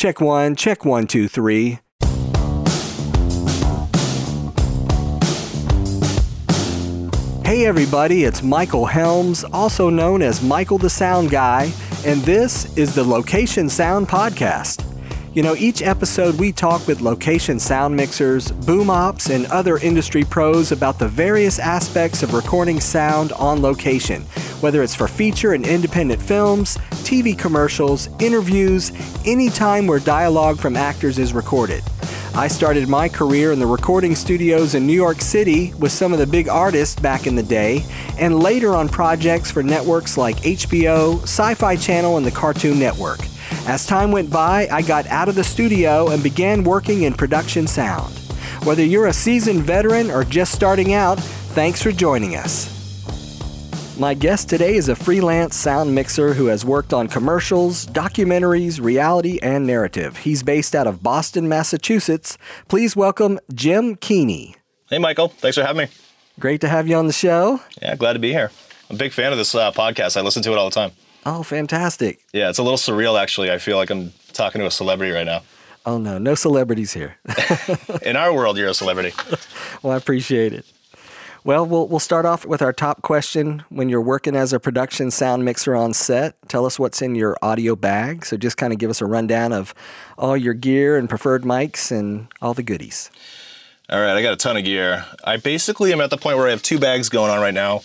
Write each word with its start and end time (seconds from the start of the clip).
Check 0.00 0.18
one, 0.18 0.56
check 0.56 0.86
one, 0.86 1.06
two, 1.06 1.28
three. 1.28 1.78
Hey 7.44 7.66
everybody, 7.66 8.24
it's 8.24 8.42
Michael 8.42 8.86
Helms, 8.86 9.44
also 9.44 9.90
known 9.90 10.22
as 10.22 10.40
Michael 10.40 10.78
the 10.78 10.88
Sound 10.88 11.28
Guy, 11.28 11.70
and 12.06 12.22
this 12.22 12.74
is 12.78 12.94
the 12.94 13.04
Location 13.04 13.68
Sound 13.68 14.08
Podcast. 14.08 14.89
You 15.32 15.44
know, 15.44 15.54
each 15.54 15.80
episode 15.80 16.40
we 16.40 16.50
talk 16.50 16.88
with 16.88 17.02
location 17.02 17.60
sound 17.60 17.94
mixers, 17.94 18.50
boom 18.50 18.90
ops, 18.90 19.30
and 19.30 19.46
other 19.46 19.78
industry 19.78 20.24
pros 20.24 20.72
about 20.72 20.98
the 20.98 21.06
various 21.06 21.60
aspects 21.60 22.24
of 22.24 22.34
recording 22.34 22.80
sound 22.80 23.30
on 23.34 23.62
location, 23.62 24.22
whether 24.60 24.82
it's 24.82 24.96
for 24.96 25.06
feature 25.06 25.52
and 25.52 25.64
independent 25.64 26.20
films, 26.20 26.78
TV 27.04 27.38
commercials, 27.38 28.08
interviews, 28.18 28.90
any 29.24 29.50
time 29.50 29.86
where 29.86 30.00
dialogue 30.00 30.58
from 30.58 30.76
actors 30.76 31.16
is 31.16 31.32
recorded. 31.32 31.84
I 32.34 32.48
started 32.48 32.88
my 32.88 33.08
career 33.08 33.52
in 33.52 33.60
the 33.60 33.66
recording 33.66 34.16
studios 34.16 34.74
in 34.74 34.84
New 34.84 34.94
York 34.94 35.20
City 35.20 35.72
with 35.74 35.92
some 35.92 36.12
of 36.12 36.18
the 36.18 36.26
big 36.26 36.48
artists 36.48 36.98
back 36.98 37.28
in 37.28 37.36
the 37.36 37.42
day, 37.44 37.84
and 38.18 38.42
later 38.42 38.74
on 38.74 38.88
projects 38.88 39.48
for 39.48 39.62
networks 39.62 40.18
like 40.18 40.38
HBO, 40.38 41.22
Sci 41.22 41.54
Fi 41.54 41.76
Channel, 41.76 42.16
and 42.16 42.26
the 42.26 42.32
Cartoon 42.32 42.80
Network. 42.80 43.20
As 43.66 43.86
time 43.86 44.10
went 44.10 44.30
by, 44.30 44.68
I 44.70 44.82
got 44.82 45.06
out 45.08 45.28
of 45.28 45.34
the 45.34 45.44
studio 45.44 46.10
and 46.10 46.22
began 46.22 46.64
working 46.64 47.02
in 47.02 47.12
production 47.12 47.66
sound. 47.66 48.12
Whether 48.64 48.84
you're 48.84 49.06
a 49.06 49.12
seasoned 49.12 49.62
veteran 49.62 50.10
or 50.10 50.24
just 50.24 50.52
starting 50.52 50.94
out, 50.94 51.20
thanks 51.20 51.82
for 51.82 51.92
joining 51.92 52.36
us. 52.36 52.78
My 53.98 54.14
guest 54.14 54.48
today 54.48 54.76
is 54.76 54.88
a 54.88 54.96
freelance 54.96 55.54
sound 55.54 55.94
mixer 55.94 56.32
who 56.32 56.46
has 56.46 56.64
worked 56.64 56.94
on 56.94 57.06
commercials, 57.06 57.86
documentaries, 57.86 58.82
reality, 58.82 59.38
and 59.42 59.66
narrative. 59.66 60.16
He's 60.16 60.42
based 60.42 60.74
out 60.74 60.86
of 60.86 61.02
Boston, 61.02 61.46
Massachusetts. 61.46 62.38
Please 62.66 62.96
welcome 62.96 63.38
Jim 63.52 63.96
Keaney. 63.96 64.54
Hey, 64.88 64.98
Michael. 64.98 65.28
Thanks 65.28 65.58
for 65.58 65.64
having 65.64 65.84
me. 65.84 65.92
Great 66.40 66.62
to 66.62 66.68
have 66.68 66.88
you 66.88 66.96
on 66.96 67.06
the 67.06 67.12
show. 67.12 67.60
Yeah, 67.82 67.94
glad 67.94 68.14
to 68.14 68.18
be 68.18 68.32
here. 68.32 68.50
I'm 68.88 68.96
a 68.96 68.98
big 68.98 69.12
fan 69.12 69.32
of 69.32 69.38
this 69.38 69.54
uh, 69.54 69.70
podcast. 69.72 70.16
I 70.16 70.22
listen 70.22 70.42
to 70.44 70.52
it 70.52 70.56
all 70.56 70.70
the 70.70 70.74
time. 70.74 70.92
Oh, 71.26 71.42
fantastic. 71.42 72.20
Yeah, 72.32 72.48
it's 72.48 72.58
a 72.58 72.62
little 72.62 72.78
surreal, 72.78 73.20
actually. 73.20 73.50
I 73.50 73.58
feel 73.58 73.76
like 73.76 73.90
I'm 73.90 74.12
talking 74.32 74.60
to 74.60 74.66
a 74.66 74.70
celebrity 74.70 75.12
right 75.12 75.26
now. 75.26 75.42
Oh, 75.86 75.98
no, 75.98 76.18
no 76.18 76.34
celebrities 76.34 76.92
here. 76.92 77.16
In 78.02 78.16
our 78.16 78.34
world, 78.34 78.58
you're 78.58 78.68
a 78.68 78.74
celebrity. 78.74 79.12
well, 79.82 79.92
I 79.92 79.96
appreciate 79.96 80.52
it. 80.52 80.66
Well, 81.42 81.64
well, 81.64 81.88
we'll 81.88 82.00
start 82.00 82.26
off 82.26 82.44
with 82.44 82.60
our 82.60 82.72
top 82.72 83.00
question. 83.00 83.64
When 83.70 83.88
you're 83.88 84.02
working 84.02 84.36
as 84.36 84.52
a 84.52 84.60
production 84.60 85.10
sound 85.10 85.42
mixer 85.42 85.74
on 85.74 85.94
set, 85.94 86.36
tell 86.48 86.66
us 86.66 86.78
what's 86.78 87.00
in 87.00 87.14
your 87.14 87.34
audio 87.40 87.74
bag. 87.74 88.26
So 88.26 88.36
just 88.36 88.58
kind 88.58 88.74
of 88.74 88.78
give 88.78 88.90
us 88.90 89.00
a 89.00 89.06
rundown 89.06 89.54
of 89.54 89.74
all 90.18 90.36
your 90.36 90.52
gear 90.52 90.98
and 90.98 91.08
preferred 91.08 91.44
mics 91.44 91.90
and 91.90 92.26
all 92.42 92.52
the 92.52 92.62
goodies. 92.62 93.10
All 93.88 93.98
right, 93.98 94.14
I 94.14 94.22
got 94.22 94.34
a 94.34 94.36
ton 94.36 94.58
of 94.58 94.64
gear. 94.64 95.06
I 95.24 95.38
basically 95.38 95.92
am 95.94 96.02
at 96.02 96.10
the 96.10 96.18
point 96.18 96.36
where 96.36 96.46
I 96.46 96.50
have 96.50 96.62
two 96.62 96.78
bags 96.78 97.08
going 97.08 97.30
on 97.30 97.40
right 97.40 97.54
now. 97.54 97.80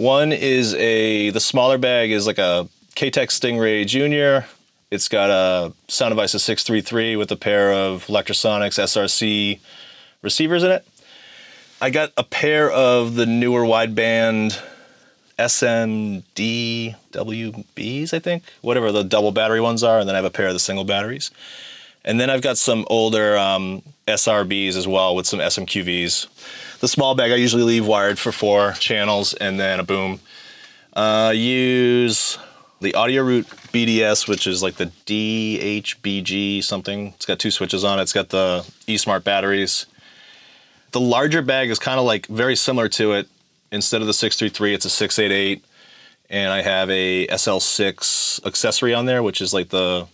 One 0.00 0.32
is 0.32 0.74
a 0.76 1.28
the 1.28 1.40
smaller 1.40 1.76
bag 1.76 2.10
is 2.10 2.26
like 2.26 2.38
a 2.38 2.66
K-Tech 2.94 3.28
Stingray 3.28 3.86
Junior. 3.86 4.46
It's 4.90 5.08
got 5.08 5.28
a 5.28 5.74
Sound 5.88 6.12
Devices 6.12 6.42
633 6.42 7.16
with 7.16 7.30
a 7.30 7.36
pair 7.36 7.70
of 7.70 8.06
Lectrosonics 8.06 8.82
SRC 8.82 9.60
receivers 10.22 10.62
in 10.62 10.70
it. 10.70 10.88
I 11.82 11.90
got 11.90 12.14
a 12.16 12.24
pair 12.24 12.70
of 12.70 13.14
the 13.14 13.26
newer 13.26 13.60
wideband 13.60 14.58
SMDWBs, 15.38 16.94
I 18.14 18.18
think, 18.20 18.44
whatever 18.62 18.92
the 18.92 19.04
double 19.04 19.32
battery 19.32 19.60
ones 19.60 19.82
are, 19.82 19.98
and 19.98 20.08
then 20.08 20.14
I 20.16 20.18
have 20.18 20.24
a 20.24 20.30
pair 20.30 20.46
of 20.46 20.54
the 20.54 20.60
single 20.60 20.84
batteries. 20.84 21.30
And 22.04 22.18
then 22.18 22.30
I've 22.30 22.42
got 22.42 22.56
some 22.56 22.86
older 22.88 23.36
um, 23.36 23.82
SRBs 24.08 24.76
as 24.76 24.88
well 24.88 25.14
with 25.14 25.26
some 25.26 25.38
SMQVs. 25.40 26.78
The 26.80 26.88
small 26.88 27.14
bag 27.14 27.30
I 27.30 27.36
usually 27.36 27.62
leave 27.62 27.86
wired 27.86 28.18
for 28.18 28.32
four 28.32 28.72
channels 28.72 29.34
and 29.34 29.60
then 29.60 29.80
a 29.80 29.84
boom. 29.84 30.20
Uh, 30.94 31.32
use 31.34 32.38
the 32.80 32.94
Audio 32.94 33.22
Root 33.22 33.46
BDS, 33.72 34.26
which 34.26 34.46
is 34.46 34.62
like 34.62 34.76
the 34.76 34.86
DHBG 35.06 36.64
something. 36.64 37.08
It's 37.08 37.26
got 37.26 37.38
two 37.38 37.50
switches 37.50 37.84
on 37.84 37.98
it. 37.98 38.02
It's 38.02 38.12
got 38.14 38.30
the 38.30 38.64
eSmart 38.86 39.22
batteries. 39.22 39.86
The 40.92 41.00
larger 41.00 41.42
bag 41.42 41.70
is 41.70 41.78
kind 41.78 42.00
of 42.00 42.06
like 42.06 42.26
very 42.26 42.56
similar 42.56 42.88
to 42.90 43.12
it. 43.12 43.28
Instead 43.70 44.00
of 44.00 44.08
the 44.08 44.14
633, 44.14 44.74
it's 44.74 44.84
a 44.84 44.90
688. 44.90 45.64
And 46.30 46.52
I 46.52 46.62
have 46.62 46.88
a 46.90 47.26
SL6 47.26 48.46
accessory 48.46 48.94
on 48.94 49.06
there, 49.06 49.22
which 49.22 49.40
is 49.40 49.52
like 49.52 49.68
the 49.68 50.06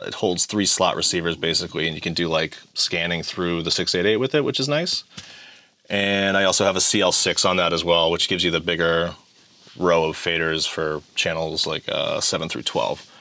it 0.00 0.14
holds 0.14 0.46
three 0.46 0.66
slot 0.66 0.96
receivers 0.96 1.36
basically, 1.36 1.86
and 1.86 1.94
you 1.94 2.00
can 2.00 2.14
do 2.14 2.28
like 2.28 2.58
scanning 2.74 3.22
through 3.22 3.62
the 3.62 3.70
688 3.70 4.16
with 4.16 4.34
it, 4.34 4.44
which 4.44 4.60
is 4.60 4.68
nice. 4.68 5.04
And 5.88 6.36
I 6.36 6.44
also 6.44 6.64
have 6.64 6.76
a 6.76 6.80
CL6 6.80 7.48
on 7.48 7.56
that 7.56 7.72
as 7.72 7.84
well, 7.84 8.10
which 8.10 8.28
gives 8.28 8.42
you 8.42 8.50
the 8.50 8.60
bigger 8.60 9.14
row 9.78 10.04
of 10.04 10.16
faders 10.16 10.68
for 10.68 11.02
channels 11.14 11.66
like 11.66 11.84
uh, 11.88 12.20
7 12.20 12.48
through 12.48 12.62
12. 12.62 13.12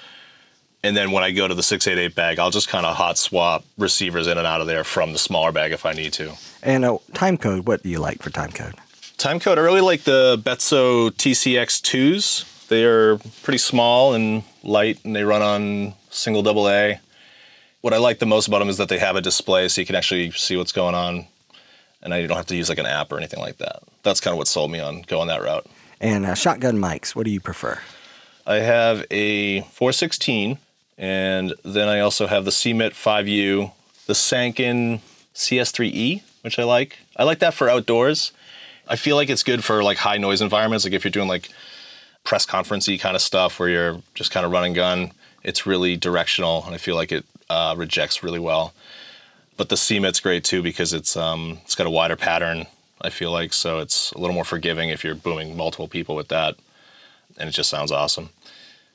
And 0.84 0.96
then 0.96 1.12
when 1.12 1.24
I 1.24 1.32
go 1.32 1.48
to 1.48 1.56
the 1.56 1.64
688 1.64 2.16
bag, 2.16 2.38
I'll 2.38 2.52
just 2.52 2.68
kind 2.68 2.86
of 2.86 2.96
hot 2.96 3.18
swap 3.18 3.66
receivers 3.78 4.28
in 4.28 4.38
and 4.38 4.46
out 4.46 4.62
of 4.62 4.68
there 4.68 4.84
from 4.84 5.14
the 5.14 5.18
smaller 5.18 5.52
bag 5.52 5.72
if 5.72 5.86
I 5.86 5.94
need 5.94 6.14
to. 6.14 6.34
And 6.62 6.86
uh, 6.86 7.00
time 7.14 7.38
code, 7.38 7.68
what 7.68 7.84
do 7.84 7.90
you 7.90 8.00
like 8.00 8.22
for 8.22 8.30
time 8.30 8.52
code? 8.52 8.76
Time 9.18 9.40
code, 9.40 9.58
I 9.58 9.62
really 9.62 9.82
like 9.82 10.04
the 10.04 10.40
Betso 10.44 11.10
TCX2s. 11.10 12.68
They 12.68 12.84
are 12.86 13.18
pretty 13.44 13.58
small 13.58 14.14
and 14.14 14.44
light, 14.64 15.04
and 15.04 15.16
they 15.16 15.24
run 15.24 15.42
on 15.42 15.94
single 16.16 16.42
double 16.42 16.70
A. 16.70 17.00
What 17.82 17.94
I 17.94 17.98
like 17.98 18.20
the 18.20 18.26
most 18.26 18.48
about 18.48 18.60
them 18.60 18.70
is 18.70 18.78
that 18.78 18.90
they 18.90 18.98
have 18.98 19.16
a 19.16 19.22
display 19.22 19.68
so 19.68 19.82
you 19.82 19.88
can 19.88 19.96
actually 19.96 20.32
see 20.32 20.58
what's 20.58 20.72
going 20.72 20.96
on, 20.96 21.28
and 22.02 22.14
I 22.14 22.26
don't 22.26 22.38
have 22.38 22.48
to 22.48 22.56
use 22.56 22.70
like 22.70 22.80
an 22.80 22.86
app 22.86 23.12
or 23.12 23.18
anything 23.18 23.40
like 23.40 23.58
that. 23.58 23.84
That's 24.04 24.20
kind 24.20 24.34
of 24.34 24.38
what 24.38 24.48
sold 24.48 24.72
me 24.72 24.80
on 24.80 25.04
going 25.04 25.28
that 25.28 25.42
route. 25.42 25.68
And 26.00 26.26
uh, 26.26 26.34
shotgun 26.34 26.78
mics, 26.78 27.16
what 27.16 27.26
do 27.26 27.32
you 27.32 27.40
prefer? 27.40 27.80
I 28.48 28.56
have 28.56 29.06
a 29.12 29.62
416, 29.62 30.58
and 30.98 31.54
then 31.64 31.88
I 31.88 32.00
also 32.00 32.28
have 32.28 32.46
the 32.46 32.52
CMIT 32.52 32.92
5U, 32.92 33.72
the 34.08 34.14
Sanken 34.14 35.02
CS3E, 35.34 36.22
which 36.42 36.58
I 36.58 36.64
like. 36.64 37.00
I 37.18 37.24
like 37.24 37.40
that 37.40 37.54
for 37.54 37.70
outdoors. 37.70 38.32
I 38.88 38.96
feel 38.96 39.16
like 39.16 39.30
it's 39.30 39.44
good 39.44 39.64
for 39.64 39.84
like 39.84 39.98
high 39.98 40.18
noise 40.18 40.42
environments, 40.42 40.86
like 40.86 40.94
if 40.94 41.04
you're 41.04 41.12
doing 41.12 41.28
like 41.28 41.50
press 42.24 42.46
conferencey 42.46 43.00
kind 43.00 43.16
of 43.16 43.22
stuff 43.22 43.60
where 43.60 43.70
you're 43.70 44.02
just 44.14 44.32
kind 44.32 44.46
of 44.46 44.52
running 44.52 44.74
gun. 44.74 45.12
It's 45.46 45.68
really 45.68 45.96
directional, 45.96 46.66
and 46.66 46.74
I 46.74 46.80
feel 46.80 46.96
like 46.96 47.12
it 47.12 47.24
uh, 47.52 47.76
rejects 47.78 48.24
really 48.24 48.40
well. 48.40 48.74
But 49.58 49.70
the 49.70 49.76
CMIT's 49.76 50.20
great 50.20 50.44
too 50.44 50.64
because 50.64 50.92
it's 50.92 51.16
um, 51.16 51.60
it's 51.64 51.76
got 51.76 51.86
a 51.86 51.92
wider 51.92 52.16
pattern. 52.16 52.66
I 53.00 53.12
feel 53.12 53.32
like 53.32 53.54
so 53.54 53.78
it's 53.78 54.12
a 54.14 54.18
little 54.18 54.34
more 54.34 54.44
forgiving 54.44 54.90
if 54.90 55.04
you're 55.04 55.14
booming 55.14 55.56
multiple 55.56 55.88
people 55.88 56.16
with 56.16 56.30
that, 56.30 56.56
and 57.38 57.48
it 57.48 57.52
just 57.52 57.70
sounds 57.70 57.92
awesome. 57.92 58.32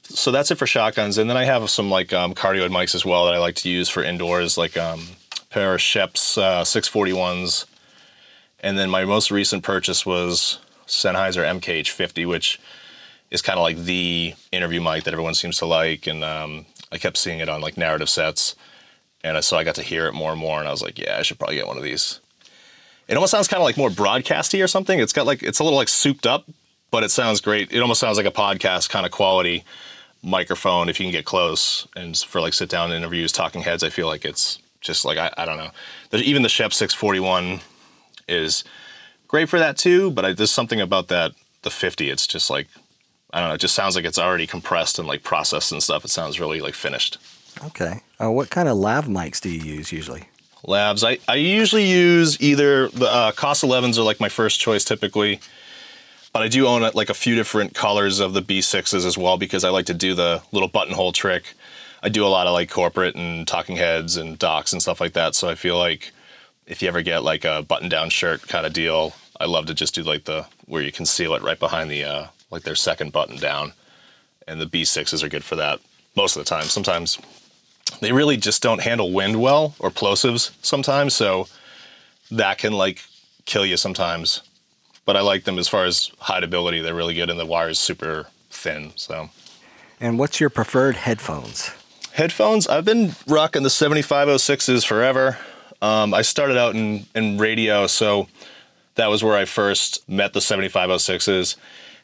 So 0.02 0.32
that's 0.32 0.50
it 0.50 0.58
for 0.58 0.66
shotguns, 0.66 1.18
and 1.18 1.30
then 1.30 1.36
I 1.36 1.44
have 1.44 1.70
some 1.70 1.88
like 1.88 2.12
um, 2.12 2.34
cardioid 2.34 2.70
mics 2.70 2.96
as 2.96 3.04
well 3.04 3.26
that 3.26 3.34
I 3.34 3.38
like 3.38 3.54
to 3.56 3.70
use 3.70 3.88
for 3.88 4.02
indoors, 4.02 4.58
like 4.58 4.76
um, 4.76 5.06
pair 5.50 5.72
of 5.72 5.80
Schoeps 5.80 6.36
uh, 6.36 6.64
641s, 6.64 7.64
and 8.58 8.76
then 8.76 8.90
my 8.90 9.04
most 9.04 9.30
recent 9.30 9.62
purchase 9.62 10.04
was 10.04 10.58
Sennheiser 10.88 11.44
MKH50, 11.60 12.26
which 12.26 12.58
is 13.30 13.42
kind 13.42 13.58
of 13.58 13.62
like 13.62 13.78
the 13.78 14.34
interview 14.52 14.80
mic 14.80 15.04
that 15.04 15.14
everyone 15.14 15.34
seems 15.34 15.58
to 15.58 15.66
like, 15.66 16.06
and 16.06 16.24
um, 16.24 16.66
I 16.90 16.98
kept 16.98 17.16
seeing 17.16 17.40
it 17.40 17.48
on 17.48 17.60
like 17.60 17.76
narrative 17.76 18.08
sets, 18.08 18.56
and 19.22 19.42
so 19.44 19.56
I 19.56 19.64
got 19.64 19.74
to 19.76 19.82
hear 19.82 20.06
it 20.06 20.14
more 20.14 20.32
and 20.32 20.40
more, 20.40 20.58
and 20.58 20.68
I 20.68 20.70
was 20.70 20.82
like, 20.82 20.98
yeah, 20.98 21.16
I 21.18 21.22
should 21.22 21.38
probably 21.38 21.56
get 21.56 21.66
one 21.66 21.76
of 21.76 21.82
these. 21.82 22.20
It 23.08 23.14
almost 23.14 23.32
sounds 23.32 23.48
kind 23.48 23.60
of 23.60 23.64
like 23.64 23.76
more 23.76 23.90
broadcasty 23.90 24.62
or 24.62 24.68
something. 24.68 24.98
It's 24.98 25.12
got 25.12 25.26
like 25.26 25.42
it's 25.42 25.58
a 25.58 25.64
little 25.64 25.78
like 25.78 25.88
souped 25.88 26.26
up, 26.26 26.48
but 26.90 27.02
it 27.02 27.10
sounds 27.10 27.40
great. 27.40 27.72
It 27.72 27.80
almost 27.80 28.00
sounds 28.00 28.16
like 28.16 28.26
a 28.26 28.30
podcast 28.30 28.88
kind 28.88 29.04
of 29.04 29.12
quality 29.12 29.64
microphone 30.22 30.88
if 30.88 31.00
you 31.00 31.06
can 31.06 31.12
get 31.12 31.24
close. 31.24 31.86
And 31.96 32.16
for 32.16 32.40
like 32.40 32.52
sit 32.52 32.68
down 32.68 32.92
interviews, 32.92 33.32
talking 33.32 33.62
heads, 33.62 33.82
I 33.82 33.90
feel 33.90 34.06
like 34.06 34.24
it's 34.24 34.58
just 34.80 35.04
like 35.04 35.18
I, 35.18 35.32
I 35.36 35.44
don't 35.44 35.56
know. 35.56 35.70
There's, 36.10 36.22
even 36.22 36.42
the 36.42 36.48
Schoeps 36.48 36.74
641 36.74 37.60
is 38.28 38.64
great 39.28 39.48
for 39.48 39.58
that 39.58 39.76
too, 39.76 40.10
but 40.10 40.24
I, 40.24 40.32
there's 40.32 40.50
something 40.50 40.80
about 40.80 41.08
that 41.08 41.32
the 41.62 41.70
50. 41.70 42.10
It's 42.10 42.26
just 42.26 42.48
like 42.48 42.68
I 43.32 43.40
don't 43.40 43.48
know. 43.48 43.54
It 43.54 43.60
just 43.60 43.74
sounds 43.74 43.96
like 43.96 44.04
it's 44.04 44.18
already 44.18 44.46
compressed 44.46 44.98
and 44.98 45.06
like 45.06 45.22
processed 45.22 45.72
and 45.72 45.82
stuff. 45.82 46.04
It 46.04 46.10
sounds 46.10 46.40
really 46.40 46.60
like 46.60 46.74
finished. 46.74 47.18
Okay. 47.64 48.00
Uh, 48.20 48.30
what 48.30 48.50
kind 48.50 48.68
of 48.68 48.76
lav 48.76 49.06
mics 49.06 49.40
do 49.40 49.48
you 49.48 49.60
use 49.60 49.92
usually? 49.92 50.24
Lavs. 50.66 51.06
I, 51.06 51.18
I 51.30 51.36
usually 51.36 51.88
use 51.88 52.40
either 52.40 52.88
the 52.88 53.06
uh, 53.06 53.32
COS 53.32 53.62
11s 53.62 53.98
are 53.98 54.02
like 54.02 54.20
my 54.20 54.28
first 54.28 54.60
choice 54.60 54.84
typically, 54.84 55.40
but 56.32 56.42
I 56.42 56.48
do 56.48 56.66
own 56.66 56.82
like 56.94 57.10
a 57.10 57.14
few 57.14 57.34
different 57.34 57.74
colors 57.74 58.20
of 58.20 58.34
the 58.34 58.42
B6s 58.42 59.06
as 59.06 59.16
well 59.16 59.38
because 59.38 59.64
I 59.64 59.70
like 59.70 59.86
to 59.86 59.94
do 59.94 60.14
the 60.14 60.42
little 60.52 60.68
buttonhole 60.68 61.12
trick. 61.12 61.54
I 62.02 62.08
do 62.08 62.24
a 62.24 62.28
lot 62.28 62.46
of 62.46 62.52
like 62.52 62.70
corporate 62.70 63.14
and 63.14 63.46
talking 63.46 63.76
heads 63.76 64.16
and 64.16 64.38
docs 64.38 64.72
and 64.72 64.80
stuff 64.80 65.00
like 65.00 65.14
that. 65.14 65.34
So 65.34 65.48
I 65.48 65.54
feel 65.54 65.78
like 65.78 66.12
if 66.66 66.82
you 66.82 66.88
ever 66.88 67.02
get 67.02 67.24
like 67.24 67.44
a 67.44 67.62
button 67.62 67.88
down 67.88 68.10
shirt 68.10 68.46
kind 68.46 68.66
of 68.66 68.72
deal, 68.72 69.14
I 69.38 69.46
love 69.46 69.66
to 69.66 69.74
just 69.74 69.94
do 69.94 70.02
like 70.02 70.24
the 70.24 70.46
where 70.66 70.82
you 70.82 70.92
conceal 70.92 71.34
it 71.34 71.42
right 71.42 71.58
behind 71.58 71.90
the 71.90 72.04
uh, 72.04 72.26
like 72.50 72.62
their 72.62 72.74
second 72.74 73.12
button 73.12 73.36
down, 73.36 73.72
and 74.46 74.60
the 74.60 74.66
B6s 74.66 75.22
are 75.22 75.28
good 75.28 75.44
for 75.44 75.56
that 75.56 75.80
most 76.16 76.36
of 76.36 76.44
the 76.44 76.48
time. 76.48 76.64
Sometimes 76.64 77.18
they 78.00 78.12
really 78.12 78.36
just 78.36 78.62
don't 78.62 78.82
handle 78.82 79.12
wind 79.12 79.40
well 79.40 79.74
or 79.78 79.90
plosives 79.90 80.52
sometimes. 80.62 81.14
So 81.14 81.48
that 82.30 82.58
can 82.58 82.72
like 82.72 83.02
kill 83.46 83.66
you 83.66 83.76
sometimes. 83.76 84.42
But 85.04 85.16
I 85.16 85.20
like 85.22 85.44
them 85.44 85.58
as 85.58 85.68
far 85.68 85.84
as 85.84 86.10
hideability. 86.22 86.82
They're 86.82 86.94
really 86.94 87.14
good, 87.14 87.30
and 87.30 87.40
the 87.40 87.46
wire 87.46 87.70
is 87.70 87.78
super 87.78 88.28
thin. 88.50 88.92
So. 88.96 89.30
And 90.00 90.18
what's 90.18 90.40
your 90.40 90.50
preferred 90.50 90.96
headphones? 90.96 91.70
Headphones. 92.12 92.68
I've 92.68 92.84
been 92.84 93.12
rocking 93.26 93.62
the 93.62 93.68
7506s 93.68 94.86
forever. 94.86 95.38
Um, 95.82 96.12
I 96.14 96.22
started 96.22 96.58
out 96.58 96.76
in 96.76 97.06
in 97.14 97.38
radio, 97.38 97.86
so 97.86 98.28
that 98.96 99.08
was 99.08 99.24
where 99.24 99.36
I 99.36 99.46
first 99.46 100.06
met 100.08 100.32
the 100.32 100.40
7506s, 100.40 101.56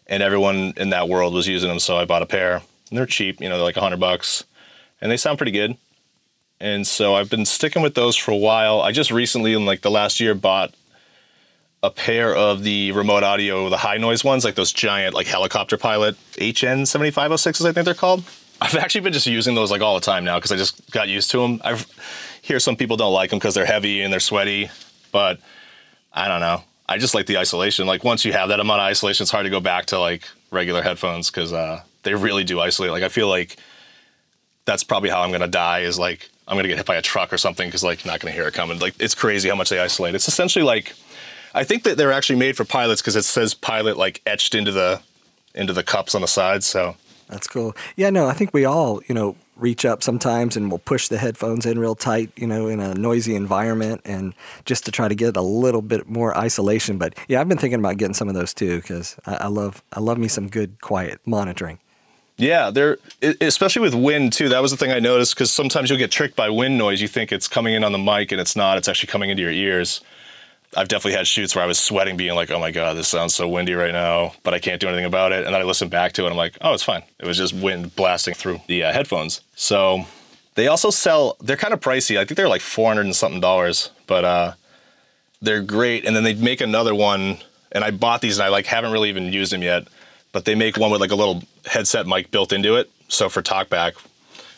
and 0.07 0.23
everyone 0.23 0.75
in 0.77 0.91
that 0.91 1.09
world 1.09 1.35
was 1.35 1.49
using 1.49 1.69
them. 1.69 1.79
So 1.79 1.97
I 1.97 2.05
bought 2.05 2.23
a 2.23 2.27
pair. 2.27 2.63
And 2.91 2.99
they're 2.99 3.07
cheap, 3.07 3.41
you 3.41 3.49
know, 3.49 3.57
they're 3.57 3.65
like 3.65 3.77
hundred 3.77 3.99
bucks, 3.99 4.45
and 5.01 5.11
they 5.11 5.17
sound 5.17 5.39
pretty 5.39 5.53
good. 5.53 5.77
And 6.61 6.87
so 6.87 7.15
I've 7.15 7.29
been 7.29 7.45
sticking 7.45 7.83
with 7.83 7.95
those 7.95 8.17
for 8.17 8.31
a 8.31 8.37
while. 8.37 8.81
I 8.81 8.93
just 8.93 9.11
recently, 9.11 9.55
in 9.55 9.67
like 9.67 9.83
the 9.83 9.91
last 9.91 10.21
year, 10.21 10.35
bought 10.35 10.73
a 11.83 11.91
pair 11.91 12.35
of 12.35 12.63
the 12.63 12.93
remote 12.93 13.23
audio, 13.23 13.69
the 13.69 13.77
high 13.77 13.99
noise 13.99 14.25
ones, 14.25 14.45
like 14.45 14.55
those 14.55 14.73
giant, 14.73 15.15
like 15.15 15.27
helicopter 15.27 15.77
pilot 15.77 16.15
HN 16.39 16.85
7506s, 16.85 17.67
I 17.67 17.73
think 17.73 17.85
they're 17.85 17.95
called. 17.95 18.25
I've 18.61 18.77
actually 18.77 19.03
been 19.03 19.13
just 19.13 19.27
using 19.27 19.55
those 19.55 19.71
like 19.71 19.83
all 19.83 19.95
the 19.95 20.01
time 20.01 20.25
now 20.25 20.39
because 20.39 20.53
I 20.53 20.57
just 20.57 20.91
got 20.91 21.09
used 21.09 21.31
to 21.33 21.41
them. 21.41 21.61
I 21.63 21.79
hear 22.41 22.59
some 22.59 22.77
people 22.77 22.97
don't 22.97 23.13
like 23.13 23.31
them 23.31 23.39
because 23.39 23.55
they're 23.55 23.67
heavy 23.67 24.01
and 24.01 24.13
they're 24.13 24.21
sweaty, 24.21 24.71
but 25.13 25.39
I 26.13 26.29
don't 26.29 26.41
know. 26.41 26.63
I 26.89 26.99
just 26.99 27.15
like 27.15 27.27
the 27.27 27.39
isolation. 27.39 27.87
Like 27.87 28.05
once 28.05 28.25
you 28.25 28.33
have 28.33 28.49
that 28.51 28.61
amount 28.61 28.81
of 28.81 28.87
isolation, 28.87 29.25
it's 29.25 29.31
hard 29.31 29.45
to 29.45 29.51
go 29.51 29.61
back 29.61 29.87
to 29.87 29.99
like 29.99 30.29
regular 30.51 30.83
headphones 30.83 31.31
because 31.31 31.53
uh, 31.53 31.83
they 32.03 32.15
really 32.15 32.45
do 32.45 32.61
isolate. 32.61 32.93
Like 32.93 33.03
I 33.03 33.09
feel 33.09 33.29
like 33.29 33.57
that's 34.65 34.85
probably 34.85 35.11
how 35.11 35.23
I'm 35.23 35.33
gonna 35.33 35.49
die. 35.49 35.81
Is 35.81 35.99
like 35.99 36.29
I'm 36.47 36.57
gonna 36.57 36.69
get 36.69 36.77
hit 36.77 36.87
by 36.87 36.97
a 36.97 37.03
truck 37.03 37.33
or 37.33 37.39
something 37.39 37.69
because 37.69 37.83
like 37.83 38.05
not 38.07 38.21
gonna 38.21 38.33
hear 38.33 38.47
it 38.47 38.55
coming. 38.55 38.79
Like 38.79 38.95
it's 39.01 39.15
crazy 39.15 39.49
how 39.49 39.57
much 39.57 39.71
they 39.71 39.81
isolate. 39.81 40.15
It's 40.15 40.29
essentially 40.29 40.65
like 40.65 40.95
I 41.55 41.65
think 41.65 41.85
that 41.85 41.97
they're 41.97 42.13
actually 42.13 42.39
made 42.39 42.57
for 42.57 42.65
pilots 42.65 43.01
because 43.01 43.17
it 43.17 43.25
says 43.25 43.55
pilot 43.55 43.97
like 43.97 44.23
etched 44.27 44.55
into 44.55 44.73
the 44.73 45.01
into 45.55 45.73
the 45.73 45.83
cups 45.83 46.15
on 46.15 46.21
the 46.21 46.29
sides. 46.29 46.67
So 46.67 46.97
that's 47.29 47.49
cool. 47.49 47.75
Yeah, 47.97 48.11
no, 48.11 48.27
I 48.27 48.33
think 48.35 48.55
we 48.55 48.65
all 48.65 49.01
you 49.09 49.15
know 49.15 49.37
reach 49.57 49.85
up 49.85 50.03
sometimes 50.03 50.57
and 50.57 50.71
we'll 50.71 50.79
push 50.79 51.09
the 51.09 51.19
headphones 51.19 51.67
in 51.67 51.79
real 51.79 51.95
tight, 51.95 52.31
you 52.37 52.47
know, 52.47 52.69
in 52.69 52.81
a 52.81 52.95
noisy 52.95 53.35
environment 53.35 54.01
and 54.05 54.35
just 54.65 54.85
to 54.85 54.93
try 54.93 55.09
to 55.09 55.15
get 55.15 55.37
a 55.37 55.43
little 55.43 55.83
bit 55.83 56.09
more 56.09 56.37
isolation. 56.37 56.99
But 56.99 57.15
yeah, 57.29 57.41
I've 57.41 57.49
been 57.49 57.59
thinking 57.59 57.81
about 57.81 57.97
getting 57.97 58.15
some 58.15 58.29
of 58.29 58.35
those 58.35 58.53
too 58.53 58.77
because 58.81 59.17
I, 59.27 59.35
I 59.35 59.47
love 59.47 59.83
I 59.93 60.01
love 60.01 60.19
me 60.19 60.29
some 60.29 60.49
good 60.49 60.81
quiet 60.81 61.21
monitoring. 61.27 61.79
Yeah, 62.39 62.71
they're 62.71 62.99
especially 63.41 63.83
with 63.83 63.95
wind 63.95 64.35
too. 64.35 64.51
That 64.51 64.61
was 64.61 64.71
the 64.71 64.77
thing 64.77 64.93
I 64.93 64.99
noticed 64.99 65.35
because 65.35 65.51
sometimes 65.51 65.89
you'll 65.89 65.99
get 65.99 66.11
tricked 66.11 66.37
by 66.37 66.51
wind 66.51 66.77
noise. 66.77 67.01
You 67.01 67.09
think 67.09 67.33
it's 67.33 67.49
coming 67.49 67.73
in 67.73 67.83
on 67.83 67.93
the 67.93 67.99
mic 67.99 68.31
and 68.31 68.41
it's 68.41 68.57
not. 68.57 68.77
It's 68.77 68.89
actually 68.89 69.09
coming 69.09 69.31
into 69.31 69.43
your 69.43 69.53
ears. 69.53 70.03
I've 70.77 70.89
definitely 70.89 71.17
had 71.17 71.27
shoots 71.27 71.55
where 71.55 71.65
I 71.65 71.67
was 71.67 71.79
sweating, 71.79 72.17
being 72.17 72.35
like, 72.35 72.51
"Oh 72.51 72.61
my 72.61 72.71
god, 72.71 72.97
this 72.97 73.09
sounds 73.09 73.35
so 73.35 73.49
windy 73.49 73.75
right 73.75 73.93
now," 73.93 74.35
but 74.43 74.55
I 74.55 74.59
can't 74.59 74.81
do 74.81 74.89
anything 74.89 75.07
about 75.07 75.33
it. 75.33 75.45
And 75.45 75.55
then 75.55 75.61
I 75.61 75.65
listen 75.65 75.89
back 75.89 76.13
to 76.13 76.23
it, 76.23 76.27
and 76.27 76.33
I'm 76.33 76.39
like, 76.39 76.57
"Oh, 76.61 76.75
it's 76.75 76.83
fine. 76.83 77.03
It 77.19 77.27
was 77.27 77.39
just 77.39 77.55
wind 77.55 77.97
blasting 77.97 78.35
through 78.35 78.61
the 78.67 78.85
uh, 78.85 78.93
headphones." 78.93 79.41
So 79.55 80.05
they 80.55 80.69
also 80.69 80.91
sell. 80.91 81.37
They're 81.41 81.57
kind 81.57 81.75
of 81.75 81.81
pricey. 81.81 82.19
I 82.19 82.25
think 82.25 82.37
they're 82.37 82.49
like 82.49 82.61
four 82.61 82.89
hundred 82.89 83.07
and 83.07 83.17
something 83.17 83.41
dollars, 83.41 83.91
but 84.07 84.25
uh, 84.25 84.53
they're 85.41 85.63
great. 85.63 86.05
And 86.05 86.15
then 86.15 86.25
they 86.25 86.35
make 86.35 86.61
another 86.61 86.95
one, 86.95 87.39
and 87.73 87.83
I 87.83 87.91
bought 87.91 88.21
these, 88.21 88.39
and 88.39 88.45
I 88.45 88.49
like 88.49 88.67
haven't 88.67 88.93
really 88.93 89.09
even 89.09 89.33
used 89.33 89.53
them 89.53 89.63
yet 89.63 89.89
but 90.37 90.45
they 90.45 90.55
make 90.55 90.77
one 90.77 90.91
with 90.91 91.01
like 91.01 91.13
a 91.13 91.15
little 91.15 91.43
headset 91.65 92.07
mic 92.07 92.31
built 92.31 92.53
into 92.53 92.77
it. 92.77 92.91
So 93.09 93.31
for 93.31 93.41
talkback, 93.41 93.95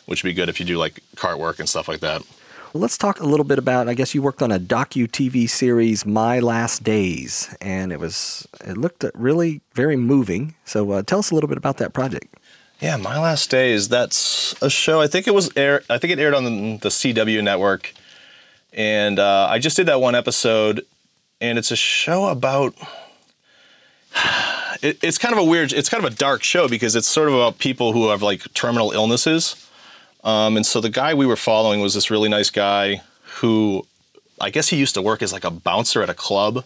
which 0.06 0.24
would 0.24 0.30
be 0.30 0.34
good 0.34 0.48
if 0.48 0.58
you 0.58 0.66
do 0.66 0.76
like 0.76 0.98
cart 1.14 1.38
work 1.38 1.60
and 1.60 1.68
stuff 1.68 1.86
like 1.86 2.00
that. 2.00 2.20
Let's 2.74 2.98
talk 2.98 3.20
a 3.20 3.24
little 3.24 3.44
bit 3.44 3.58
about. 3.58 3.88
I 3.88 3.94
guess 3.94 4.14
you 4.14 4.20
worked 4.20 4.42
on 4.42 4.52
a 4.52 4.58
docu 4.58 5.08
TV 5.08 5.48
series, 5.48 6.04
My 6.04 6.38
Last 6.38 6.84
Days, 6.84 7.54
and 7.62 7.92
it 7.92 7.98
was 7.98 8.46
it 8.60 8.76
looked 8.76 9.04
really 9.14 9.62
very 9.72 9.96
moving. 9.96 10.54
So 10.66 10.90
uh, 10.90 11.02
tell 11.02 11.18
us 11.18 11.30
a 11.30 11.34
little 11.34 11.48
bit 11.48 11.56
about 11.56 11.78
that 11.78 11.94
project. 11.94 12.34
Yeah, 12.78 12.96
My 12.98 13.18
Last 13.18 13.50
Days. 13.50 13.88
That's 13.88 14.54
a 14.62 14.68
show. 14.68 15.00
I 15.00 15.06
think 15.06 15.26
it 15.26 15.34
was 15.34 15.50
air. 15.56 15.82
I 15.88 15.96
think 15.96 16.12
it 16.12 16.18
aired 16.18 16.34
on 16.34 16.44
the, 16.44 16.78
the 16.82 16.88
CW 16.90 17.42
network, 17.42 17.94
and 18.74 19.18
uh, 19.18 19.46
I 19.50 19.58
just 19.58 19.76
did 19.76 19.86
that 19.86 20.02
one 20.02 20.14
episode, 20.14 20.84
and 21.40 21.58
it's 21.58 21.70
a 21.70 21.76
show 21.76 22.26
about 22.26 22.74
it, 24.82 25.02
it's 25.02 25.16
kind 25.16 25.32
of 25.32 25.38
a 25.38 25.44
weird, 25.44 25.72
it's 25.72 25.88
kind 25.88 26.04
of 26.04 26.12
a 26.12 26.14
dark 26.14 26.42
show 26.42 26.68
because 26.68 26.94
it's 26.94 27.08
sort 27.08 27.28
of 27.28 27.34
about 27.34 27.58
people 27.58 27.94
who 27.94 28.10
have 28.10 28.20
like 28.20 28.42
terminal 28.52 28.92
illnesses. 28.92 29.67
Um, 30.24 30.56
and 30.56 30.66
so 30.66 30.80
the 30.80 30.90
guy 30.90 31.14
we 31.14 31.26
were 31.26 31.36
following 31.36 31.80
was 31.80 31.94
this 31.94 32.10
really 32.10 32.28
nice 32.28 32.50
guy 32.50 33.02
who 33.36 33.86
I 34.40 34.50
guess 34.50 34.68
he 34.68 34.76
used 34.76 34.94
to 34.94 35.02
work 35.02 35.22
as 35.22 35.32
like 35.32 35.44
a 35.44 35.50
bouncer 35.50 36.02
at 36.02 36.10
a 36.10 36.14
club 36.14 36.64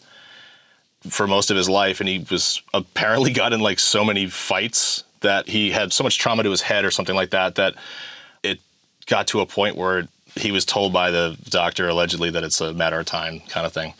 for 1.08 1.26
most 1.26 1.50
of 1.50 1.56
his 1.56 1.68
life. 1.68 2.00
And 2.00 2.08
he 2.08 2.24
was 2.30 2.62
apparently 2.72 3.32
got 3.42 3.52
in 3.52 3.60
like 3.60 3.78
so 3.78 4.04
many 4.04 4.26
fights 4.26 5.04
that 5.20 5.48
he 5.48 5.70
had 5.70 5.92
so 5.92 6.04
much 6.04 6.18
trauma 6.18 6.42
to 6.42 6.50
his 6.50 6.62
head 6.62 6.84
or 6.84 6.90
something 6.90 7.14
like 7.14 7.30
that 7.30 7.54
that 7.56 7.74
it 8.42 8.60
got 9.06 9.26
to 9.28 9.40
a 9.40 9.46
point 9.46 9.76
where 9.76 10.08
he 10.34 10.50
was 10.50 10.64
told 10.64 10.92
by 10.92 11.10
the 11.10 11.36
doctor 11.48 11.88
allegedly 11.88 12.30
that 12.30 12.42
it's 12.42 12.60
a 12.60 12.72
matter 12.72 12.98
of 12.98 13.06
time 13.06 13.40
kind 13.48 13.66
of 13.66 13.72
thing. 13.72 13.94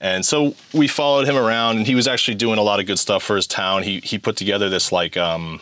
And 0.00 0.26
so 0.26 0.54
we 0.74 0.88
followed 0.88 1.26
him 1.26 1.36
around, 1.36 1.78
and 1.78 1.86
he 1.86 1.94
was 1.94 2.06
actually 2.06 2.34
doing 2.34 2.58
a 2.58 2.62
lot 2.62 2.80
of 2.80 2.86
good 2.86 2.98
stuff 2.98 3.22
for 3.22 3.34
his 3.34 3.46
town. 3.46 3.82
He 3.82 4.00
he 4.00 4.18
put 4.18 4.36
together 4.36 4.68
this 4.68 4.92
like 4.92 5.16
um, 5.16 5.60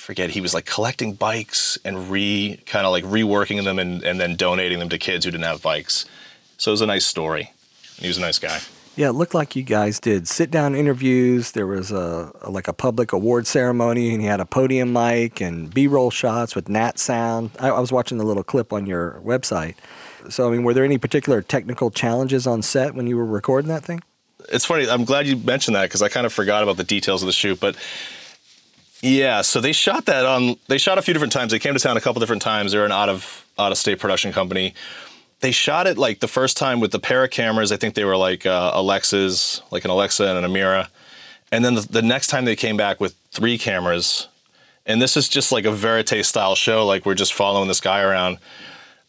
forget 0.00 0.30
he 0.30 0.40
was 0.40 0.54
like 0.54 0.66
collecting 0.66 1.12
bikes 1.12 1.78
and 1.84 2.10
re 2.10 2.60
kind 2.66 2.86
of 2.86 2.92
like 2.92 3.04
reworking 3.04 3.62
them 3.62 3.78
and, 3.78 4.02
and 4.02 4.18
then 4.18 4.34
donating 4.34 4.78
them 4.78 4.88
to 4.88 4.98
kids 4.98 5.24
who 5.24 5.30
didn't 5.30 5.44
have 5.44 5.62
bikes. 5.62 6.06
So 6.56 6.70
it 6.70 6.74
was 6.74 6.80
a 6.80 6.86
nice 6.86 7.06
story. 7.06 7.52
He 7.96 8.08
was 8.08 8.18
a 8.18 8.20
nice 8.20 8.38
guy. 8.38 8.60
Yeah, 8.96 9.10
it 9.10 9.12
looked 9.12 9.34
like 9.34 9.54
you 9.54 9.62
guys 9.62 10.00
did 10.00 10.26
sit 10.26 10.50
down 10.50 10.74
interviews. 10.74 11.52
There 11.52 11.66
was 11.66 11.92
a, 11.92 12.32
a 12.42 12.50
like 12.50 12.66
a 12.66 12.72
public 12.72 13.12
award 13.12 13.46
ceremony, 13.46 14.12
and 14.12 14.20
he 14.20 14.26
had 14.26 14.40
a 14.40 14.44
podium 14.44 14.92
mic 14.92 15.40
and 15.40 15.72
B 15.72 15.86
roll 15.86 16.10
shots 16.10 16.54
with 16.56 16.68
Nat 16.68 16.98
sound. 16.98 17.50
I, 17.58 17.68
I 17.68 17.80
was 17.80 17.92
watching 17.92 18.18
the 18.18 18.24
little 18.24 18.42
clip 18.42 18.72
on 18.72 18.86
your 18.86 19.20
website. 19.24 19.76
So, 20.28 20.48
I 20.48 20.50
mean, 20.50 20.64
were 20.64 20.74
there 20.74 20.84
any 20.84 20.98
particular 20.98 21.40
technical 21.40 21.90
challenges 21.90 22.46
on 22.46 22.62
set 22.62 22.94
when 22.94 23.06
you 23.06 23.16
were 23.16 23.24
recording 23.24 23.68
that 23.68 23.84
thing? 23.84 24.02
It's 24.52 24.64
funny. 24.64 24.88
I'm 24.88 25.04
glad 25.04 25.26
you 25.26 25.36
mentioned 25.36 25.76
that 25.76 25.84
because 25.84 26.02
I 26.02 26.08
kind 26.08 26.26
of 26.26 26.32
forgot 26.32 26.62
about 26.62 26.76
the 26.76 26.84
details 26.84 27.22
of 27.22 27.26
the 27.26 27.32
shoot. 27.32 27.60
But 27.60 27.76
yeah, 29.02 29.42
so 29.42 29.60
they 29.60 29.72
shot 29.72 30.06
that 30.06 30.26
on. 30.26 30.56
They 30.68 30.78
shot 30.78 30.98
a 30.98 31.02
few 31.02 31.14
different 31.14 31.32
times. 31.32 31.52
They 31.52 31.58
came 31.58 31.74
to 31.74 31.80
town 31.80 31.96
a 31.96 32.00
couple 32.00 32.20
different 32.20 32.42
times. 32.42 32.72
They're 32.72 32.84
an 32.84 32.92
out 32.92 33.08
of 33.08 33.46
out 33.58 33.72
of 33.72 33.78
state 33.78 33.98
production 33.98 34.32
company. 34.32 34.74
They 35.40 35.52
shot 35.52 35.86
it 35.86 35.96
like 35.96 36.20
the 36.20 36.28
first 36.28 36.56
time 36.56 36.80
with 36.80 36.92
the 36.92 36.98
pair 36.98 37.24
of 37.24 37.30
cameras. 37.30 37.72
I 37.72 37.76
think 37.76 37.94
they 37.94 38.04
were 38.04 38.16
like 38.16 38.44
uh, 38.44 38.72
Alexas, 38.74 39.62
like 39.70 39.84
an 39.84 39.90
Alexa 39.90 40.26
and 40.26 40.44
an 40.44 40.50
Amira. 40.50 40.88
And 41.50 41.64
then 41.64 41.74
the, 41.74 41.80
the 41.80 42.02
next 42.02 42.26
time 42.28 42.44
they 42.44 42.56
came 42.56 42.76
back 42.76 43.00
with 43.00 43.14
three 43.32 43.58
cameras, 43.58 44.28
and 44.86 45.00
this 45.00 45.16
is 45.16 45.28
just 45.28 45.50
like 45.50 45.64
a 45.64 45.72
verite 45.72 46.24
style 46.24 46.54
show. 46.54 46.86
Like 46.86 47.06
we're 47.06 47.14
just 47.14 47.32
following 47.32 47.68
this 47.68 47.80
guy 47.80 48.02
around 48.02 48.38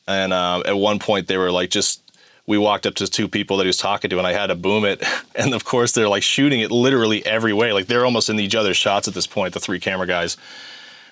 and 0.08 0.34
um, 0.34 0.64
at 0.66 0.78
one 0.78 1.00
point, 1.00 1.28
they 1.28 1.38
were 1.38 1.52
like, 1.52 1.70
just 1.70 2.02
we 2.48 2.58
walked 2.58 2.86
up 2.86 2.96
to 2.96 3.08
two 3.08 3.28
people 3.28 3.58
that 3.58 3.64
he 3.64 3.68
was 3.68 3.78
talking 3.78 4.10
to, 4.10 4.18
and 4.18 4.28
I 4.28 4.34
had 4.34 4.48
to 4.48 4.56
boom 4.56 4.86
it. 4.86 5.04
And 5.34 5.54
of 5.54 5.64
course, 5.64 5.94
they're 5.94 6.10
like 6.10 6.24
shooting 6.24 6.60
it 6.60 6.72
literally 6.72 7.26
every 7.26 7.54
way. 7.54 7.72
Like 7.72 7.88
they're 7.88 8.06
almost 8.06 8.30
in 8.30 8.40
each 8.40 8.54
other's 8.54 8.76
shots 8.76 9.08
at 9.08 9.14
this 9.14 9.26
point, 9.26 9.54
the 9.54 9.62
three 9.62 9.80
camera 9.80 10.06
guys. 10.06 10.36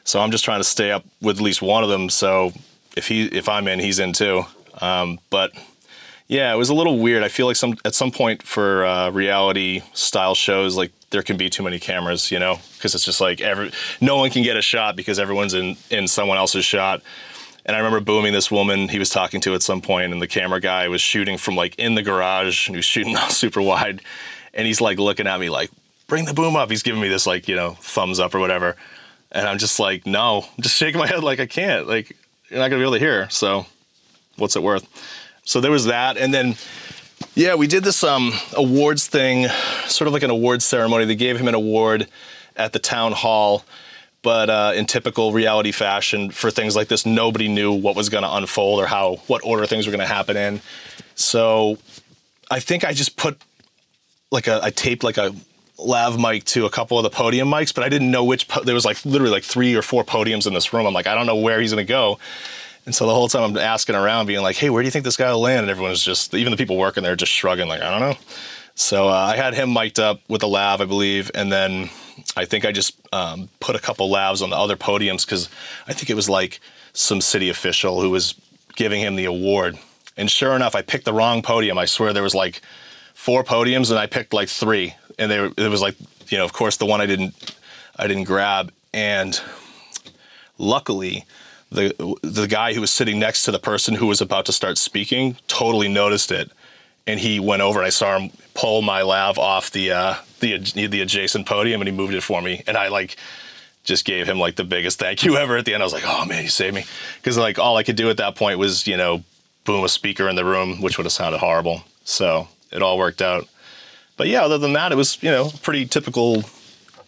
So 0.04 0.20
I'm 0.20 0.30
just 0.30 0.44
trying 0.44 0.60
to 0.60 0.66
stay 0.66 0.92
up 0.92 1.06
with 1.22 1.38
at 1.38 1.42
least 1.42 1.62
one 1.62 1.84
of 1.84 1.90
them. 1.90 2.10
So 2.10 2.52
if 2.98 3.08
he 3.08 3.26
if 3.26 3.48
I'm 3.48 3.68
in, 3.68 3.80
he's 3.80 3.98
in 3.98 4.14
too. 4.14 4.44
Um, 4.82 5.20
but 5.30 5.54
yeah, 6.28 6.54
it 6.54 6.58
was 6.58 6.70
a 6.70 6.74
little 6.74 7.00
weird. 7.00 7.24
I 7.24 7.28
feel 7.30 7.48
like 7.48 7.56
some 7.56 7.76
at 7.86 7.96
some 7.96 8.12
point 8.12 8.44
for 8.44 8.86
uh, 8.86 9.10
reality 9.10 9.82
style 9.94 10.36
shows, 10.36 10.78
like 10.78 10.92
there 11.10 11.24
can 11.24 11.38
be 11.38 11.50
too 11.50 11.64
many 11.64 11.80
cameras, 11.80 12.32
you 12.32 12.40
know, 12.40 12.60
because 12.78 12.94
it's 12.94 13.06
just 13.06 13.22
like 13.22 13.42
every 13.42 13.72
no 14.00 14.18
one 14.18 14.30
can 14.30 14.44
get 14.44 14.58
a 14.58 14.62
shot 14.62 14.96
because 14.96 15.18
everyone's 15.18 15.54
in 15.54 15.76
in 15.90 16.08
someone 16.08 16.38
else's 16.38 16.66
shot. 16.66 17.02
And 17.70 17.76
I 17.76 17.80
remember 17.82 18.00
booming 18.00 18.34
this 18.34 18.50
woman 18.50 18.88
he 18.90 18.98
was 18.98 19.12
talking 19.12 19.42
to 19.42 19.54
at 19.54 19.62
some 19.62 19.80
point, 19.80 20.12
and 20.12 20.20
the 20.20 20.26
camera 20.26 20.60
guy 20.60 20.88
was 20.88 21.02
shooting 21.02 21.38
from 21.38 21.56
like 21.56 21.78
in 21.78 21.94
the 21.94 22.02
garage, 22.02 22.66
and 22.66 22.74
he 22.74 22.80
was 22.80 22.86
shooting 22.86 23.16
super 23.30 23.62
wide. 23.62 24.02
And 24.56 24.66
he's 24.66 24.82
like 24.82 24.98
looking 24.98 25.28
at 25.28 25.40
me 25.40 25.52
like, 25.52 25.70
bring 26.08 26.26
the 26.26 26.34
boom 26.34 26.56
up. 26.56 26.72
He's 26.72 26.82
giving 26.82 27.00
me 27.00 27.10
this 27.10 27.28
like, 27.28 27.48
you 27.48 27.56
know, 27.56 27.74
thumbs 27.80 28.20
up 28.20 28.34
or 28.34 28.40
whatever. 28.40 28.76
And 29.32 29.48
I'm 29.48 29.60
just 29.60 29.80
like, 29.80 30.08
no, 30.08 30.48
I'm 30.58 30.64
just 30.64 30.78
shaking 30.78 30.98
my 30.98 31.06
head 31.06 31.24
like 31.24 31.40
I 31.40 31.46
can't. 31.46 31.88
Like, 31.88 32.18
you're 32.50 32.58
not 32.58 32.70
gonna 32.70 32.80
be 32.80 32.86
able 32.86 32.94
to 32.94 33.00
hear. 33.00 33.30
So 33.30 33.68
what's 34.38 34.56
it 34.56 34.64
worth? 34.64 34.88
So 35.44 35.62
there 35.62 35.70
was 35.70 35.86
that. 35.86 36.18
And 36.18 36.34
then 36.34 36.56
yeah, 37.36 37.54
we 37.54 37.68
did 37.68 37.84
this 37.84 38.04
um 38.04 38.34
awards 38.58 39.06
thing, 39.06 39.48
sort 39.86 40.08
of 40.08 40.14
like 40.14 40.24
an 40.24 40.32
awards 40.32 40.66
ceremony. 40.66 41.06
They 41.06 41.14
gave 41.14 41.40
him 41.40 41.48
an 41.48 41.54
award 41.54 42.08
at 42.56 42.74
the 42.74 42.80
town 42.80 43.12
hall 43.12 43.64
but 44.22 44.50
uh, 44.50 44.72
in 44.76 44.86
typical 44.86 45.32
reality 45.32 45.72
fashion 45.72 46.30
for 46.32 46.52
things 46.52 46.76
like 46.76 46.88
this 46.88 47.06
nobody 47.06 47.48
knew 47.48 47.72
what 47.72 47.96
was 47.96 48.10
going 48.10 48.24
to 48.24 48.34
unfold 48.36 48.80
or 48.80 48.86
how 48.88 49.16
what 49.28 49.42
order 49.44 49.66
things 49.66 49.86
were 49.88 49.92
going 49.92 50.08
to 50.08 50.14
happen 50.14 50.36
in 50.38 50.62
so 51.16 51.78
i 52.52 52.60
think 52.60 52.84
i 52.84 52.92
just 52.94 53.16
put 53.18 53.38
like 54.32 54.48
a 54.48 54.60
i 54.64 54.70
taped 54.70 55.04
like 55.04 55.18
a 55.18 55.34
lav 55.78 56.20
mic 56.20 56.44
to 56.44 56.66
a 56.66 56.70
couple 56.70 56.98
of 56.98 57.04
the 57.04 57.10
podium 57.10 57.48
mics 57.48 57.74
but 57.74 57.84
i 57.84 57.90
didn't 57.90 58.12
know 58.12 58.24
which 58.24 58.48
po- 58.48 58.64
there 58.64 58.76
was 58.76 58.84
like 58.86 59.04
literally 59.06 59.32
like 59.32 59.44
three 59.44 59.76
or 59.76 59.82
four 59.82 60.04
podiums 60.04 60.46
in 60.46 60.54
this 60.54 60.74
room 60.74 60.86
i'm 60.86 60.94
like 60.94 61.08
i 61.08 61.16
don't 61.16 61.26
know 61.26 61.38
where 61.38 61.62
he's 61.62 61.72
going 61.72 61.86
to 61.86 61.90
go 61.90 62.20
And 62.86 62.96
so 62.96 63.06
the 63.06 63.14
whole 63.14 63.28
time 63.28 63.44
I'm 63.44 63.58
asking 63.58 63.96
around, 63.96 64.26
being 64.26 64.42
like, 64.42 64.56
"Hey, 64.56 64.70
where 64.72 64.82
do 64.82 64.88
you 64.88 64.92
think 64.92 65.06
this 65.06 65.18
guy 65.18 65.32
will 65.32 65.42
land?" 65.42 65.62
And 65.62 65.70
everyone's 65.70 66.02
just, 66.02 66.34
even 66.34 66.50
the 66.50 66.58
people 66.58 66.76
working 66.78 67.04
there, 67.04 67.16
just 67.16 67.32
shrugging, 67.32 67.68
like, 67.68 67.82
"I 67.82 67.90
don't 67.92 68.00
know." 68.00 68.18
So 68.74 69.10
uh, 69.10 69.12
I 69.12 69.36
had 69.36 69.54
him 69.54 69.74
mic'd 69.74 70.00
up 70.00 70.22
with 70.28 70.42
a 70.42 70.48
lav, 70.48 70.82
I 70.82 70.86
believe, 70.86 71.30
and 71.36 71.52
then 71.52 71.90
I 72.36 72.46
think 72.46 72.66
I 72.66 72.72
just 72.72 72.96
um, 73.14 73.50
put 73.60 73.76
a 73.76 73.80
couple 73.80 74.10
lavs 74.10 74.42
on 74.42 74.50
the 74.50 74.56
other 74.56 74.76
podiums 74.76 75.26
because 75.26 75.50
I 75.88 75.94
think 75.94 76.10
it 76.10 76.16
was 76.16 76.30
like 76.30 76.60
some 76.94 77.22
city 77.22 77.50
official 77.50 78.02
who 78.02 78.10
was 78.10 78.36
giving 78.76 79.02
him 79.02 79.16
the 79.16 79.26
award. 79.26 79.78
And 80.18 80.30
sure 80.30 80.56
enough, 80.56 80.76
I 80.76 80.82
picked 80.82 81.06
the 81.06 81.14
wrong 81.14 81.42
podium. 81.42 81.78
I 81.78 81.86
swear 81.86 82.14
there 82.14 82.24
was 82.24 82.36
like 82.36 82.62
four 83.14 83.44
podiums, 83.44 83.90
and 83.90 84.00
I 84.00 84.06
picked 84.06 84.34
like 84.34 84.50
three, 84.50 84.96
and 85.18 85.32
they 85.32 85.40
were, 85.40 85.52
it 85.58 85.70
was 85.70 85.82
like 85.82 85.96
you 86.28 86.38
know, 86.38 86.46
of 86.46 86.54
course, 86.54 86.78
the 86.78 86.86
one 86.86 87.02
I 87.02 87.06
didn't 87.06 87.56
I 87.98 88.08
didn't 88.08 88.26
grab, 88.26 88.72
and 88.94 89.40
luckily. 90.58 91.26
The, 91.72 91.94
the 92.24 92.48
guy 92.48 92.74
who 92.74 92.82
was 92.82 92.90
sitting 92.90 93.20
next 93.20 93.44
to 93.44 93.52
the 93.52 93.60
person 93.60 93.94
who 93.94 94.08
was 94.08 94.22
about 94.22 94.48
to 94.48 94.52
start 94.52 94.80
speaking 94.80 95.38
totally 95.48 95.88
noticed 95.88 96.32
it 96.32 96.52
and 97.08 97.20
he 97.20 97.40
went 97.40 97.62
over 97.62 97.80
and 97.80 97.88
I 97.88 97.92
saw 97.92 98.18
him 98.18 98.32
pull 98.54 98.82
my 98.82 99.02
lav 99.02 99.38
off 99.38 99.72
the 99.72 99.92
uh, 99.92 100.16
the 100.40 100.58
the 100.58 101.02
adjacent 101.02 101.46
podium 101.48 101.82
and 101.82 101.88
he 101.88 101.96
moved 101.96 102.14
it 102.14 102.22
for 102.22 102.42
me 102.42 102.64
and 102.68 102.78
I 102.78 102.88
like 102.90 103.18
just 103.84 104.06
gave 104.06 104.28
him 104.28 104.40
like 104.40 104.56
the 104.56 104.64
biggest 104.64 105.00
thank 105.00 105.24
you 105.24 105.38
ever 105.44 105.58
at 105.58 105.66
the 105.66 105.74
end. 105.74 105.84
I 105.84 105.86
was 105.86 105.94
like, 105.94 106.06
oh 106.06 106.26
man, 106.26 106.44
you 106.44 106.50
saved 106.50 106.76
me 106.76 106.86
because 107.18 107.38
like 107.38 107.60
all 107.60 107.78
I 107.78 107.84
could 107.84 107.96
do 107.96 108.10
at 108.10 108.18
that 108.18 108.36
point 108.36 108.60
was 108.60 108.88
you 108.88 108.98
know 108.98 109.24
boom 109.66 109.84
a 109.84 109.90
speaker 109.90 110.30
in 110.30 110.36
the 110.36 110.46
room, 110.46 110.82
which 110.82 110.98
would 110.98 111.06
have 111.06 111.14
sounded 111.14 111.40
horrible. 111.40 111.84
So 112.04 112.48
it 112.72 112.82
all 112.82 112.98
worked 112.98 113.22
out. 113.22 113.48
But 114.18 114.28
yeah, 114.28 114.44
other 114.44 114.58
than 114.58 114.74
that, 114.74 114.92
it 114.92 114.96
was 114.96 115.22
you 115.22 115.32
know 115.32 115.52
pretty 115.62 115.86
typical 115.86 116.44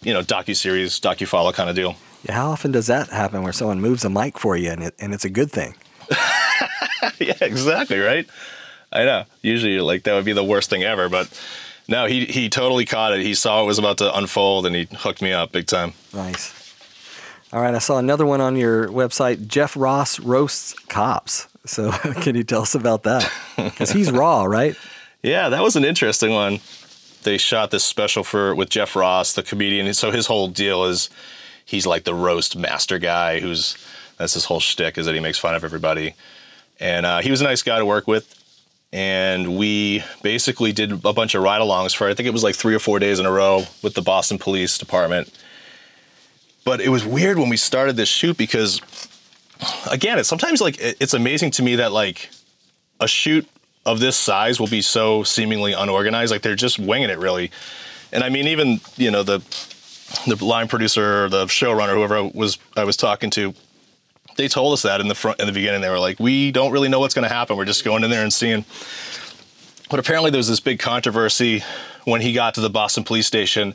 you 0.02 0.14
know 0.14 0.22
docu 0.22 0.56
series 0.56 1.00
docu 1.00 1.28
follow 1.28 1.52
kind 1.52 1.70
of 1.70 1.76
deal. 1.76 1.96
Yeah, 2.24 2.34
how 2.34 2.52
often 2.52 2.72
does 2.72 2.88
that 2.88 3.10
happen 3.10 3.42
where 3.42 3.54
someone 3.54 3.82
moves 3.82 4.06
a 4.06 4.10
mic 4.10 4.38
for 4.38 4.56
you 4.56 4.70
and 4.70 4.84
it, 4.84 4.96
and 5.00 5.14
it's 5.14 5.26
a 5.26 5.30
good 5.30 5.52
thing? 5.52 5.76
yeah, 7.20 7.34
exactly 7.42 7.98
right. 7.98 8.28
I 8.92 9.06
know. 9.06 9.24
Usually, 9.42 9.80
like 9.80 10.04
that 10.04 10.14
would 10.14 10.26
be 10.26 10.34
the 10.34 10.44
worst 10.44 10.70
thing 10.70 10.84
ever, 10.84 11.10
but 11.10 11.30
no, 11.88 12.06
he 12.06 12.26
he 12.26 12.50
totally 12.50 12.86
caught 12.86 13.14
it. 13.14 13.22
He 13.22 13.34
saw 13.34 13.62
it 13.64 13.66
was 13.66 13.80
about 13.80 13.98
to 14.00 14.18
unfold, 14.18 14.66
and 14.66 14.76
he 14.76 14.88
hooked 14.92 15.22
me 15.22 15.34
up 15.34 15.52
big 15.52 15.68
time. 15.68 15.94
Nice. 16.14 16.58
All 17.54 17.62
right, 17.62 17.76
I 17.76 17.80
saw 17.80 17.98
another 17.98 18.26
one 18.26 18.40
on 18.40 18.56
your 18.56 18.88
website. 18.88 19.48
Jeff 19.48 19.76
Ross 19.76 20.20
roasts 20.20 20.74
cops. 20.88 21.48
So, 21.66 21.92
can 22.22 22.36
you 22.36 22.44
tell 22.44 22.62
us 22.62 22.76
about 22.76 23.04
that? 23.04 23.30
Because 23.58 23.92
he's 23.92 24.12
raw, 24.12 24.46
right? 24.46 24.76
Yeah, 25.22 25.50
that 25.50 25.62
was 25.62 25.76
an 25.76 25.86
interesting 25.86 26.32
one. 26.32 26.62
They 27.22 27.38
shot 27.38 27.70
this 27.70 27.84
special 27.84 28.24
for 28.24 28.56
with 28.56 28.70
Jeff 28.70 28.96
Ross, 28.96 29.34
the 29.34 29.44
comedian. 29.44 29.94
So 29.94 30.10
his 30.10 30.26
whole 30.26 30.48
deal 30.48 30.86
is 30.86 31.12
he's 31.64 31.86
like 31.86 32.04
the 32.04 32.16
roast 32.16 32.58
master 32.58 32.98
guy. 32.98 33.40
Who's 33.40 33.78
that's 34.18 34.34
his 34.34 34.46
whole 34.46 34.60
shtick 34.60 34.98
is 34.98 35.06
that 35.06 35.14
he 35.14 35.22
makes 35.22 35.38
fun 35.38 35.54
of 35.54 35.64
everybody. 35.64 36.16
And 36.80 37.06
uh, 37.06 37.20
he 37.20 37.30
was 37.30 37.42
a 37.42 37.44
nice 37.44 37.62
guy 37.62 37.78
to 37.78 37.86
work 37.86 38.08
with 38.08 38.41
and 38.94 39.58
we 39.58 40.04
basically 40.22 40.72
did 40.72 41.06
a 41.06 41.14
bunch 41.14 41.34
of 41.34 41.44
ride-alongs 41.44 41.96
for 41.96 42.10
I 42.10 42.14
think 42.14 42.28
it 42.28 42.34
was 42.34 42.44
like 42.44 42.56
three 42.56 42.76
or 42.76 42.80
four 42.80 43.00
days 43.00 43.20
in 43.20 43.26
a 43.26 43.32
row 43.32 43.64
with 43.82 43.94
the 43.94 44.02
Boston 44.02 44.38
Police 44.38 44.78
Department. 44.78 45.32
But 46.64 46.82
it 46.82 46.90
was 46.90 47.06
weird 47.06 47.40
when 47.40 47.50
we 47.50 47.58
started 47.58 47.96
this 47.96 48.10
shoot 48.10 48.38
because, 48.38 48.82
again, 49.90 50.20
it's 50.20 50.30
sometimes 50.30 50.62
like 50.62 50.76
it's 50.80 51.14
amazing 51.14 51.52
to 51.52 51.64
me 51.64 51.78
that 51.78 51.92
like 51.92 52.30
a 53.00 53.08
shoot 53.08 53.48
of 53.86 54.00
this 54.00 54.16
size 54.16 54.60
will 54.60 54.68
be 54.68 54.82
so 54.82 55.24
seemingly 55.24 55.74
unorganized. 55.74 56.32
Like 56.32 56.44
they're 56.44 56.56
just 56.56 56.78
winging 56.78 57.10
it 57.10 57.18
really. 57.18 57.52
And 58.12 58.24
I 58.24 58.30
mean, 58.30 58.48
even 58.48 58.80
you 58.98 59.10
know 59.10 59.24
the 59.24 59.40
the 60.28 60.44
line 60.44 60.68
producer 60.68 61.26
or 61.26 61.30
the 61.30 61.46
showrunner, 61.46 61.94
whoever 61.94 62.24
was 62.24 62.60
I 62.76 62.84
was 62.84 62.98
talking 62.98 63.30
to, 63.32 63.54
they 64.38 64.48
told 64.48 64.74
us 64.74 64.82
that 64.84 65.02
in 65.02 65.08
the 65.08 65.16
front 65.16 65.40
in 65.40 65.48
the 65.48 65.54
beginning. 65.54 65.82
They 65.82 65.90
were 65.90 66.00
like, 66.00 66.20
"We 66.20 66.52
don't 66.52 66.72
really 66.72 66.90
know 66.90 67.00
what's 67.00 67.14
going 67.14 67.28
to 67.28 67.34
happen. 67.34 67.58
We're 67.58 67.66
just 67.66 67.84
going 67.84 68.04
in 68.04 68.10
there 68.10 68.24
and 68.24 68.34
seeing." 68.34 68.66
But 69.90 70.00
apparently, 70.00 70.32
there 70.32 70.40
was 70.40 70.48
this 70.48 70.60
big 70.60 70.80
controversy 70.80 71.64
when 72.06 72.22
he 72.22 72.34
got 72.34 72.54
to 72.56 72.62
the 72.62 72.70
Boston 72.70 73.04
police 73.04 73.28
station, 73.28 73.74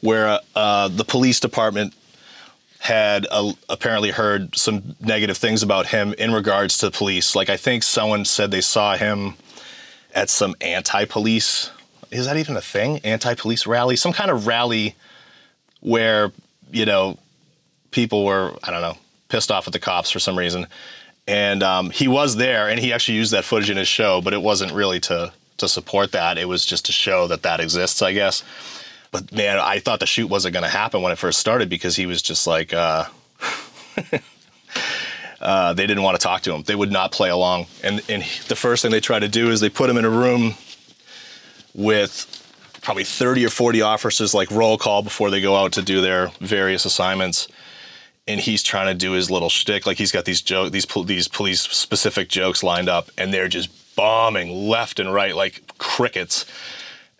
where 0.00 0.40
uh, 0.54 0.88
the 0.88 1.04
police 1.04 1.40
department 1.40 1.94
had 2.78 3.26
uh, 3.30 3.52
apparently 3.68 4.10
heard 4.10 4.56
some 4.56 4.94
negative 5.00 5.36
things 5.36 5.62
about 5.62 5.86
him 5.86 6.14
in 6.18 6.32
regards 6.32 6.78
to 6.78 6.86
the 6.86 6.92
police. 6.92 7.34
Like 7.34 7.50
I 7.50 7.56
think 7.56 7.82
someone 7.82 8.24
said 8.24 8.50
they 8.50 8.60
saw 8.60 8.96
him 8.96 9.34
at 10.14 10.30
some 10.30 10.54
anti-police. 10.60 11.70
Is 12.10 12.26
that 12.26 12.36
even 12.36 12.56
a 12.56 12.60
thing? 12.60 13.00
Anti-police 13.00 13.66
rally, 13.66 13.96
some 13.96 14.12
kind 14.12 14.30
of 14.30 14.46
rally 14.46 14.94
where 15.80 16.32
you 16.70 16.84
know 16.84 17.18
people 17.90 18.24
were 18.24 18.54
I 18.62 18.70
don't 18.70 18.82
know 18.82 18.96
pissed 19.28 19.50
off 19.50 19.66
at 19.66 19.72
the 19.72 19.78
cops 19.78 20.10
for 20.10 20.18
some 20.18 20.38
reason. 20.38 20.66
And 21.28 21.62
um, 21.62 21.90
he 21.90 22.06
was 22.06 22.36
there, 22.36 22.68
and 22.68 22.78
he 22.78 22.92
actually 22.92 23.16
used 23.16 23.32
that 23.32 23.44
footage 23.44 23.70
in 23.70 23.76
his 23.76 23.88
show, 23.88 24.20
but 24.20 24.32
it 24.32 24.42
wasn't 24.42 24.72
really 24.72 25.00
to 25.00 25.32
to 25.58 25.68
support 25.68 26.12
that. 26.12 26.38
It 26.38 26.46
was 26.46 26.64
just 26.66 26.86
to 26.86 26.92
show 26.92 27.26
that 27.28 27.42
that 27.42 27.60
exists, 27.60 28.02
I 28.02 28.12
guess. 28.12 28.44
But 29.10 29.32
man, 29.32 29.58
I 29.58 29.78
thought 29.78 30.00
the 30.00 30.06
shoot 30.06 30.28
wasn't 30.28 30.52
going 30.52 30.64
to 30.64 30.70
happen 30.70 31.00
when 31.02 31.12
it 31.12 31.18
first 31.18 31.38
started 31.38 31.68
because 31.70 31.96
he 31.96 32.04
was 32.04 32.20
just 32.20 32.46
like, 32.46 32.74
uh, 32.74 33.04
uh, 35.40 35.72
they 35.72 35.86
didn't 35.86 36.02
want 36.02 36.20
to 36.20 36.22
talk 36.22 36.42
to 36.42 36.54
him. 36.54 36.62
They 36.62 36.74
would 36.74 36.92
not 36.92 37.12
play 37.12 37.30
along. 37.30 37.66
And 37.82 38.02
and 38.08 38.22
the 38.48 38.56
first 38.56 38.82
thing 38.82 38.90
they 38.90 39.00
try 39.00 39.18
to 39.18 39.28
do 39.28 39.50
is 39.50 39.60
they 39.60 39.70
put 39.70 39.88
him 39.88 39.96
in 39.96 40.04
a 40.04 40.10
room 40.10 40.54
with 41.74 42.32
probably 42.82 43.04
30 43.04 43.46
or 43.46 43.50
40 43.50 43.82
officers, 43.82 44.32
like 44.32 44.50
roll 44.50 44.78
call 44.78 45.02
before 45.02 45.30
they 45.30 45.40
go 45.40 45.56
out 45.56 45.72
to 45.72 45.82
do 45.82 46.00
their 46.00 46.28
various 46.40 46.84
assignments 46.84 47.48
and 48.28 48.40
he's 48.40 48.62
trying 48.62 48.86
to 48.86 48.94
do 48.94 49.12
his 49.12 49.30
little 49.30 49.48
shtick. 49.48 49.86
Like 49.86 49.98
he's 49.98 50.12
got 50.12 50.24
these 50.24 50.40
joke, 50.40 50.72
these 50.72 50.86
these 51.04 51.28
police 51.28 51.60
specific 51.60 52.28
jokes 52.28 52.62
lined 52.62 52.88
up, 52.88 53.10
and 53.16 53.32
they're 53.32 53.48
just 53.48 53.70
bombing 53.96 54.68
left 54.68 54.98
and 55.00 55.12
right 55.12 55.34
like 55.34 55.62
crickets. 55.78 56.44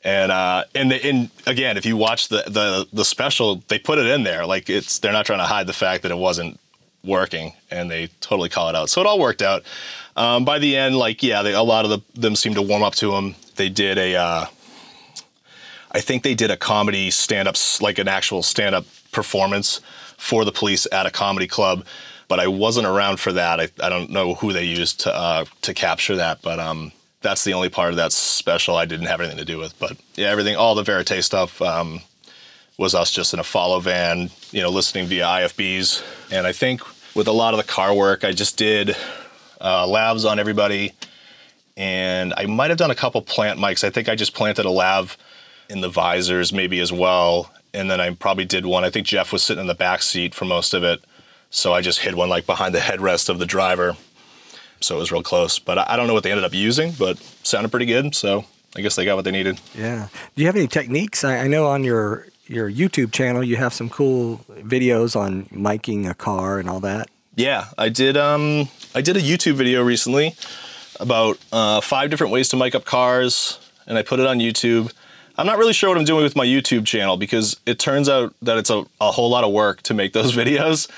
And 0.04 0.30
uh, 0.30 0.64
and 0.74 0.90
the, 0.90 1.04
and 1.04 1.30
again, 1.46 1.76
if 1.76 1.86
you 1.86 1.96
watch 1.96 2.28
the, 2.28 2.44
the 2.46 2.88
the 2.92 3.04
special, 3.04 3.62
they 3.68 3.78
put 3.78 3.98
it 3.98 4.06
in 4.06 4.24
there. 4.24 4.46
Like 4.46 4.68
it's 4.68 4.98
they're 4.98 5.12
not 5.12 5.26
trying 5.26 5.40
to 5.40 5.44
hide 5.44 5.66
the 5.66 5.72
fact 5.72 6.02
that 6.02 6.12
it 6.12 6.18
wasn't 6.18 6.58
working, 7.04 7.52
and 7.70 7.90
they 7.90 8.08
totally 8.20 8.48
call 8.48 8.68
it 8.68 8.74
out. 8.74 8.90
So 8.90 9.00
it 9.00 9.06
all 9.06 9.18
worked 9.18 9.42
out. 9.42 9.62
Um, 10.16 10.44
by 10.44 10.58
the 10.58 10.76
end, 10.76 10.96
like 10.96 11.22
yeah, 11.22 11.42
they, 11.42 11.52
a 11.52 11.62
lot 11.62 11.84
of 11.84 11.90
the, 11.90 12.20
them 12.20 12.36
seemed 12.36 12.56
to 12.56 12.62
warm 12.62 12.82
up 12.82 12.94
to 12.96 13.14
him. 13.14 13.34
They 13.56 13.68
did 13.68 13.98
a, 13.98 14.16
uh, 14.16 14.46
I 15.92 16.00
think 16.00 16.22
they 16.22 16.34
did 16.34 16.50
a 16.50 16.56
comedy 16.56 17.10
stand 17.10 17.48
up, 17.48 17.56
like 17.80 17.98
an 17.98 18.08
actual 18.08 18.42
stand 18.42 18.74
up 18.74 18.84
performance 19.12 19.80
for 20.26 20.44
the 20.44 20.52
police 20.52 20.86
at 20.90 21.06
a 21.06 21.10
comedy 21.10 21.46
club. 21.46 21.86
But 22.28 22.40
I 22.40 22.48
wasn't 22.48 22.88
around 22.88 23.20
for 23.20 23.32
that. 23.32 23.60
I, 23.60 23.68
I 23.80 23.88
don't 23.88 24.10
know 24.10 24.34
who 24.34 24.52
they 24.52 24.64
used 24.64 25.00
to 25.00 25.14
uh, 25.14 25.44
to 25.62 25.72
capture 25.72 26.16
that, 26.16 26.42
but 26.42 26.58
um, 26.58 26.90
that's 27.20 27.44
the 27.44 27.54
only 27.54 27.68
part 27.68 27.90
of 27.90 27.96
that 27.96 28.12
special 28.12 28.76
I 28.76 28.84
didn't 28.84 29.06
have 29.06 29.20
anything 29.20 29.38
to 29.38 29.44
do 29.44 29.58
with. 29.58 29.78
But 29.78 29.96
yeah, 30.16 30.28
everything, 30.28 30.56
all 30.56 30.74
the 30.74 30.82
Verite 30.82 31.22
stuff 31.22 31.62
um, 31.62 32.00
was 32.76 32.96
us 32.96 33.12
just 33.12 33.32
in 33.32 33.38
a 33.38 33.44
follow 33.44 33.78
van, 33.78 34.30
you 34.50 34.60
know, 34.60 34.70
listening 34.70 35.06
via 35.06 35.24
IFBs. 35.24 36.02
And 36.32 36.48
I 36.48 36.52
think 36.52 36.82
with 37.14 37.28
a 37.28 37.32
lot 37.32 37.54
of 37.54 37.58
the 37.58 37.64
car 37.64 37.94
work, 37.94 38.24
I 38.24 38.32
just 38.32 38.56
did 38.58 38.96
uh, 39.60 39.86
lavs 39.86 40.28
on 40.28 40.40
everybody. 40.40 40.92
And 41.76 42.34
I 42.36 42.46
might 42.46 42.70
have 42.70 42.78
done 42.78 42.90
a 42.90 42.96
couple 42.96 43.22
plant 43.22 43.60
mics. 43.60 43.84
I 43.84 43.90
think 43.90 44.08
I 44.08 44.16
just 44.16 44.34
planted 44.34 44.64
a 44.64 44.70
lav 44.70 45.16
in 45.68 45.80
the 45.80 45.88
visors 45.88 46.52
maybe 46.52 46.80
as 46.80 46.92
well 46.92 47.52
and 47.76 47.90
then 47.90 48.00
I 48.00 48.10
probably 48.14 48.44
did 48.44 48.66
one. 48.66 48.84
I 48.84 48.90
think 48.90 49.06
Jeff 49.06 49.32
was 49.32 49.42
sitting 49.42 49.60
in 49.60 49.66
the 49.66 49.74
back 49.74 50.02
seat 50.02 50.34
for 50.34 50.44
most 50.44 50.74
of 50.74 50.82
it, 50.82 51.04
so 51.50 51.72
I 51.72 51.80
just 51.82 52.00
hid 52.00 52.14
one 52.14 52.28
like 52.28 52.46
behind 52.46 52.74
the 52.74 52.80
headrest 52.80 53.28
of 53.28 53.38
the 53.38 53.46
driver. 53.46 53.96
So 54.80 54.96
it 54.96 54.98
was 54.98 55.12
real 55.12 55.22
close, 55.22 55.58
but 55.58 55.78
I 55.78 55.96
don't 55.96 56.06
know 56.06 56.14
what 56.14 56.22
they 56.22 56.30
ended 56.30 56.44
up 56.44 56.54
using, 56.54 56.92
but 56.98 57.18
sounded 57.42 57.70
pretty 57.70 57.86
good. 57.86 58.14
So 58.14 58.44
I 58.76 58.80
guess 58.80 58.96
they 58.96 59.04
got 59.04 59.16
what 59.16 59.24
they 59.24 59.30
needed. 59.30 59.60
Yeah. 59.74 60.08
Do 60.34 60.42
you 60.42 60.46
have 60.46 60.56
any 60.56 60.66
techniques? 60.66 61.24
I, 61.24 61.38
I 61.38 61.46
know 61.46 61.66
on 61.66 61.84
your 61.84 62.28
your 62.46 62.70
YouTube 62.70 63.12
channel 63.12 63.42
you 63.42 63.56
have 63.56 63.74
some 63.74 63.88
cool 63.88 64.38
videos 64.48 65.16
on 65.16 65.46
miking 65.46 66.08
a 66.08 66.14
car 66.14 66.58
and 66.58 66.68
all 66.68 66.80
that. 66.80 67.08
Yeah, 67.34 67.66
I 67.76 67.88
did. 67.88 68.16
Um, 68.16 68.68
I 68.94 69.00
did 69.02 69.16
a 69.16 69.20
YouTube 69.20 69.54
video 69.54 69.82
recently 69.82 70.34
about 71.00 71.38
uh, 71.52 71.80
five 71.80 72.10
different 72.10 72.32
ways 72.32 72.48
to 72.50 72.56
mic 72.56 72.74
up 72.74 72.84
cars, 72.84 73.58
and 73.86 73.98
I 73.98 74.02
put 74.02 74.20
it 74.20 74.26
on 74.26 74.38
YouTube. 74.38 74.92
I'm 75.38 75.46
not 75.46 75.58
really 75.58 75.74
sure 75.74 75.90
what 75.90 75.98
I'm 75.98 76.04
doing 76.04 76.22
with 76.22 76.34
my 76.34 76.46
YouTube 76.46 76.86
channel 76.86 77.16
because 77.16 77.60
it 77.66 77.78
turns 77.78 78.08
out 78.08 78.34
that 78.42 78.56
it's 78.56 78.70
a, 78.70 78.84
a 79.00 79.10
whole 79.10 79.28
lot 79.28 79.44
of 79.44 79.52
work 79.52 79.82
to 79.82 79.94
make 79.94 80.12
those 80.12 80.34
videos. 80.36 80.88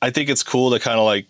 I 0.00 0.10
think 0.10 0.28
it's 0.28 0.42
cool 0.42 0.70
to 0.70 0.80
kind 0.80 0.98
of 0.98 1.04
like 1.04 1.26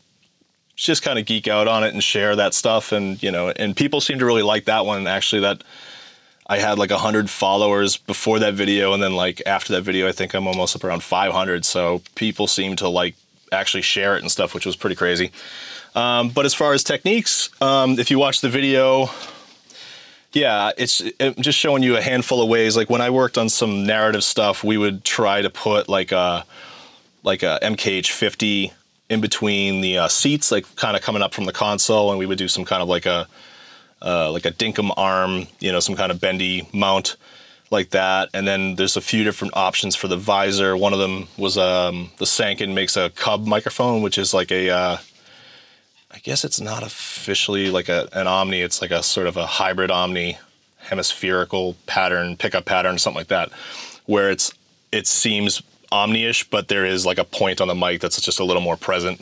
just 0.77 1.03
kind 1.03 1.19
of 1.19 1.27
geek 1.27 1.49
out 1.49 1.69
on 1.69 1.85
it 1.85 1.93
and 1.93 2.03
share 2.03 2.35
that 2.37 2.55
stuff 2.55 2.93
and 2.93 3.23
you 3.23 3.31
know 3.31 3.51
and 3.51 3.77
people 3.77 4.01
seem 4.01 4.19
to 4.19 4.25
really 4.25 4.43
like 4.43 4.65
that 4.67 4.87
one. 4.87 5.07
Actually 5.07 5.43
that 5.43 5.63
I 6.47 6.59
had 6.59 6.79
like 6.79 6.91
100 6.91 7.29
followers 7.29 7.97
before 7.97 8.39
that 8.39 8.55
video 8.55 8.93
and 8.93 9.03
then 9.03 9.15
like 9.15 9.43
after 9.45 9.73
that 9.75 9.83
video 9.83 10.09
I 10.09 10.13
think 10.13 10.35
I'm 10.35 10.47
almost 10.47 10.75
up 10.77 10.85
around 10.85 11.03
500 11.03 11.65
so 11.65 12.03
people 12.15 12.47
seem 12.47 12.77
to 12.77 12.89
like 12.89 13.15
actually 13.51 13.83
share 13.83 14.17
it 14.17 14.23
and 14.23 14.31
stuff 14.31 14.55
which 14.55 14.67
was 14.67 14.77
pretty 14.77 14.97
crazy. 14.97 15.33
Um, 15.95 16.31
but 16.31 16.47
as 16.47 16.55
far 16.55 16.73
as 16.73 16.83
techniques 16.83 17.51
um, 17.61 17.99
if 17.99 18.11
you 18.11 18.19
watch 18.19 18.41
the 18.41 18.49
video 18.49 19.11
yeah, 20.33 20.71
it's 20.77 21.01
it, 21.01 21.39
just 21.39 21.59
showing 21.59 21.83
you 21.83 21.97
a 21.97 22.01
handful 22.01 22.43
of 22.43 22.49
ways. 22.49 22.77
Like 22.77 22.89
when 22.89 23.01
I 23.01 23.11
worked 23.11 23.37
on 23.39 23.49
some 23.49 23.85
narrative 23.85 24.25
stuff, 24.25 24.65
we 24.65 24.77
would 24.77 25.05
try 25.05 25.43
to 25.43 25.51
put 25.51 25.89
like 25.89 26.13
a 26.13 26.45
like 27.23 27.43
a 27.43 27.59
MKH50 27.63 28.73
in 29.11 29.21
between 29.21 29.81
the 29.81 29.99
uh, 29.99 30.09
seats, 30.09 30.51
like 30.51 30.75
kind 30.77 30.97
of 30.97 31.03
coming 31.03 31.23
up 31.23 31.35
from 31.35 31.45
the 31.45 31.53
console, 31.53 32.11
and 32.11 32.19
we 32.19 32.27
would 32.27 32.39
do 32.39 32.49
some 32.49 32.65
kind 32.65 32.83
of 32.83 32.89
like 32.89 33.07
a 33.07 33.29
uh, 34.01 34.31
like 34.33 34.47
a 34.47 34.51
dinkum 34.51 34.93
arm, 34.97 35.47
you 35.61 35.71
know, 35.71 35.81
some 35.81 35.95
kind 35.95 36.11
of 36.11 36.21
bendy 36.21 36.69
mount 36.73 37.17
like 37.71 37.91
that. 37.91 38.29
And 38.35 38.47
then 38.47 38.75
there's 38.77 38.97
a 38.97 39.01
few 39.01 39.25
different 39.25 39.57
options 39.57 39.95
for 39.95 40.09
the 40.09 40.17
visor. 40.17 40.77
One 40.77 40.93
of 40.93 40.99
them 40.99 41.29
was 41.39 41.57
um, 41.57 42.11
the 42.19 42.25
Sanken 42.25 42.75
makes 42.75 42.97
a 42.97 43.11
Cub 43.11 43.47
microphone, 43.47 44.03
which 44.03 44.19
is 44.19 44.35
like 44.35 44.51
a 44.51 44.71
uh, 44.71 44.97
I 46.13 46.19
guess 46.19 46.45
it's 46.45 46.61
not 46.61 46.83
officially 46.83 47.71
like 47.71 47.89
a, 47.89 48.09
an 48.13 48.27
Omni. 48.27 48.61
It's 48.61 48.83
like 48.83 48.91
a 48.91 49.03
sort 49.03 49.27
of 49.27 49.37
a 49.37 49.47
hybrid 49.47 49.91
Omni 49.91 50.39
hemispherical 50.79 51.77
pattern, 51.87 52.37
pickup 52.37 52.65
pattern, 52.65 52.99
something 52.99 53.19
like 53.21 53.29
that, 53.29 53.51
where 54.07 54.31
it's 54.31 54.53
it 54.91 55.07
seems 55.07 55.63
Omni-ish, 55.91 56.45
but 56.45 56.69
there 56.69 56.85
is 56.85 57.05
like 57.07 57.19
a 57.19 57.25
point 57.25 57.61
on 57.61 57.69
the 57.69 57.75
mic 57.75 58.01
that's 58.01 58.21
just 58.21 58.41
a 58.41 58.45
little 58.45 58.63
more 58.63 58.77
present 58.77 59.21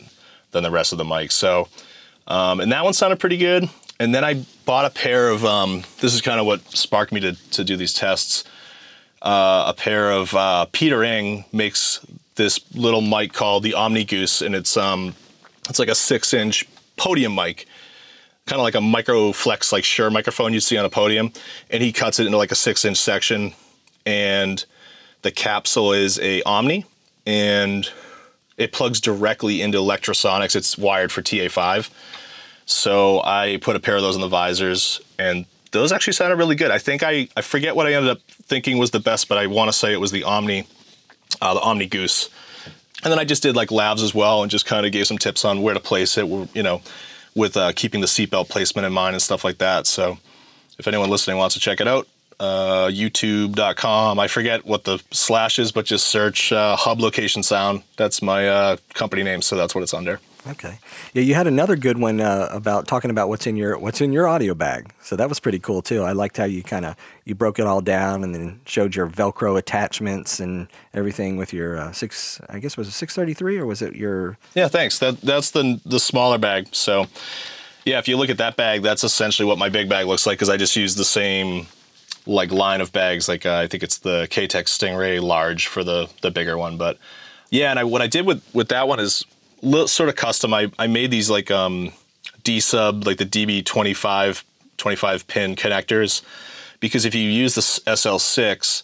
than 0.51 0.63
the 0.63 0.71
rest 0.71 0.91
of 0.91 0.97
the 0.97 1.05
mic. 1.05 1.31
So, 1.31 1.67
um, 2.27 2.59
and 2.59 2.71
that 2.71 2.83
one 2.83 2.93
sounded 2.93 3.19
pretty 3.19 3.37
good. 3.37 3.69
And 3.99 4.15
then 4.15 4.23
I 4.23 4.45
bought 4.65 4.85
a 4.85 4.89
pair 4.89 5.29
of. 5.29 5.45
Um, 5.45 5.83
this 5.99 6.13
is 6.13 6.21
kind 6.21 6.39
of 6.39 6.45
what 6.45 6.61
sparked 6.71 7.11
me 7.11 7.19
to 7.21 7.33
to 7.51 7.63
do 7.63 7.77
these 7.77 7.93
tests. 7.93 8.43
Uh, 9.21 9.65
a 9.67 9.73
pair 9.73 10.11
of 10.11 10.33
uh, 10.33 10.65
Peter 10.71 11.03
Eng 11.03 11.45
makes 11.53 11.99
this 12.35 12.59
little 12.73 13.01
mic 13.01 13.33
called 13.33 13.61
the 13.61 13.75
Omni 13.75 14.05
Goose, 14.05 14.41
and 14.41 14.55
it's 14.55 14.75
um, 14.75 15.13
it's 15.69 15.77
like 15.77 15.89
a 15.89 15.95
six 15.95 16.33
inch 16.33 16.65
podium 16.97 17.35
mic, 17.35 17.67
kind 18.45 18.59
of 18.59 18.63
like 18.63 18.75
a 18.75 18.81
micro 18.81 19.31
flex, 19.31 19.71
like 19.71 19.83
Shure 19.83 20.09
microphone 20.09 20.53
you'd 20.53 20.61
see 20.61 20.77
on 20.77 20.85
a 20.85 20.89
podium. 20.89 21.31
And 21.69 21.81
he 21.81 21.91
cuts 21.91 22.19
it 22.19 22.25
into 22.25 22.37
like 22.37 22.51
a 22.51 22.55
six 22.55 22.85
inch 22.85 22.97
section, 22.97 23.53
and 24.05 24.63
the 25.21 25.31
capsule 25.31 25.93
is 25.93 26.19
a 26.19 26.41
Omni, 26.43 26.85
and 27.25 27.89
it 28.57 28.71
plugs 28.71 28.99
directly 28.99 29.61
into 29.61 29.79
Lectrosonics. 29.79 30.55
It's 30.55 30.77
wired 30.77 31.11
for 31.11 31.21
TA5. 31.21 31.89
So 32.65 33.21
I 33.23 33.57
put 33.61 33.75
a 33.75 33.79
pair 33.79 33.95
of 33.95 34.01
those 34.01 34.15
in 34.15 34.21
the 34.21 34.27
visors, 34.27 35.01
and 35.19 35.45
those 35.71 35.91
actually 35.91 36.13
sounded 36.13 36.35
really 36.37 36.55
good. 36.55 36.71
I 36.71 36.77
think 36.77 37.03
I 37.03 37.27
I 37.35 37.41
forget 37.41 37.75
what 37.75 37.87
I 37.87 37.93
ended 37.93 38.11
up 38.11 38.21
thinking 38.27 38.77
was 38.77 38.91
the 38.91 38.99
best, 38.99 39.27
but 39.27 39.37
I 39.37 39.47
want 39.47 39.69
to 39.69 39.73
say 39.73 39.93
it 39.93 39.99
was 39.99 40.11
the 40.11 40.23
Omni, 40.23 40.67
uh, 41.41 41.53
the 41.53 41.61
Omni 41.61 41.87
Goose. 41.87 42.29
And 43.03 43.11
then 43.11 43.19
I 43.19 43.25
just 43.25 43.41
did 43.41 43.55
like 43.55 43.69
lavs 43.69 44.03
as 44.03 44.13
well, 44.13 44.41
and 44.41 44.51
just 44.51 44.65
kind 44.65 44.85
of 44.85 44.91
gave 44.91 45.07
some 45.07 45.17
tips 45.17 45.43
on 45.43 45.61
where 45.61 45.73
to 45.73 45.79
place 45.79 46.17
it. 46.17 46.27
You 46.27 46.63
know, 46.63 46.81
with 47.35 47.57
uh, 47.57 47.71
keeping 47.73 48.01
the 48.01 48.07
seatbelt 48.07 48.49
placement 48.49 48.85
in 48.85 48.93
mind 48.93 49.15
and 49.15 49.21
stuff 49.21 49.43
like 49.43 49.57
that. 49.59 49.87
So 49.87 50.17
if 50.77 50.87
anyone 50.87 51.09
listening 51.09 51.37
wants 51.37 51.55
to 51.55 51.61
check 51.61 51.79
it 51.81 51.87
out, 51.87 52.07
uh, 52.39 52.87
youtube.com. 52.87 54.19
I 54.19 54.27
forget 54.27 54.65
what 54.65 54.83
the 54.83 55.01
slash 55.11 55.59
is, 55.59 55.71
but 55.71 55.85
just 55.85 56.07
search 56.07 56.51
uh, 56.51 56.75
Hub 56.75 56.99
Location 56.99 57.43
Sound. 57.43 57.83
That's 57.97 58.21
my 58.21 58.49
uh, 58.49 58.77
company 58.95 59.21
name, 59.21 59.43
so 59.43 59.55
that's 59.55 59.75
what 59.75 59.83
it's 59.83 59.93
under. 59.93 60.19
Okay. 60.47 60.79
Yeah, 61.13 61.21
you 61.21 61.35
had 61.35 61.45
another 61.45 61.75
good 61.75 61.99
one 61.99 62.19
uh, 62.19 62.49
about 62.51 62.87
talking 62.87 63.11
about 63.11 63.29
what's 63.29 63.45
in 63.45 63.55
your 63.55 63.77
what's 63.77 64.01
in 64.01 64.11
your 64.11 64.27
audio 64.27 64.55
bag. 64.55 64.91
So 65.01 65.15
that 65.15 65.29
was 65.29 65.39
pretty 65.39 65.59
cool 65.59 65.83
too. 65.83 66.01
I 66.01 66.13
liked 66.13 66.37
how 66.37 66.45
you 66.45 66.63
kind 66.63 66.85
of 66.85 66.95
you 67.25 67.35
broke 67.35 67.59
it 67.59 67.67
all 67.67 67.81
down 67.81 68.23
and 68.23 68.33
then 68.33 68.59
showed 68.65 68.95
your 68.95 69.07
Velcro 69.07 69.57
attachments 69.57 70.39
and 70.39 70.67
everything 70.95 71.37
with 71.37 71.53
your 71.53 71.77
uh, 71.77 71.91
six. 71.91 72.41
I 72.49 72.57
guess 72.57 72.75
was 72.75 72.87
it 72.87 72.91
six 72.91 73.13
thirty 73.13 73.35
three 73.35 73.57
or 73.57 73.67
was 73.67 73.83
it 73.83 73.95
your? 73.95 74.37
Yeah, 74.55 74.67
thanks. 74.67 74.97
That 74.97 75.21
that's 75.21 75.51
the 75.51 75.79
the 75.85 75.99
smaller 75.99 76.39
bag. 76.39 76.69
So 76.71 77.05
yeah, 77.85 77.99
if 77.99 78.07
you 78.07 78.17
look 78.17 78.29
at 78.29 78.39
that 78.39 78.55
bag, 78.57 78.81
that's 78.81 79.03
essentially 79.03 79.45
what 79.47 79.59
my 79.59 79.69
big 79.69 79.89
bag 79.89 80.07
looks 80.07 80.25
like 80.25 80.39
because 80.39 80.49
I 80.49 80.57
just 80.57 80.75
use 80.75 80.95
the 80.95 81.05
same 81.05 81.67
like 82.25 82.51
line 82.51 82.81
of 82.81 82.91
bags. 82.91 83.27
Like 83.27 83.45
uh, 83.45 83.57
I 83.57 83.67
think 83.67 83.83
it's 83.83 83.99
the 83.99 84.27
K-Tech 84.31 84.65
Stingray 84.65 85.21
large 85.21 85.67
for 85.67 85.83
the 85.83 86.09
the 86.21 86.31
bigger 86.31 86.57
one, 86.57 86.77
but 86.77 86.97
yeah. 87.51 87.69
And 87.69 87.77
I, 87.77 87.83
what 87.83 88.01
I 88.01 88.07
did 88.07 88.25
with 88.25 88.43
with 88.53 88.69
that 88.69 88.87
one 88.87 88.99
is 88.99 89.23
little, 89.61 89.87
sort 89.87 90.09
of 90.09 90.15
custom. 90.15 90.53
I, 90.53 90.71
I 90.77 90.87
made 90.87 91.11
these 91.11 91.29
like 91.29 91.51
um, 91.51 91.91
D 92.43 92.59
sub, 92.59 93.05
like 93.05 93.17
the 93.17 93.25
DB 93.25 93.65
25, 93.65 94.43
25 94.77 95.27
pin 95.27 95.55
connectors, 95.55 96.21
because 96.79 97.05
if 97.05 97.15
you 97.15 97.29
use 97.29 97.55
the 97.55 97.61
SL6, 97.61 98.83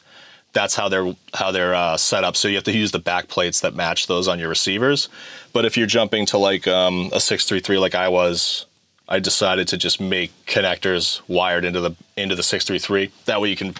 that's 0.53 0.75
how 0.75 0.89
they're 0.89 1.13
how 1.33 1.51
they're 1.51 1.75
uh, 1.75 1.97
set 1.97 2.23
up. 2.23 2.35
So 2.35 2.47
you 2.47 2.55
have 2.55 2.63
to 2.65 2.75
use 2.75 2.91
the 2.91 2.99
back 2.99 3.27
plates 3.27 3.61
that 3.61 3.75
match 3.75 4.07
those 4.07 4.27
on 4.27 4.39
your 4.39 4.49
receivers. 4.49 5.09
But 5.53 5.65
if 5.65 5.77
you're 5.77 5.87
jumping 5.87 6.25
to 6.27 6.37
like 6.37 6.67
um, 6.67 7.09
a 7.13 7.19
633 7.19 7.77
like 7.77 7.95
I 7.95 8.07
was, 8.09 8.65
I 9.07 9.19
decided 9.19 9.67
to 9.69 9.77
just 9.77 10.01
make 10.01 10.31
connectors 10.45 11.21
wired 11.27 11.63
into 11.63 11.79
the 11.79 11.95
into 12.15 12.35
the 12.35 12.43
633. 12.43 13.11
That 13.25 13.41
way 13.41 13.49
you 13.49 13.55
can 13.55 13.75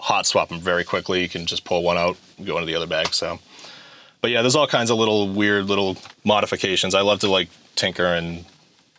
hot 0.00 0.26
swap 0.26 0.48
them 0.48 0.60
very 0.60 0.84
quickly. 0.84 1.22
You 1.22 1.28
can 1.28 1.46
just 1.46 1.64
pull 1.64 1.82
one 1.82 1.96
out, 1.96 2.16
go 2.44 2.56
into 2.58 2.66
the 2.66 2.74
other 2.74 2.86
bag. 2.86 3.14
So 3.14 3.38
but 4.20 4.30
yeah, 4.30 4.42
there's 4.42 4.56
all 4.56 4.66
kinds 4.66 4.90
of 4.90 4.98
little 4.98 5.28
weird 5.28 5.66
little 5.66 5.96
modifications. 6.24 6.94
I 6.94 7.02
love 7.02 7.20
to 7.20 7.28
like 7.28 7.48
tinker 7.76 8.06
and 8.06 8.44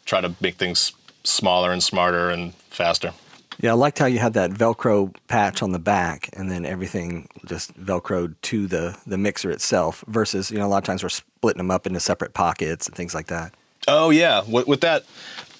try 0.06 0.22
to 0.22 0.34
make 0.42 0.56
things 0.56 0.92
smaller 1.24 1.72
and 1.72 1.84
smarter 1.84 2.30
and 2.30 2.54
faster. 2.56 3.14
Yeah, 3.62 3.72
I 3.72 3.74
liked 3.74 4.00
how 4.00 4.06
you 4.06 4.20
had 4.20 4.34
that 4.34 4.52
Velcro 4.52 5.14
patch 5.28 5.62
on 5.62 5.74
the 5.74 5.80
back, 5.80 6.30
and 6.32 6.50
then 6.50 6.66
everything 6.66 7.28
just 7.46 7.78
Velcroed 7.78 8.36
to 8.44 8.68
the 8.68 8.98
the 9.06 9.18
mixer 9.18 9.52
itself. 9.52 10.04
Versus, 10.08 10.50
you 10.50 10.58
know, 10.58 10.66
a 10.66 10.70
lot 10.70 10.78
of 10.78 10.84
times 10.86 11.04
we're 11.04 11.10
splitting 11.10 11.58
them 11.58 11.72
up 11.72 11.86
into 11.86 12.00
separate 12.00 12.34
pockets 12.34 12.88
and 12.88 12.96
things 12.96 13.14
like 13.14 13.28
that. 13.28 13.54
Oh 13.88 14.12
yeah, 14.12 14.44
with, 14.48 14.68
with 14.68 14.82
that, 14.82 15.04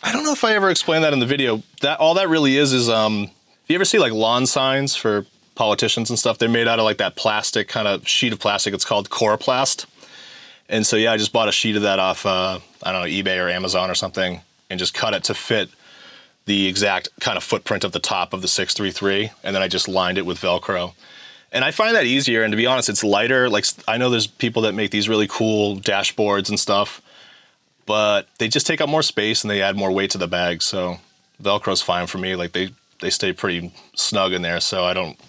I 0.02 0.14
don't 0.14 0.24
know 0.24 0.32
if 0.32 0.44
I 0.46 0.54
ever 0.54 0.70
explained 0.70 1.04
that 1.04 1.12
in 1.12 1.20
the 1.20 1.26
video. 1.26 1.62
That 1.82 2.00
all 2.00 2.14
that 2.14 2.30
really 2.30 2.56
is 2.56 2.72
is 2.72 2.90
um, 2.90 3.30
you 3.68 3.76
ever 3.76 3.86
see 3.86 4.00
like 4.00 4.14
lawn 4.14 4.46
signs 4.46 4.96
for 4.96 5.26
politicians 5.60 6.10
and 6.10 6.18
stuff. 6.18 6.38
They're 6.38 6.48
made 6.48 6.70
out 6.70 6.80
of 6.80 6.86
like 6.86 7.00
that 7.00 7.18
plastic 7.18 7.68
kind 7.68 7.86
of 7.86 8.08
sheet 8.08 8.32
of 8.32 8.40
plastic. 8.40 8.74
It's 8.74 8.86
called 8.86 9.10
Coroplast. 9.10 9.88
And 10.70 10.88
so 10.88 10.96
yeah, 10.96 11.12
I 11.12 11.18
just 11.18 11.34
bought 11.34 11.50
a 11.50 11.52
sheet 11.52 11.76
of 11.76 11.82
that 11.82 12.00
off 12.00 12.26
uh, 12.26 12.60
I 12.82 12.92
don't 12.94 13.02
know 13.02 13.08
eBay 13.10 13.44
or 13.44 13.50
Amazon 13.50 13.92
or 13.92 13.96
something, 13.96 14.40
and 14.70 14.80
just 14.80 14.94
cut 14.94 15.14
it 15.14 15.26
to 15.26 15.34
fit 15.34 15.70
the 16.46 16.66
exact 16.68 17.10
kind 17.20 17.36
of 17.36 17.44
footprint 17.44 17.84
of 17.84 17.92
the 17.92 18.00
top 18.00 18.32
of 18.32 18.42
the 18.42 18.48
633, 18.48 19.32
and 19.44 19.54
then 19.54 19.62
I 19.62 19.68
just 19.68 19.90
lined 19.90 20.18
it 20.18 20.26
with 20.26 20.40
Velcro. 20.40 20.94
And 21.52 21.66
I 21.66 21.72
find 21.72 21.94
that 21.94 22.06
easier. 22.06 22.42
And 22.44 22.54
to 22.54 22.58
be 22.58 22.66
honest, 22.66 22.88
it's 22.88 23.04
lighter. 23.04 23.50
Like 23.50 23.66
I 23.86 23.98
know 23.98 24.10
there's 24.10 24.28
people 24.28 24.62
that 24.62 24.74
make 24.74 24.92
these 24.92 25.10
really 25.10 25.28
cool 25.28 25.76
dashboards 25.76 26.48
and 26.48 26.58
stuff, 26.58 27.02
but 27.86 28.30
they 28.38 28.48
just 28.48 28.66
take 28.66 28.80
up 28.80 28.88
more 28.88 29.04
space 29.04 29.44
and 29.44 29.52
they 29.52 29.62
add 29.62 29.76
more 29.76 29.92
weight 29.92 30.12
to 30.12 30.18
the 30.18 30.28
bag. 30.28 30.62
So 30.62 31.00
Velcro's 31.44 31.82
fine 31.82 32.08
for 32.08 32.18
me. 32.18 32.38
Like 32.38 32.54
they 32.54 32.70
they 33.02 33.10
stay 33.10 33.34
pretty 33.34 33.74
snug 33.94 34.32
in 34.32 34.42
there, 34.42 34.62
so 34.62 34.86
I 34.86 34.94
don't 34.94 35.20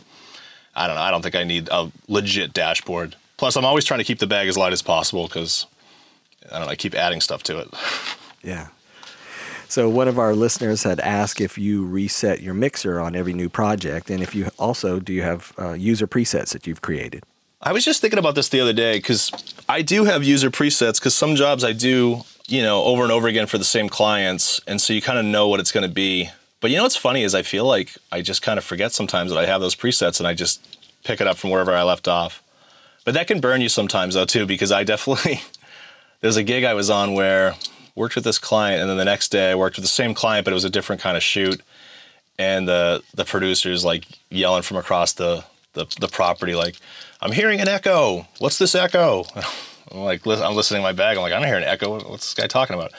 I 0.74 0.86
don't 0.86 0.96
know. 0.96 1.02
I 1.02 1.10
don't 1.10 1.22
think 1.22 1.34
I 1.34 1.44
need 1.44 1.68
a 1.70 1.90
legit 2.08 2.52
dashboard. 2.52 3.16
Plus, 3.36 3.56
I'm 3.56 3.64
always 3.64 3.84
trying 3.84 3.98
to 3.98 4.04
keep 4.04 4.18
the 4.18 4.26
bag 4.26 4.48
as 4.48 4.56
light 4.56 4.72
as 4.72 4.82
possible 4.82 5.26
because 5.26 5.66
I 6.46 6.58
don't 6.58 6.66
know. 6.66 6.72
I 6.72 6.76
keep 6.76 6.94
adding 6.94 7.20
stuff 7.20 7.42
to 7.44 7.58
it. 7.58 7.68
Yeah. 8.42 8.68
So 9.68 9.88
one 9.88 10.08
of 10.08 10.18
our 10.18 10.34
listeners 10.34 10.82
had 10.82 10.98
asked 10.98 11.40
if 11.40 11.58
you 11.58 11.84
reset 11.84 12.40
your 12.40 12.54
mixer 12.54 12.98
on 12.98 13.14
every 13.14 13.34
new 13.34 13.48
project, 13.48 14.10
and 14.10 14.22
if 14.22 14.34
you 14.34 14.48
also 14.58 14.98
do 14.98 15.12
you 15.12 15.22
have 15.22 15.52
uh, 15.58 15.74
user 15.74 16.06
presets 16.06 16.52
that 16.52 16.66
you've 16.66 16.80
created. 16.80 17.22
I 17.62 17.72
was 17.72 17.84
just 17.84 18.00
thinking 18.00 18.18
about 18.18 18.34
this 18.34 18.48
the 18.48 18.60
other 18.60 18.72
day 18.72 18.96
because 18.96 19.30
I 19.68 19.82
do 19.82 20.04
have 20.06 20.24
user 20.24 20.50
presets 20.50 20.94
because 20.94 21.14
some 21.14 21.36
jobs 21.36 21.62
I 21.62 21.72
do, 21.72 22.22
you 22.48 22.62
know, 22.62 22.82
over 22.82 23.02
and 23.02 23.12
over 23.12 23.28
again 23.28 23.46
for 23.46 23.58
the 23.58 23.64
same 23.64 23.88
clients, 23.88 24.60
and 24.66 24.80
so 24.80 24.92
you 24.94 25.02
kind 25.02 25.18
of 25.18 25.24
know 25.26 25.46
what 25.48 25.60
it's 25.60 25.70
going 25.70 25.86
to 25.86 25.94
be. 25.94 26.30
But 26.60 26.70
you 26.70 26.76
know 26.76 26.82
what's 26.82 26.96
funny 26.96 27.22
is 27.22 27.34
I 27.34 27.42
feel 27.42 27.64
like 27.64 27.96
I 28.12 28.20
just 28.20 28.42
kind 28.42 28.58
of 28.58 28.64
forget 28.64 28.92
sometimes 28.92 29.30
that 29.30 29.38
I 29.38 29.46
have 29.46 29.60
those 29.60 29.74
presets 29.74 30.20
and 30.20 30.26
I 30.26 30.34
just 30.34 30.78
pick 31.04 31.20
it 31.20 31.26
up 31.26 31.38
from 31.38 31.50
wherever 31.50 31.72
I 31.72 31.82
left 31.82 32.06
off. 32.06 32.42
But 33.04 33.14
that 33.14 33.26
can 33.26 33.40
burn 33.40 33.60
you 33.60 33.68
sometimes 33.68 34.14
though 34.14 34.26
too 34.26 34.46
because 34.46 34.70
I 34.70 34.84
definitely 34.92 35.40
there's 36.20 36.36
a 36.36 36.42
gig 36.42 36.64
I 36.64 36.74
was 36.74 36.90
on 36.90 37.14
where 37.14 37.54
worked 37.94 38.14
with 38.14 38.24
this 38.24 38.38
client 38.38 38.80
and 38.80 38.90
then 38.90 38.98
the 38.98 39.04
next 39.04 39.30
day 39.30 39.50
I 39.50 39.54
worked 39.54 39.76
with 39.76 39.84
the 39.84 39.88
same 39.88 40.14
client 40.14 40.44
but 40.44 40.52
it 40.52 40.54
was 40.54 40.64
a 40.64 40.70
different 40.70 41.02
kind 41.02 41.16
of 41.16 41.22
shoot 41.22 41.60
and 42.38 42.68
the 42.68 43.02
the 43.14 43.24
producers 43.24 43.84
like 43.84 44.04
yelling 44.28 44.62
from 44.62 44.76
across 44.76 45.14
the 45.14 45.44
the, 45.72 45.86
the 46.00 46.08
property 46.08 46.54
like 46.54 46.76
I'm 47.22 47.32
hearing 47.32 47.60
an 47.60 47.68
echo. 47.68 48.26
What's 48.38 48.58
this 48.58 48.74
echo? 48.74 49.24
I'm 49.92 50.00
like 50.00 50.26
I'm 50.26 50.54
listening 50.54 50.80
to 50.80 50.82
my 50.82 50.92
bag. 50.92 51.16
I'm 51.16 51.22
like 51.22 51.32
I 51.32 51.38
don't 51.38 51.48
hear 51.48 51.56
an 51.56 51.64
echo. 51.64 52.00
What's 52.08 52.32
this 52.32 52.34
guy 52.34 52.46
talking 52.46 52.74
about? 52.74 52.92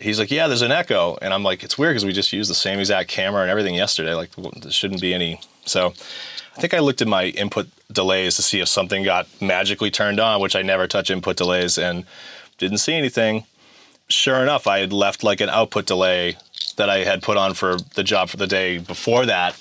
He's 0.00 0.18
like, 0.18 0.30
yeah, 0.30 0.48
there's 0.48 0.62
an 0.62 0.72
echo, 0.72 1.16
and 1.22 1.32
I'm 1.32 1.42
like, 1.42 1.62
it's 1.62 1.78
weird 1.78 1.92
because 1.92 2.04
we 2.04 2.12
just 2.12 2.32
used 2.32 2.50
the 2.50 2.54
same 2.54 2.78
exact 2.78 3.08
camera 3.08 3.42
and 3.42 3.50
everything 3.50 3.74
yesterday. 3.74 4.14
Like, 4.14 4.30
there 4.34 4.72
shouldn't 4.72 5.00
be 5.00 5.14
any. 5.14 5.40
So, 5.64 5.92
I 6.56 6.60
think 6.60 6.74
I 6.74 6.80
looked 6.80 7.00
at 7.00 7.08
my 7.08 7.26
input 7.26 7.68
delays 7.92 8.36
to 8.36 8.42
see 8.42 8.60
if 8.60 8.68
something 8.68 9.04
got 9.04 9.28
magically 9.40 9.90
turned 9.90 10.18
on, 10.18 10.40
which 10.40 10.56
I 10.56 10.62
never 10.62 10.86
touch 10.86 11.10
input 11.10 11.36
delays, 11.36 11.78
and 11.78 12.04
didn't 12.58 12.78
see 12.78 12.94
anything. 12.94 13.44
Sure 14.08 14.42
enough, 14.42 14.66
I 14.66 14.80
had 14.80 14.92
left 14.92 15.22
like 15.22 15.40
an 15.40 15.48
output 15.48 15.86
delay 15.86 16.36
that 16.76 16.90
I 16.90 17.04
had 17.04 17.22
put 17.22 17.36
on 17.36 17.54
for 17.54 17.76
the 17.94 18.02
job 18.02 18.28
for 18.28 18.36
the 18.36 18.46
day 18.46 18.78
before 18.78 19.26
that. 19.26 19.60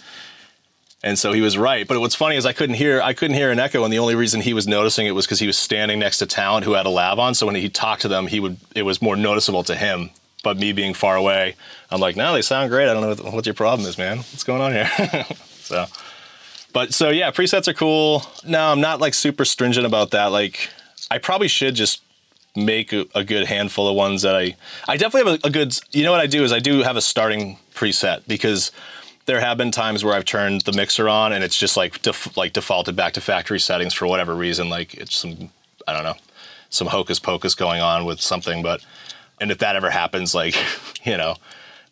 And 1.02 1.18
so 1.18 1.32
he 1.32 1.40
was 1.40 1.58
right. 1.58 1.88
But 1.88 2.00
what's 2.00 2.16
funny 2.16 2.36
is 2.36 2.46
I 2.46 2.52
couldn't 2.52 2.76
hear 2.76 3.02
I 3.02 3.14
couldn't 3.14 3.38
hear 3.38 3.52
an 3.52 3.60
echo, 3.60 3.84
and 3.84 3.94
the 3.94 4.00
only 4.00 4.16
reason 4.16 4.42
he 4.42 4.54
was 4.54 4.68
noticing 4.68 5.06
it 5.06 5.12
was 5.12 5.26
because 5.26 5.40
he 5.40 5.48
was 5.48 5.58
standing 5.58 6.00
next 6.00 6.18
to 6.18 6.26
talent 6.26 6.66
who 6.66 6.74
had 6.74 6.86
a 6.86 6.90
lav 6.90 7.20
on. 7.20 7.36
So 7.36 7.46
when 7.46 7.56
he 7.56 7.70
talked 7.70 8.02
to 8.02 8.08
them, 8.08 8.28
he 8.28 8.40
would 8.40 8.58
it 8.76 8.82
was 8.82 9.02
more 9.02 9.16
noticeable 9.16 9.64
to 9.64 9.76
him 9.76 10.10
but 10.44 10.58
me 10.58 10.72
being 10.72 10.94
far 10.94 11.16
away, 11.16 11.56
I'm 11.92 12.00
like, 12.00 12.16
no, 12.16 12.34
they 12.34 12.42
sound 12.42 12.70
great. 12.70 12.90
I 12.90 12.94
don't 12.94 13.02
know 13.02 13.24
what, 13.24 13.34
what 13.34 13.46
your 13.46 13.56
problem 13.56 13.88
is, 13.88 13.98
man. 13.98 14.18
What's 14.18 14.44
going 14.44 14.62
on 14.62 14.72
here? 14.72 14.90
so, 15.60 15.86
but 16.74 16.94
so 16.94 17.10
yeah, 17.10 17.32
presets 17.32 17.68
are 17.68 17.74
cool. 17.74 18.24
No, 18.46 18.72
I'm 18.72 18.82
not 18.82 19.00
like 19.00 19.14
super 19.14 19.46
stringent 19.46 19.86
about 19.86 20.12
that. 20.12 20.28
Like, 20.28 20.70
I 21.12 21.18
probably 21.18 21.48
should 21.48 21.76
just 21.76 22.02
make 22.56 22.94
a, 22.94 23.06
a 23.16 23.24
good 23.24 23.48
handful 23.48 23.88
of 23.88 23.96
ones 23.96 24.24
that 24.24 24.36
I 24.36 24.56
I 24.88 24.98
definitely 24.98 25.32
have 25.32 25.42
a, 25.44 25.48
a 25.48 25.52
good. 25.52 25.78
You 25.92 26.04
know 26.04 26.12
what 26.12 26.22
I 26.22 26.28
do 26.28 26.44
is 26.44 26.52
I 26.52 26.60
do 26.60 26.84
have 26.84 26.98
a 26.98 27.02
starting 27.02 27.58
preset 27.74 28.28
because 28.28 28.72
there 29.26 29.40
have 29.40 29.58
been 29.58 29.72
times 29.72 30.04
where 30.04 30.16
I've 30.16 30.26
turned 30.26 30.62
the 30.62 30.72
mixer 30.74 31.08
on 31.08 31.34
and 31.34 31.44
it's 31.44 31.58
just 31.58 31.78
like 31.78 32.02
def, 32.02 32.36
like 32.36 32.52
defaulted 32.54 32.96
back 32.96 33.14
to 33.14 33.22
factory 33.22 33.60
settings 33.60 33.94
for 33.94 34.08
whatever 34.08 34.34
reason. 34.34 34.70
Like 34.70 34.96
it's 34.96 35.16
some 35.16 35.52
I 35.88 35.94
don't 35.94 36.04
know 36.04 36.16
some 36.70 36.88
hocus 36.88 37.20
pocus 37.20 37.56
going 37.56 37.82
on 37.82 38.06
with 38.06 38.22
something, 38.22 38.62
but 38.62 38.84
and 39.40 39.52
if 39.52 39.60
that 39.60 39.76
ever 39.76 39.90
happens, 39.90 40.34
like 40.36 40.56
you 41.04 41.18
know 41.18 41.36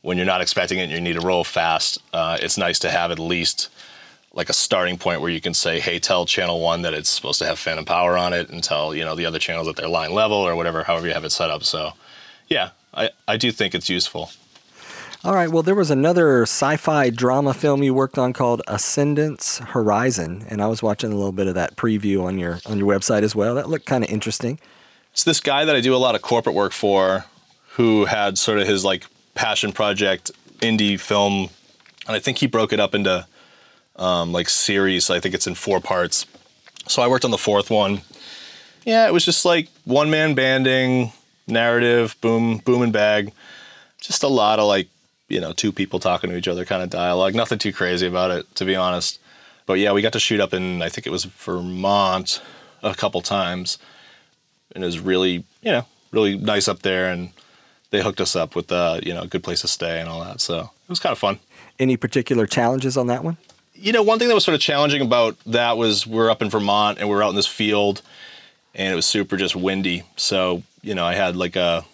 when 0.02 0.18
you're 0.18 0.26
not 0.26 0.42
expecting 0.42 0.80
it 0.80 0.84
and 0.84 0.92
you 0.92 1.02
need 1.02 1.20
to 1.20 1.26
roll 1.26 1.44
fast, 1.44 1.98
uh, 2.14 2.38
it's 2.42 2.58
nice 2.58 2.80
to 2.80 2.90
have 2.90 3.12
at 3.12 3.20
least 3.20 3.70
like 4.34 4.50
a 4.50 4.54
starting 4.54 4.98
point 4.98 5.20
where 5.20 5.32
you 5.32 5.42
can 5.42 5.54
say, 5.54 5.80
hey, 5.80 6.00
tell 6.00 6.26
channel 6.26 6.62
one 6.62 6.84
that 6.84 6.94
it's 6.94 7.10
supposed 7.10 7.40
to 7.40 7.46
have 7.46 7.58
phantom 7.58 7.86
power 7.86 8.16
on 8.16 8.34
it 8.34 8.50
and 8.50 8.64
tell, 8.64 8.94
you 8.94 9.04
know, 9.04 9.16
the 9.16 9.26
other 9.26 9.40
channels 9.40 9.66
that 9.66 9.76
they're 9.76 9.88
line 9.88 10.14
level 10.14 10.38
or 10.38 10.56
whatever, 10.56 10.84
however 10.84 11.08
you 11.08 11.14
have 11.14 11.26
it 11.26 11.32
set 11.32 11.50
up. 11.50 11.64
So 11.64 11.94
yeah, 12.48 12.70
I, 12.94 13.10
I 13.28 13.38
do 13.38 13.52
think 13.52 13.74
it's 13.74 13.90
useful. 13.90 14.30
All 15.24 15.34
right. 15.34 15.50
Well, 15.50 15.64
there 15.64 15.76
was 15.76 15.90
another 15.90 16.44
sci-fi 16.44 17.10
drama 17.10 17.54
film 17.54 17.82
you 17.82 17.94
worked 17.94 18.18
on 18.18 18.32
called 18.32 18.62
Ascendance 18.68 19.58
Horizon, 19.58 20.46
and 20.48 20.62
I 20.62 20.68
was 20.68 20.84
watching 20.84 21.12
a 21.12 21.16
little 21.16 21.32
bit 21.32 21.48
of 21.48 21.56
that 21.56 21.76
preview 21.76 22.24
on 22.24 22.38
your 22.38 22.60
on 22.68 22.78
your 22.78 22.88
website 22.88 23.24
as 23.24 23.36
well. 23.36 23.56
That 23.56 23.68
looked 23.68 23.88
kind 23.88 24.04
of 24.04 24.12
interesting. 24.12 24.60
It's 25.12 25.24
this 25.24 25.40
guy 25.40 25.66
that 25.66 25.76
I 25.76 25.82
do 25.82 25.96
a 25.96 25.98
lot 25.98 26.14
of 26.14 26.22
corporate 26.22 26.56
work 26.56 26.72
for, 26.72 27.26
who 27.78 28.06
had 28.06 28.38
sort 28.38 28.60
of 28.60 28.68
his 28.68 28.84
like 28.84 29.06
passion 29.36 29.72
project 29.72 30.32
indie 30.60 31.00
film, 31.00 31.50
and 32.08 32.16
I 32.16 32.20
think 32.20 32.40
he 32.40 32.48
broke 32.48 32.74
it 32.74 32.80
up 32.80 32.96
into 32.96 33.26
um, 33.96 34.34
like 34.34 34.50
series. 34.50 35.10
I 35.10 35.20
think 35.20 35.36
it's 35.36 35.48
in 35.48 35.56
four 35.56 35.80
parts. 35.80 36.26
So 36.88 37.02
I 37.02 37.08
worked 37.08 37.24
on 37.24 37.32
the 37.32 37.38
fourth 37.38 37.70
one. 37.70 38.02
Yeah, 38.84 39.08
it 39.08 39.13
was 39.13 39.24
just 39.24 39.46
like 39.46 39.68
one 39.86 40.10
man 40.10 40.34
banding, 40.34 41.12
narrative, 41.46 42.16
boom, 42.20 42.58
boom 42.60 42.82
and 42.82 42.94
bag. 42.94 43.32
Just 44.00 44.24
a 44.24 44.28
lot 44.28 44.60
of 44.60 44.68
like, 44.68 44.88
you 45.28 45.40
know, 45.40 45.54
two 45.54 45.72
people 45.72 46.00
talking 46.00 46.30
to 46.30 46.38
each 46.38 46.48
other 46.48 46.66
kind 46.66 46.82
of 46.82 46.90
dialogue. 46.90 47.36
Nothing 47.36 47.60
too 47.60 47.74
crazy 47.74 48.08
about 48.08 48.32
it, 48.32 48.56
to 48.56 48.66
be 48.66 48.76
honest. 48.76 49.20
But 49.66 49.80
yeah, 49.80 49.92
we 49.92 50.02
got 50.02 50.13
to 50.13 50.20
shoot 50.20 50.40
up 50.40 50.54
in, 50.54 50.82
I 50.82 50.90
think 50.90 51.06
it 51.06 51.10
was 51.10 51.26
Vermont 51.26 52.42
a 52.82 52.96
couple 52.96 53.22
times. 53.22 53.78
And 54.74 54.84
it 54.84 54.88
was 54.88 55.00
really, 55.00 55.44
you 55.62 55.72
know, 55.72 55.86
really 56.12 56.38
nice 56.38 56.68
up 56.68 56.82
there. 56.84 57.12
And 57.12 57.32
they 57.89 58.02
hooked 58.02 58.21
us 58.21 58.36
up 58.36 58.56
with, 58.56 58.71
uh, 58.71 59.00
you 59.04 59.13
know, 59.13 59.21
a 59.21 59.28
good 59.28 59.43
place 59.43 59.62
to 59.62 59.67
stay 59.67 60.00
and 60.00 60.10
all 60.10 60.23
that. 60.23 60.41
So 60.41 60.60
it 60.60 60.89
was 60.89 61.00
kind 61.00 61.12
of 61.12 61.19
fun. 61.19 61.39
Any 61.80 61.97
particular 61.97 62.47
challenges 62.47 62.97
on 62.97 63.08
that 63.08 63.23
one? 63.23 63.38
you 63.80 63.91
know, 63.91 64.02
one 64.02 64.19
thing 64.19 64.28
that 64.28 64.34
was 64.34 64.43
sort 64.43 64.56
of 64.56 64.62
challenging 64.62 65.02
about 65.02 65.38
that 65.45 65.78
was 65.78 66.08
we're 66.08 66.30
up 66.30 66.41
in 66.41 66.50
Vermont 66.50 66.97
and 67.00 67.08
we're 67.10 67.23
out 67.23 67.30
in 67.30 67.36
this 67.36 67.47
field 67.47 68.02
and 68.73 68.91
it 68.91 68.95
was 68.95 69.06
super 69.06 69.38
just 69.38 69.56
windy. 69.56 70.04
So, 70.15 70.63
you 70.82 70.95
know, 70.95 71.06
I 71.06 71.13
had 71.13 71.36
like 71.36 71.56
a 71.56 71.86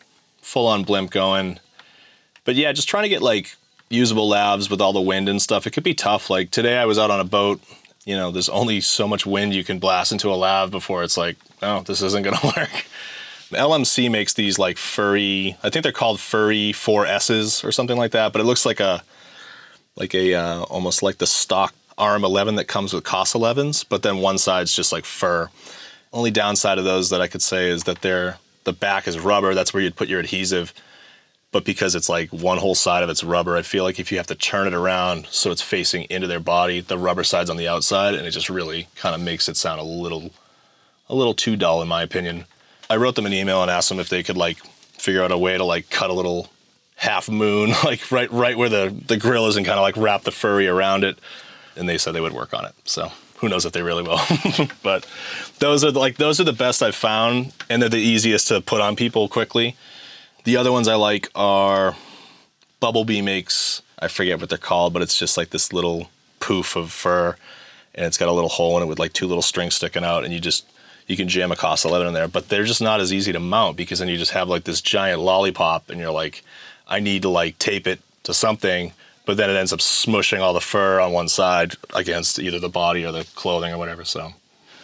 full 0.41 0.67
on 0.67 0.83
blimp 0.83 1.11
going. 1.11 1.59
But 2.45 2.55
yeah, 2.55 2.71
just 2.71 2.87
trying 2.87 3.03
to 3.03 3.09
get 3.09 3.21
like 3.21 3.55
usable 3.89 4.29
lavs 4.29 4.69
with 4.69 4.81
all 4.81 4.93
the 4.93 5.01
wind 5.01 5.29
and 5.29 5.41
stuff, 5.41 5.67
it 5.67 5.71
could 5.71 5.83
be 5.83 5.93
tough. 5.93 6.29
Like 6.29 6.51
today 6.51 6.77
I 6.77 6.85
was 6.85 6.97
out 6.97 7.11
on 7.11 7.19
a 7.19 7.25
boat, 7.25 7.61
you 8.05 8.15
know, 8.15 8.31
there's 8.31 8.49
only 8.49 8.81
so 8.81 9.07
much 9.07 9.25
wind 9.25 9.53
you 9.53 9.63
can 9.63 9.79
blast 9.79 10.11
into 10.11 10.29
a 10.29 10.35
lav 10.35 10.71
before 10.71 11.03
it's 11.03 11.17
like, 11.17 11.37
oh, 11.61 11.81
this 11.81 12.01
isn't 12.01 12.23
going 12.23 12.37
to 12.41 12.53
work. 12.57 12.85
LMC 13.53 14.11
makes 14.11 14.33
these 14.33 14.59
like 14.59 14.77
furry, 14.77 15.57
I 15.63 15.69
think 15.69 15.83
they're 15.83 15.91
called 15.91 16.19
furry 16.19 16.71
4Ss 16.73 17.63
or 17.63 17.71
something 17.71 17.97
like 17.97 18.11
that, 18.11 18.33
but 18.33 18.41
it 18.41 18.45
looks 18.45 18.65
like 18.65 18.79
a 18.79 19.03
like 19.95 20.15
a 20.15 20.33
uh, 20.33 20.63
almost 20.63 21.03
like 21.03 21.19
the 21.19 21.27
stock 21.27 21.73
RM11 21.97 22.55
that 22.57 22.67
comes 22.67 22.93
with 22.93 23.03
COS 23.03 23.33
11s, 23.33 23.85
but 23.87 24.01
then 24.01 24.17
one 24.17 24.37
side's 24.37 24.75
just 24.75 24.91
like 24.91 25.05
fur. 25.05 25.49
Only 26.11 26.31
downside 26.31 26.77
of 26.77 26.83
those 26.83 27.09
that 27.09 27.21
I 27.21 27.27
could 27.27 27.41
say 27.41 27.69
is 27.69 27.83
that 27.83 28.01
they're 28.01 28.37
the 28.63 28.73
back 28.73 29.07
is 29.07 29.19
rubber. 29.19 29.53
That's 29.53 29.73
where 29.73 29.83
you'd 29.83 29.95
put 29.95 30.07
your 30.07 30.19
adhesive. 30.19 30.73
But 31.51 31.65
because 31.65 31.93
it's 31.93 32.09
like 32.09 32.29
one 32.29 32.57
whole 32.57 32.75
side 32.75 33.03
of 33.03 33.09
it's 33.09 33.23
rubber, 33.23 33.55
I 33.55 33.61
feel 33.61 33.83
like 33.83 33.99
if 33.99 34.11
you 34.11 34.17
have 34.17 34.27
to 34.27 34.35
turn 34.35 34.67
it 34.67 34.73
around 34.73 35.27
so 35.27 35.51
it's 35.51 35.61
facing 35.61 36.03
into 36.09 36.25
their 36.25 36.39
body, 36.39 36.79
the 36.79 36.97
rubber 36.97 37.23
side's 37.23 37.49
on 37.49 37.57
the 37.57 37.67
outside, 37.67 38.15
and 38.15 38.25
it 38.25 38.31
just 38.31 38.49
really 38.49 38.87
kind 38.95 39.13
of 39.13 39.21
makes 39.21 39.47
it 39.47 39.55
sound 39.55 39.79
a 39.79 39.83
little, 39.83 40.31
a 41.09 41.13
little 41.13 41.35
too 41.35 41.55
dull 41.55 41.81
in 41.81 41.87
my 41.87 42.01
opinion. 42.01 42.45
I 42.93 42.97
wrote 42.97 43.15
them 43.15 43.25
an 43.25 43.33
email 43.33 43.63
and 43.63 43.71
asked 43.71 43.89
them 43.89 43.99
if 43.99 44.09
they 44.09 44.21
could 44.21 44.37
like 44.37 44.59
figure 44.99 45.23
out 45.23 45.31
a 45.31 45.37
way 45.37 45.57
to 45.57 45.63
like 45.63 45.89
cut 45.89 46.11
a 46.11 46.13
little 46.13 46.47
half 46.95 47.27
moon, 47.27 47.71
like 47.83 48.11
right 48.11 48.31
right 48.31 48.55
where 48.55 48.69
the 48.69 48.95
the 49.07 49.17
grill 49.17 49.47
is, 49.47 49.57
and 49.57 49.65
kind 49.65 49.79
of 49.79 49.81
like 49.81 49.97
wrap 49.97 50.21
the 50.21 50.31
furry 50.31 50.67
around 50.67 51.03
it. 51.03 51.17
And 51.75 51.89
they 51.89 51.97
said 51.97 52.13
they 52.13 52.21
would 52.21 52.33
work 52.33 52.53
on 52.53 52.65
it. 52.65 52.73
So 52.85 53.11
who 53.37 53.49
knows 53.49 53.65
if 53.65 53.73
they 53.73 53.81
really 53.81 54.03
will? 54.03 54.19
but 54.83 55.07
those 55.57 55.83
are 55.83 55.89
like 55.89 56.17
those 56.17 56.39
are 56.39 56.43
the 56.43 56.53
best 56.53 56.83
I've 56.83 56.93
found, 56.93 57.51
and 57.67 57.81
they're 57.81 57.89
the 57.89 57.97
easiest 57.97 58.47
to 58.49 58.61
put 58.61 58.79
on 58.79 58.95
people 58.95 59.27
quickly. 59.27 59.75
The 60.43 60.55
other 60.55 60.71
ones 60.71 60.87
I 60.87 60.93
like 60.93 61.29
are 61.33 61.95
Bubblebee 62.79 63.23
makes 63.23 63.81
I 63.97 64.07
forget 64.07 64.39
what 64.39 64.49
they're 64.49 64.59
called, 64.59 64.93
but 64.93 65.01
it's 65.01 65.17
just 65.17 65.35
like 65.35 65.49
this 65.49 65.73
little 65.73 66.11
poof 66.39 66.75
of 66.75 66.91
fur, 66.91 67.37
and 67.95 68.05
it's 68.05 68.19
got 68.19 68.29
a 68.29 68.33
little 68.33 68.51
hole 68.51 68.77
in 68.77 68.83
it 68.83 68.85
with 68.85 68.99
like 68.99 69.13
two 69.13 69.25
little 69.25 69.41
strings 69.41 69.73
sticking 69.73 70.03
out, 70.03 70.23
and 70.23 70.31
you 70.31 70.39
just 70.39 70.67
you 71.13 71.17
can 71.17 71.29
jam 71.29 71.51
a 71.51 71.55
COS 71.55 71.85
11 71.85 72.07
in 72.07 72.13
there, 72.13 72.27
but 72.27 72.49
they're 72.49 72.63
just 72.63 72.81
not 72.81 72.99
as 72.99 73.13
easy 73.13 73.31
to 73.31 73.39
mount 73.39 73.77
because 73.77 73.99
then 73.99 74.07
you 74.07 74.17
just 74.17 74.31
have 74.31 74.49
like 74.49 74.63
this 74.63 74.81
giant 74.81 75.21
lollipop, 75.21 75.91
and 75.91 75.99
you're 75.99 76.11
like, 76.11 76.43
I 76.87 76.99
need 76.99 77.21
to 77.21 77.29
like 77.29 77.59
tape 77.59 77.85
it 77.85 77.99
to 78.23 78.33
something, 78.33 78.93
but 79.27 79.37
then 79.37 79.51
it 79.51 79.53
ends 79.53 79.71
up 79.71 79.79
smushing 79.79 80.39
all 80.39 80.53
the 80.53 80.59
fur 80.59 80.99
on 80.99 81.11
one 81.11 81.29
side 81.29 81.75
against 81.93 82.39
either 82.39 82.59
the 82.59 82.67
body 82.67 83.05
or 83.05 83.11
the 83.11 83.27
clothing 83.35 83.71
or 83.71 83.77
whatever. 83.77 84.03
So 84.03 84.33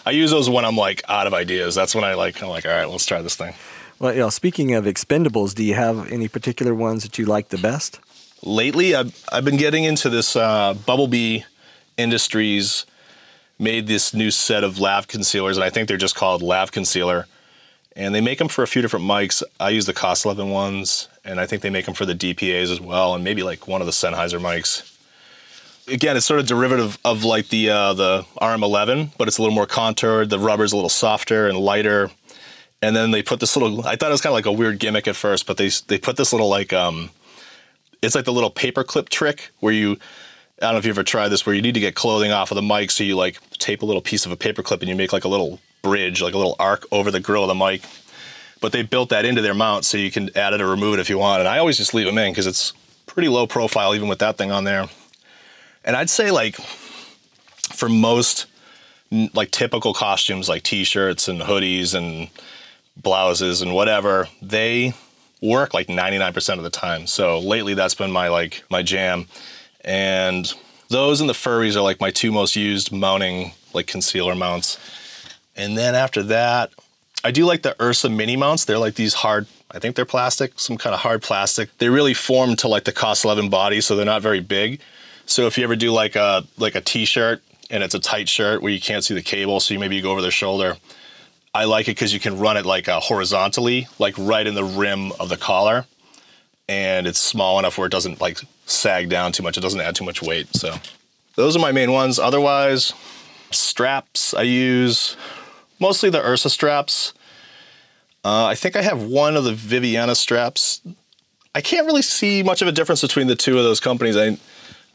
I 0.06 0.12
use 0.12 0.30
those 0.30 0.48
when 0.48 0.65
I'm 0.65 0.76
like 0.76 1.02
out 1.10 1.26
of 1.26 1.34
ideas. 1.34 1.74
That's 1.74 1.96
when 1.96 2.04
I 2.04 2.13
like 2.13 2.44
I'm 2.44 2.50
like, 2.50 2.65
all 2.65 2.72
right, 2.72 2.88
let's 2.88 3.08
try 3.08 3.24
this 3.24 3.36
thing. 3.36 3.56
Well, 3.98 4.13
you 4.13 4.20
know, 4.20 4.30
speaking 4.30 4.76
of 4.76 4.86
expendables, 4.86 5.56
do 5.56 5.63
you 5.63 5.74
have 5.74 6.12
any 6.12 6.28
particular 6.28 6.76
ones 6.76 7.02
that 7.02 7.18
you 7.18 7.26
like 7.26 7.50
the 7.50 7.58
best? 7.58 8.00
Lately, 8.44 8.96
I've, 8.96 9.26
I've 9.32 9.44
been 9.44 9.58
getting 9.58 9.84
into 9.84 10.10
this 10.10 10.36
uh, 10.38 10.74
Bubblebee 10.74 11.44
Industries 11.98 12.86
made 13.60 13.88
this 13.88 14.13
new 14.13 14.32
set 14.32 14.63
of 14.63 14.80
lav 14.80 15.08
concealers, 15.08 15.58
and 15.58 15.63
I 15.63 15.69
think 15.69 15.88
they're 15.88 15.98
just 15.98 16.15
called 16.15 16.41
lav 16.41 16.72
concealer. 16.72 17.28
And 17.95 18.15
they 18.15 18.22
make 18.22 18.38
them 18.38 18.48
for 18.48 18.63
a 18.63 18.67
few 18.67 18.82
different 18.82 19.06
mics. 19.06 19.43
I 19.60 19.69
use 19.72 19.86
the 19.86 19.93
COS 19.93 20.24
11 20.24 20.50
ones, 20.50 21.10
and 21.26 21.39
I 21.39 21.45
think 21.45 21.62
they 21.62 21.69
make 21.69 21.86
them 21.86 21.93
for 21.93 22.06
the 22.06 22.15
DPAs 22.15 22.72
as 22.72 22.80
well, 22.80 23.13
and 23.13 23.24
maybe 23.24 23.43
like 23.43 23.67
one 23.67 23.82
of 23.82 23.88
the 23.88 23.91
Sennheiser 23.91 24.39
mics. 24.39 24.95
Again, 25.91 26.15
it's 26.15 26.26
sort 26.26 26.39
of 26.39 26.45
derivative 26.45 26.98
of 27.04 27.24
like 27.26 27.50
the 27.50 27.72
uh, 27.72 27.93
the 27.93 28.26
RM11, 28.39 29.12
but 29.17 29.28
it's 29.28 29.38
a 29.38 29.41
little 29.41 29.56
more 29.56 29.65
contoured. 29.65 30.30
The 30.30 30.39
rubber's 30.39 30.72
a 30.72 30.76
little 30.76 30.89
softer 30.89 31.48
and 31.48 31.58
lighter. 31.58 32.12
And 32.82 32.95
then 32.95 33.12
they 33.12 33.22
put 33.24 33.41
this 33.41 33.58
little. 33.58 33.86
I 33.86 33.95
thought 33.95 34.10
it 34.10 34.13
was 34.13 34.22
kind 34.22 34.32
of 34.32 34.36
like 34.36 34.45
a 34.45 34.52
weird 34.52 34.80
gimmick 34.80 35.08
at 35.08 35.15
first, 35.15 35.45
but 35.45 35.58
they 35.58 35.69
they 35.88 35.98
put 35.98 36.15
this 36.15 36.32
little 36.32 36.48
like 36.48 36.72
um, 36.72 37.10
it's 38.02 38.15
like 38.15 38.26
the 38.26 38.32
little 38.32 38.52
paper 38.52 38.84
clip 38.84 39.10
trick 39.10 39.52
where 39.60 39.74
you. 39.74 39.98
I 40.62 40.65
don't 40.65 40.74
know 40.74 40.80
if 40.80 40.86
you 40.86 40.91
ever 40.91 41.04
tried 41.04 41.30
this, 41.30 41.45
where 41.45 41.56
you 41.56 41.62
need 41.62 41.74
to 41.76 41.80
get 41.80 41.95
clothing 41.95 42.32
off 42.32 42.52
of 42.52 42.56
the 42.56 42.62
mic, 42.62 42.91
so 42.91 43.04
you 43.04 43.15
like 43.15 43.39
tape 43.60 43.82
a 43.82 43.86
little 43.86 44.02
piece 44.02 44.26
of 44.26 44.32
a 44.32 44.38
paper 44.38 44.62
clip 44.62 44.82
and 44.82 44.89
you 44.89 44.95
make 44.95 45.13
like 45.13 45.24
a 45.24 45.30
little 45.30 45.60
bridge, 45.82 46.22
like 46.22 46.34
a 46.34 46.38
little 46.38 46.56
arc 46.60 46.86
over 46.91 47.12
the 47.12 47.19
grill 47.19 47.43
of 47.43 47.48
the 47.48 47.56
mic 47.56 47.82
but 48.62 48.72
they 48.72 48.82
built 48.82 49.10
that 49.10 49.26
into 49.26 49.41
their 49.41 49.54
mount 49.54 49.86
so 49.86 49.98
you 49.98 50.12
can 50.12 50.36
add 50.36 50.54
it 50.54 50.62
or 50.62 50.67
remove 50.67 50.95
it 50.95 51.00
if 51.00 51.10
you 51.10 51.17
want. 51.17 51.39
And 51.39 51.48
I 51.48 51.58
always 51.60 51.78
just 51.78 51.93
leave 51.93 52.06
them 52.06 52.17
in 52.17 52.32
because 52.32 52.48
it's 52.48 52.74
pretty 53.06 53.30
low 53.30 53.48
profile 53.48 53.95
even 53.95 54.08
with 54.08 54.19
that 54.19 54.38
thing 54.38 54.52
on 54.52 54.63
there. 54.63 54.88
And 55.84 55.95
I'd 55.95 56.10
say 56.10 56.32
like 56.32 56.56
for 57.72 57.89
most 57.89 58.45
like 59.34 59.52
typical 59.52 59.93
costumes 59.93 60.50
like 60.50 60.63
t-shirts 60.63 61.28
and 61.28 61.41
hoodies 61.41 61.95
and 61.95 62.30
blouses 62.98 63.62
and 63.62 63.74
whatever, 63.74 64.28
they 64.41 64.93
work 65.41 65.74
like 65.74 65.88
99% 65.88 66.58
of 66.58 66.63
the 66.63 66.69
time. 66.69 67.08
So 67.08 67.39
lately 67.39 67.74
that's 67.74 67.95
been 67.95 68.12
my 68.12 68.28
like 68.28 68.63
my 68.69 68.84
jam. 68.84 69.28
And 69.84 70.52
those 70.89 71.22
and 71.22 71.30
the 71.30 71.34
furries 71.34 71.76
are 71.76 71.82
like 71.82 72.00
my 72.00 72.12
two 72.12 72.32
most 72.32 72.56
used 72.56 72.92
mounting 72.92 73.54
like 73.74 73.88
concealer 73.88 74.36
mounts. 74.36 74.78
And 75.56 75.78
then 75.78 75.96
after 75.96 76.24
that, 76.24 76.72
I 77.24 77.32
do 77.32 77.46
like 77.46 77.63
the 77.63 77.76
Ursa 77.82 78.10
mini 78.10 78.38
mounts. 78.38 78.65
They're 78.65 78.78
like 78.78 78.96
these 78.96 79.13
hard, 79.13 79.48
I 79.72 79.80
think 79.80 79.96
they're 79.96 80.06
plastic, 80.06 80.60
some 80.60 80.78
kind 80.78 80.94
of 80.94 81.02
hard 81.02 81.22
plastic. 81.22 81.78
They 81.78 81.89
really 81.89 82.13
form 82.13 82.56
to 82.58 82.68
like 82.68 82.86
the 82.86 82.94
COS 82.94 83.26
11 83.26 83.50
body, 83.50 83.82
so 83.82 83.96
they're 83.96 84.06
not 84.06 84.22
very 84.22 84.39
big. 84.39 84.80
So 85.26 85.46
if 85.46 85.58
you 85.58 85.63
ever 85.63 85.76
do 85.76 85.92
like 85.92 86.15
a 86.15 86.44
like 86.58 86.76
a 86.76 86.82
t-shirt 86.82 87.44
and 87.70 87.84
it's 87.84 87.94
a 87.94 88.00
tight 88.00 88.28
shirt 88.28 88.62
where 88.62 88.72
you 88.72 88.82
can't 88.82 89.04
see 89.04 89.13
the 89.13 89.22
cable, 89.22 89.60
so 89.60 89.74
you 89.74 89.80
maybe 89.80 89.96
you 89.96 90.02
go 90.02 90.12
over 90.12 90.22
the 90.22 90.32
shoulder. 90.32 90.78
I 91.54 91.65
like 91.65 91.88
it 91.88 91.92
because 91.92 92.13
you 92.13 92.20
can 92.20 92.39
run 92.39 92.58
it 92.58 92.65
like 92.65 92.88
horizontally, 92.88 93.88
like 94.00 94.15
right 94.18 94.46
in 94.46 94.56
the 94.56 94.63
rim 94.63 95.12
of 95.20 95.30
the 95.30 95.38
collar, 95.38 95.86
and 96.70 97.08
it's 97.08 97.20
small 97.20 97.58
enough 97.58 97.80
where 97.80 97.88
it 97.88 97.92
doesn't 97.92 98.22
like 98.22 98.40
sag 98.68 99.10
down 99.10 99.32
too 99.32 99.42
much. 99.42 99.58
It 99.58 99.62
doesn't 99.62 99.82
add 99.82 99.96
too 99.96 100.06
much 100.06 100.22
weight. 100.22 100.56
So 100.56 100.76
those 101.36 101.56
are 101.56 101.60
my 101.60 101.72
main 101.72 101.92
ones. 101.92 102.20
Otherwise, 102.20 102.94
straps 103.50 104.36
I 104.36 104.44
use 104.44 105.18
mostly 105.80 106.12
the 106.12 106.24
Ursa 106.24 106.50
straps. 106.50 107.14
Uh, 108.24 108.46
I 108.46 108.54
think 108.54 108.76
I 108.76 108.84
have 108.84 109.02
one 109.02 109.36
of 109.36 109.46
the 109.46 109.54
Viviana 109.54 110.14
straps. 110.14 110.82
I 111.56 111.62
can't 111.62 111.88
really 111.88 112.04
see 112.04 112.44
much 112.44 112.62
of 112.62 112.68
a 112.68 112.72
difference 112.72 113.02
between 113.02 113.26
the 113.26 113.36
two 113.36 113.58
of 113.58 113.64
those 113.64 113.80
companies. 113.80 114.16
I 114.16 114.38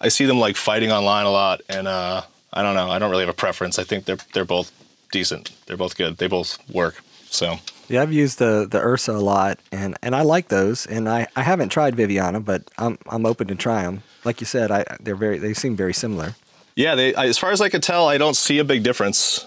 I 0.01 0.09
see 0.09 0.27
them 0.27 0.39
like 0.39 0.57
fighting 0.57 0.93
online 0.93 1.27
a 1.27 1.31
lot, 1.31 1.61
and 1.69 1.89
uh, 1.89 2.23
I 2.53 2.63
don't 2.63 2.75
know. 2.75 2.89
I 2.89 3.01
don't 3.01 3.11
really 3.11 3.25
have 3.25 3.35
a 3.35 3.37
preference. 3.37 3.81
I 3.81 3.85
think 3.85 4.05
they're 4.05 4.19
they're 4.33 4.45
both 4.45 4.71
decent. 5.11 5.51
They're 5.67 5.77
both 5.77 5.97
good. 5.97 6.19
They 6.19 6.29
both 6.29 6.59
work. 6.71 7.03
So 7.31 7.59
Yeah, 7.89 8.03
I've 8.03 8.13
used 8.13 8.39
the 8.39 8.67
the 8.69 8.81
Ursa 8.81 9.13
a 9.13 9.21
lot, 9.21 9.59
and, 9.71 9.97
and 10.03 10.17
I 10.17 10.23
like 10.23 10.49
those. 10.49 10.87
And 10.87 11.09
I, 11.09 11.27
I 11.37 11.43
haven't 11.43 11.69
tried 11.69 11.95
Viviana, 11.95 12.41
but 12.41 12.71
I'm 12.79 12.99
I'm 13.09 13.27
open 13.27 13.49
to 13.49 13.55
try 13.55 13.83
them. 13.83 14.03
Like 14.25 14.41
you 14.41 14.47
said, 14.47 14.71
I 14.71 14.85
they're 15.01 15.17
very 15.17 15.39
they 15.39 15.55
seem 15.55 15.77
very 15.77 15.93
similar. 15.93 16.35
Yeah, 16.77 16.95
they, 16.95 17.15
as 17.15 17.39
far 17.39 17.53
as 17.53 17.61
I 17.61 17.69
could 17.69 17.83
tell, 17.83 18.09
I 18.09 18.19
don't 18.19 18.37
see 18.37 18.59
a 18.59 18.65
big 18.65 18.83
difference. 18.83 19.47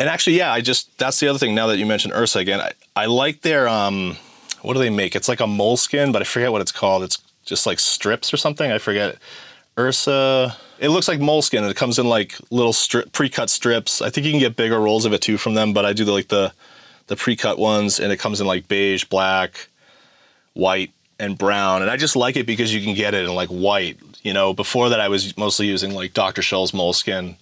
And 0.00 0.08
actually, 0.08 0.36
yeah, 0.36 0.52
I 0.52 0.60
just 0.60 0.96
that's 0.98 1.20
the 1.20 1.28
other 1.28 1.38
thing. 1.38 1.54
Now 1.54 1.66
that 1.68 1.78
you 1.78 1.86
mentioned 1.86 2.14
Ursa 2.14 2.38
again, 2.38 2.60
I, 2.60 2.72
I 2.96 3.06
like 3.06 3.42
their 3.42 3.68
um, 3.68 4.16
what 4.62 4.74
do 4.74 4.80
they 4.80 4.90
make? 4.90 5.14
It's 5.14 5.28
like 5.28 5.40
a 5.40 5.46
moleskin, 5.46 6.12
but 6.12 6.22
I 6.22 6.24
forget 6.24 6.50
what 6.50 6.60
it's 6.60 6.72
called. 6.72 7.02
It's 7.02 7.18
just 7.44 7.66
like 7.66 7.78
strips 7.78 8.32
or 8.32 8.36
something. 8.36 8.70
I 8.70 8.78
forget. 8.78 9.16
Ursa. 9.78 10.56
It 10.80 10.90
looks 10.90 11.08
like 11.08 11.18
moleskin, 11.18 11.64
it 11.64 11.74
comes 11.74 11.98
in 11.98 12.08
like 12.08 12.36
little 12.52 12.72
strip, 12.72 13.10
pre-cut 13.10 13.50
strips. 13.50 14.00
I 14.00 14.10
think 14.10 14.24
you 14.26 14.32
can 14.32 14.38
get 14.38 14.54
bigger 14.54 14.78
rolls 14.78 15.04
of 15.04 15.12
it 15.12 15.20
too 15.20 15.36
from 15.36 15.54
them, 15.54 15.72
but 15.72 15.84
I 15.84 15.92
do 15.92 16.04
the, 16.04 16.12
like 16.12 16.28
the 16.28 16.52
the 17.08 17.16
pre-cut 17.16 17.58
ones, 17.58 17.98
and 17.98 18.12
it 18.12 18.18
comes 18.18 18.40
in 18.40 18.46
like 18.46 18.68
beige, 18.68 19.04
black, 19.04 19.68
white, 20.54 20.92
and 21.18 21.36
brown. 21.36 21.82
And 21.82 21.90
I 21.90 21.96
just 21.96 22.16
like 22.16 22.36
it 22.36 22.46
because 22.46 22.72
you 22.72 22.82
can 22.82 22.94
get 22.94 23.14
it 23.14 23.24
in 23.24 23.34
like 23.34 23.48
white. 23.48 23.98
You 24.22 24.32
know, 24.32 24.54
before 24.54 24.90
that 24.90 25.00
I 25.00 25.08
was 25.08 25.36
mostly 25.36 25.66
using 25.66 25.92
like 25.92 26.14
Dr. 26.14 26.42
Scholl's 26.42 26.72
moleskin 26.72 27.36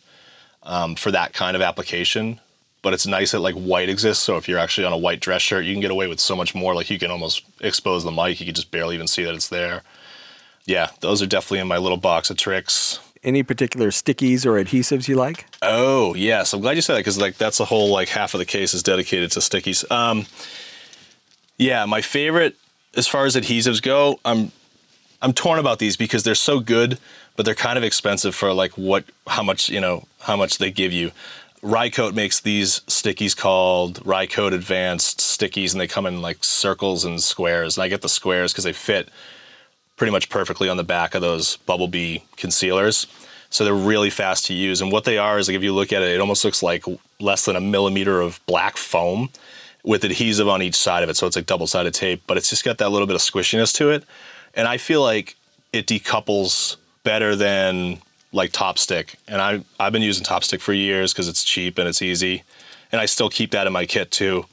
um, 0.62 0.94
for 0.94 1.11
that 1.11 1.33
kind 1.33 1.57
of 1.57 1.62
application. 1.62 2.40
But 2.83 2.94
it's 2.94 3.07
nice 3.07 3.33
that 3.33 3.40
like 3.40 3.55
white 3.55 3.88
exists. 3.88 4.22
So 4.22 4.37
if 4.37 4.48
you're 4.48 4.59
actually 4.59 4.87
on 4.87 4.92
a 4.92 4.98
white 4.98 5.20
dress 5.20 5.42
shirt, 5.42 5.64
you 5.64 5.74
can 5.74 5.81
get 5.81 5.90
away 5.90 6.07
with 6.07 6.20
so 6.20 6.37
much 6.37 6.55
more. 6.55 6.74
Like 6.74 6.88
you 6.88 6.98
can 6.98 7.11
almost 7.11 7.42
expose 7.61 8.05
the 8.05 8.12
mic. 8.12 8.38
You 8.38 8.46
can 8.46 8.55
just 8.55 8.70
barely 8.70 8.94
even 8.94 9.09
see 9.09 9.24
that 9.24 9.35
it's 9.35 9.48
there. 9.48 9.83
Yeah, 10.66 10.90
those 11.00 11.22
are 11.22 11.26
definitely 11.26 11.61
in 11.61 11.68
my 11.68 11.79
little 11.79 11.96
box 11.96 12.31
of 12.31 12.37
tricks. 12.37 13.00
Any 13.27 13.43
particular 13.43 13.89
stickies 13.89 14.47
or 14.47 14.53
adhesives 14.53 15.09
you 15.09 15.17
like? 15.17 15.47
Oh 15.61 16.15
yes, 16.15 16.53
I'm 16.53 16.61
glad 16.61 16.77
you 16.77 16.81
said 16.81 16.95
that 16.95 17.01
because 17.01 17.19
like 17.19 17.37
that's 17.37 17.61
a 17.61 17.65
whole 17.65 17.91
like 17.91 18.09
half 18.09 18.33
of 18.35 18.39
the 18.39 18.47
case 18.47 18.73
is 18.73 18.83
dedicated 18.85 19.33
to 19.33 19.41
stickies. 19.41 19.91
Um, 19.91 20.27
yeah, 21.59 21.85
my 21.87 22.01
favorite 22.01 22.57
as 22.95 23.07
far 23.07 23.27
as 23.27 23.37
adhesives 23.37 23.83
go, 23.83 24.21
I'm 24.25 24.53
I'm 25.21 25.33
torn 25.33 25.59
about 25.59 25.79
these 25.81 25.97
because 25.97 26.23
they're 26.23 26.35
so 26.37 26.61
good, 26.61 26.99
but 27.37 27.45
they're 27.45 27.55
kind 27.55 27.77
of 27.77 27.85
expensive 27.85 28.35
for 28.35 28.53
like 28.53 28.73
what 28.73 29.05
how 29.27 29.43
much 29.43 29.69
you 29.69 29.81
know 29.81 30.07
how 30.21 30.37
much 30.37 30.59
they 30.59 30.71
give 30.71 30.93
you. 30.93 31.11
Rycote 31.62 32.15
makes 32.15 32.39
these 32.39 32.81
stickies 32.87 33.37
called 33.37 34.05
Rycote 34.05 34.53
Advanced 34.53 35.19
Stickies, 35.19 35.73
and 35.73 35.81
they 35.81 35.89
come 35.89 36.07
in 36.07 36.23
like 36.23 36.45
circles 36.45 37.05
and 37.05 37.21
squares. 37.21 37.77
And 37.77 37.83
I 37.83 37.89
get 37.89 38.03
the 38.03 38.09
squares 38.09 38.53
because 38.53 38.65
they 38.65 38.73
fit 38.73 39.09
pretty 39.96 40.11
much 40.11 40.28
perfectly 40.28 40.68
on 40.68 40.76
the 40.76 40.85
back 40.85 41.14
of 41.14 41.22
those 41.22 41.59
Bubblebee 41.66 42.22
concealers. 42.37 43.06
So 43.50 43.64
they're 43.64 43.74
really 43.74 44.11
fast 44.11 44.46
to 44.46 44.54
use. 44.54 44.82
And 44.82 44.92
what 44.92 45.04
they 45.04 45.18
are 45.18 45.38
is 45.38 45.48
like 45.48 45.56
if 45.56 45.62
you 45.62 45.72
look 45.72 45.92
at 45.92 46.02
it, 46.02 46.11
it 46.11 46.20
almost 46.20 46.44
looks 46.44 46.62
like 46.62 46.85
less 47.20 47.44
than 47.44 47.56
a 47.56 47.61
millimeter 47.61 48.20
of 48.20 48.40
black 48.46 48.76
foam 48.76 49.30
with 49.82 50.04
adhesive 50.04 50.48
on 50.48 50.62
each 50.62 50.74
side 50.74 51.02
of 51.02 51.09
it. 51.09 51.16
So 51.16 51.26
it's 51.26 51.37
like 51.37 51.46
double 51.46 51.66
sided 51.66 51.94
tape, 51.94 52.22
but 52.26 52.37
it's 52.37 52.50
just 52.50 52.64
got 52.64 52.78
that 52.78 52.90
little 52.90 53.06
bit 53.06 53.14
of 53.14 53.22
squishiness 53.22 53.72
to 53.76 53.90
it. 53.90 54.04
And 54.54 54.66
I 54.66 54.78
feel 54.78 55.00
like 55.00 55.37
it 55.72 55.87
decouples 55.87 56.76
better 57.04 57.37
than 57.37 57.98
like 58.32 58.52
Top 58.52 58.78
Stick. 58.78 59.16
And 59.28 59.40
I, 59.40 59.62
I've 59.78 59.92
been 59.92 60.02
using 60.02 60.24
Top 60.24 60.42
Stick 60.42 60.61
for 60.61 60.72
years 60.72 61.12
because 61.12 61.28
it's 61.28 61.44
cheap 61.44 61.78
and 61.78 61.88
it's 61.88 62.02
easy. 62.02 62.42
And 62.90 63.00
I 63.00 63.06
still 63.06 63.28
keep 63.28 63.52
that 63.52 63.66
in 63.66 63.72
my 63.72 63.87
kit 63.87 64.11
too. 64.11 64.46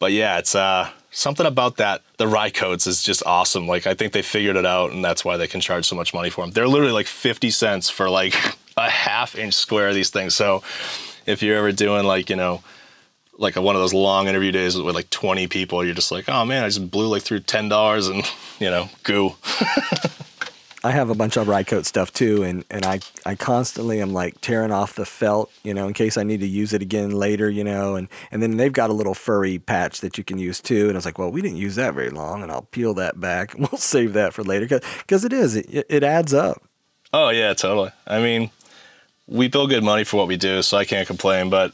But 0.00 0.12
yeah, 0.12 0.38
it's 0.38 0.54
uh, 0.54 0.90
something 1.18 1.46
about 1.46 1.76
that. 1.76 2.02
The 2.16 2.26
Rycotes 2.26 2.86
is 2.86 3.02
just 3.02 3.22
awesome. 3.26 3.66
Like 3.66 3.86
I 3.86 3.94
think 3.94 4.12
they 4.12 4.22
figured 4.22 4.56
it 4.56 4.64
out, 4.64 4.92
and 4.92 5.04
that's 5.04 5.24
why 5.24 5.36
they 5.36 5.48
can 5.48 5.60
charge 5.60 5.86
so 5.86 5.96
much 5.96 6.14
money 6.14 6.30
for 6.30 6.44
them. 6.44 6.52
They're 6.52 6.68
literally 6.68 6.92
like 6.92 7.06
fifty 7.06 7.50
cents 7.50 7.90
for 7.90 8.08
like 8.08 8.34
a 8.76 8.88
half 8.88 9.36
inch 9.36 9.54
square 9.54 9.88
of 9.88 9.94
these 9.94 10.10
things. 10.10 10.34
So 10.34 10.62
if 11.26 11.42
you're 11.42 11.56
ever 11.56 11.72
doing 11.72 12.04
like 12.04 12.30
you 12.30 12.36
know 12.36 12.62
like 13.36 13.56
a, 13.56 13.62
one 13.62 13.76
of 13.76 13.82
those 13.82 13.94
long 13.94 14.28
interview 14.28 14.50
days 14.50 14.76
with, 14.76 14.96
like 14.96 15.08
20 15.10 15.46
people, 15.46 15.84
you're 15.84 15.94
just 15.94 16.10
like, 16.10 16.28
oh 16.28 16.44
man, 16.44 16.64
I 16.64 16.68
just 16.68 16.90
blew 16.90 17.06
like 17.06 17.22
through 17.22 17.40
ten 17.40 17.68
dollars 17.68 18.08
and 18.08 18.22
you 18.60 18.70
know 18.70 18.88
goo. 19.02 19.34
I 20.84 20.92
have 20.92 21.10
a 21.10 21.14
bunch 21.14 21.36
of 21.36 21.48
Rycote 21.48 21.86
stuff 21.86 22.12
too, 22.12 22.44
and, 22.44 22.64
and 22.70 22.86
I, 22.86 23.00
I 23.26 23.34
constantly 23.34 24.00
am 24.00 24.12
like 24.12 24.40
tearing 24.40 24.70
off 24.70 24.94
the 24.94 25.04
felt, 25.04 25.50
you 25.64 25.74
know, 25.74 25.88
in 25.88 25.92
case 25.92 26.16
I 26.16 26.22
need 26.22 26.38
to 26.40 26.46
use 26.46 26.72
it 26.72 26.82
again 26.82 27.10
later, 27.10 27.50
you 27.50 27.64
know, 27.64 27.96
and, 27.96 28.08
and 28.30 28.40
then 28.40 28.58
they've 28.58 28.72
got 28.72 28.88
a 28.88 28.92
little 28.92 29.14
furry 29.14 29.58
patch 29.58 30.00
that 30.02 30.18
you 30.18 30.22
can 30.22 30.38
use 30.38 30.60
too. 30.60 30.84
And 30.86 30.92
I 30.92 30.98
was 30.98 31.04
like, 31.04 31.18
well, 31.18 31.32
we 31.32 31.42
didn't 31.42 31.56
use 31.56 31.74
that 31.74 31.94
very 31.94 32.10
long, 32.10 32.44
and 32.44 32.52
I'll 32.52 32.62
peel 32.62 32.94
that 32.94 33.20
back 33.20 33.54
and 33.54 33.68
we'll 33.72 33.78
save 33.78 34.12
that 34.12 34.32
for 34.32 34.44
later 34.44 34.80
because 34.98 35.24
it 35.24 35.32
is, 35.32 35.56
it, 35.56 35.86
it 35.88 36.04
adds 36.04 36.32
up. 36.32 36.62
Oh, 37.12 37.30
yeah, 37.30 37.54
totally. 37.54 37.90
I 38.06 38.20
mean, 38.20 38.50
we 39.26 39.48
bill 39.48 39.66
good 39.66 39.82
money 39.82 40.04
for 40.04 40.16
what 40.18 40.28
we 40.28 40.36
do, 40.36 40.62
so 40.62 40.76
I 40.76 40.84
can't 40.84 41.08
complain, 41.08 41.50
but 41.50 41.72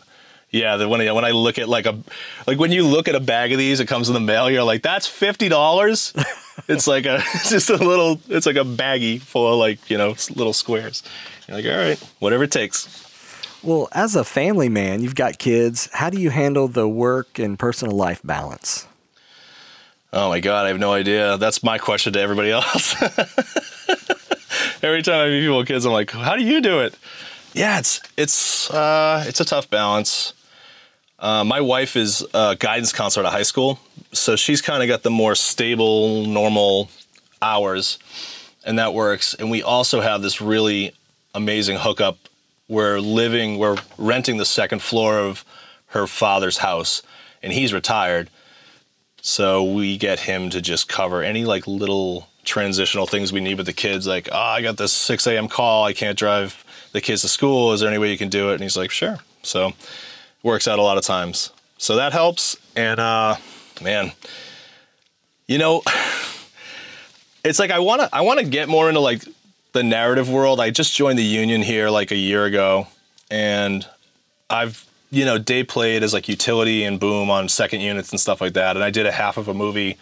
yeah, 0.50 0.76
the, 0.76 0.88
when 0.88 1.00
I, 1.02 1.12
when 1.12 1.24
I 1.24 1.32
look 1.32 1.58
at 1.58 1.68
like 1.68 1.84
a 1.84 1.98
like 2.46 2.58
when 2.60 2.70
you 2.70 2.86
look 2.86 3.08
at 3.08 3.16
a 3.16 3.20
bag 3.20 3.50
of 3.50 3.58
these, 3.58 3.80
it 3.80 3.86
comes 3.86 4.08
in 4.08 4.14
the 4.14 4.20
mail. 4.20 4.48
You're 4.48 4.62
like, 4.62 4.82
that's 4.82 5.08
fifty 5.08 5.48
dollars. 5.48 6.14
it's 6.68 6.86
like 6.86 7.06
a 7.06 7.16
it's 7.34 7.50
just 7.50 7.70
a 7.70 7.76
little. 7.76 8.20
It's 8.28 8.46
like 8.46 8.56
a 8.56 8.64
baggie 8.64 9.20
full 9.20 9.52
of 9.52 9.58
like 9.58 9.90
you 9.90 9.98
know 9.98 10.10
little 10.34 10.52
squares. 10.52 11.02
You're 11.48 11.56
like, 11.56 11.66
all 11.66 11.76
right, 11.76 11.98
whatever 12.20 12.44
it 12.44 12.50
takes. 12.50 13.02
Well, 13.62 13.88
as 13.92 14.14
a 14.14 14.24
family 14.24 14.68
man, 14.68 15.02
you've 15.02 15.14
got 15.14 15.38
kids. 15.38 15.88
How 15.92 16.10
do 16.10 16.20
you 16.20 16.30
handle 16.30 16.68
the 16.68 16.86
work 16.86 17.38
and 17.38 17.58
personal 17.58 17.96
life 17.96 18.20
balance? 18.22 18.86
Oh 20.12 20.28
my 20.28 20.40
God, 20.40 20.66
I 20.66 20.68
have 20.68 20.78
no 20.78 20.92
idea. 20.92 21.38
That's 21.38 21.62
my 21.62 21.78
question 21.78 22.12
to 22.12 22.20
everybody 22.20 22.50
else. 22.52 22.94
Every 24.82 25.02
time 25.02 25.26
I 25.26 25.28
meet 25.30 25.40
people 25.40 25.58
with 25.58 25.66
kids, 25.66 25.86
I'm 25.86 25.92
like, 25.92 26.10
how 26.10 26.36
do 26.36 26.44
you 26.44 26.60
do 26.60 26.80
it? 26.80 26.94
Yeah, 27.54 27.78
it's 27.78 28.00
it's 28.16 28.70
uh, 28.70 29.24
it's 29.26 29.40
a 29.40 29.44
tough 29.44 29.70
balance. 29.70 30.34
Uh, 31.24 31.42
my 31.42 31.62
wife 31.62 31.96
is 31.96 32.22
a 32.34 32.54
guidance 32.54 32.92
counselor 32.92 33.24
at 33.24 33.32
high 33.32 33.44
school, 33.44 33.80
so 34.12 34.36
she's 34.36 34.60
kind 34.60 34.82
of 34.82 34.88
got 34.88 35.02
the 35.02 35.10
more 35.10 35.34
stable, 35.34 36.26
normal 36.26 36.90
hours, 37.40 37.98
and 38.62 38.78
that 38.78 38.92
works. 38.92 39.32
And 39.32 39.50
we 39.50 39.62
also 39.62 40.02
have 40.02 40.20
this 40.20 40.42
really 40.42 40.92
amazing 41.34 41.78
hookup. 41.78 42.18
We're 42.68 43.00
living, 43.00 43.56
we're 43.56 43.78
renting 43.96 44.36
the 44.36 44.44
second 44.44 44.82
floor 44.82 45.18
of 45.18 45.46
her 45.86 46.06
father's 46.06 46.58
house, 46.58 47.00
and 47.42 47.54
he's 47.54 47.72
retired. 47.72 48.28
So 49.22 49.64
we 49.64 49.96
get 49.96 50.20
him 50.20 50.50
to 50.50 50.60
just 50.60 50.90
cover 50.90 51.22
any 51.22 51.46
like 51.46 51.66
little 51.66 52.28
transitional 52.44 53.06
things 53.06 53.32
we 53.32 53.40
need 53.40 53.56
with 53.56 53.64
the 53.64 53.72
kids. 53.72 54.06
Like, 54.06 54.28
oh, 54.30 54.36
I 54.36 54.60
got 54.60 54.76
this 54.76 54.92
6 54.92 55.26
a.m. 55.28 55.48
call. 55.48 55.84
I 55.84 55.94
can't 55.94 56.18
drive 56.18 56.62
the 56.92 57.00
kids 57.00 57.22
to 57.22 57.28
school. 57.28 57.72
Is 57.72 57.80
there 57.80 57.88
any 57.88 57.96
way 57.96 58.10
you 58.10 58.18
can 58.18 58.28
do 58.28 58.50
it? 58.50 58.56
And 58.56 58.62
he's 58.62 58.76
like, 58.76 58.90
sure. 58.90 59.20
So 59.42 59.72
works 60.44 60.68
out 60.68 60.78
a 60.78 60.82
lot 60.82 60.96
of 60.96 61.04
times. 61.04 61.50
So 61.78 61.96
that 61.96 62.12
helps. 62.12 62.56
And 62.76 63.00
uh, 63.00 63.36
man, 63.82 64.12
you 65.48 65.58
know, 65.58 65.82
it's 67.44 67.58
like 67.58 67.72
I 67.72 67.80
want 67.80 68.02
to 68.02 68.08
I 68.12 68.20
want 68.20 68.38
to 68.38 68.46
get 68.46 68.68
more 68.68 68.88
into 68.88 69.00
like 69.00 69.24
the 69.72 69.82
narrative 69.82 70.30
world. 70.30 70.60
I 70.60 70.70
just 70.70 70.94
joined 70.94 71.18
the 71.18 71.24
union 71.24 71.62
here 71.62 71.90
like 71.90 72.12
a 72.12 72.16
year 72.16 72.44
ago, 72.44 72.86
and 73.30 73.86
I've 74.48 74.86
you 75.10 75.24
know 75.24 75.38
day 75.38 75.64
played 75.64 76.02
as 76.02 76.12
like 76.12 76.28
utility 76.28 76.84
and 76.84 77.00
boom 77.00 77.30
on 77.30 77.48
second 77.48 77.80
units 77.80 78.10
and 78.10 78.20
stuff 78.20 78.40
like 78.40 78.52
that. 78.52 78.76
And 78.76 78.84
I 78.84 78.90
did 78.90 79.06
a 79.06 79.12
half 79.12 79.36
of 79.36 79.48
a 79.48 79.54
movie 79.54 79.96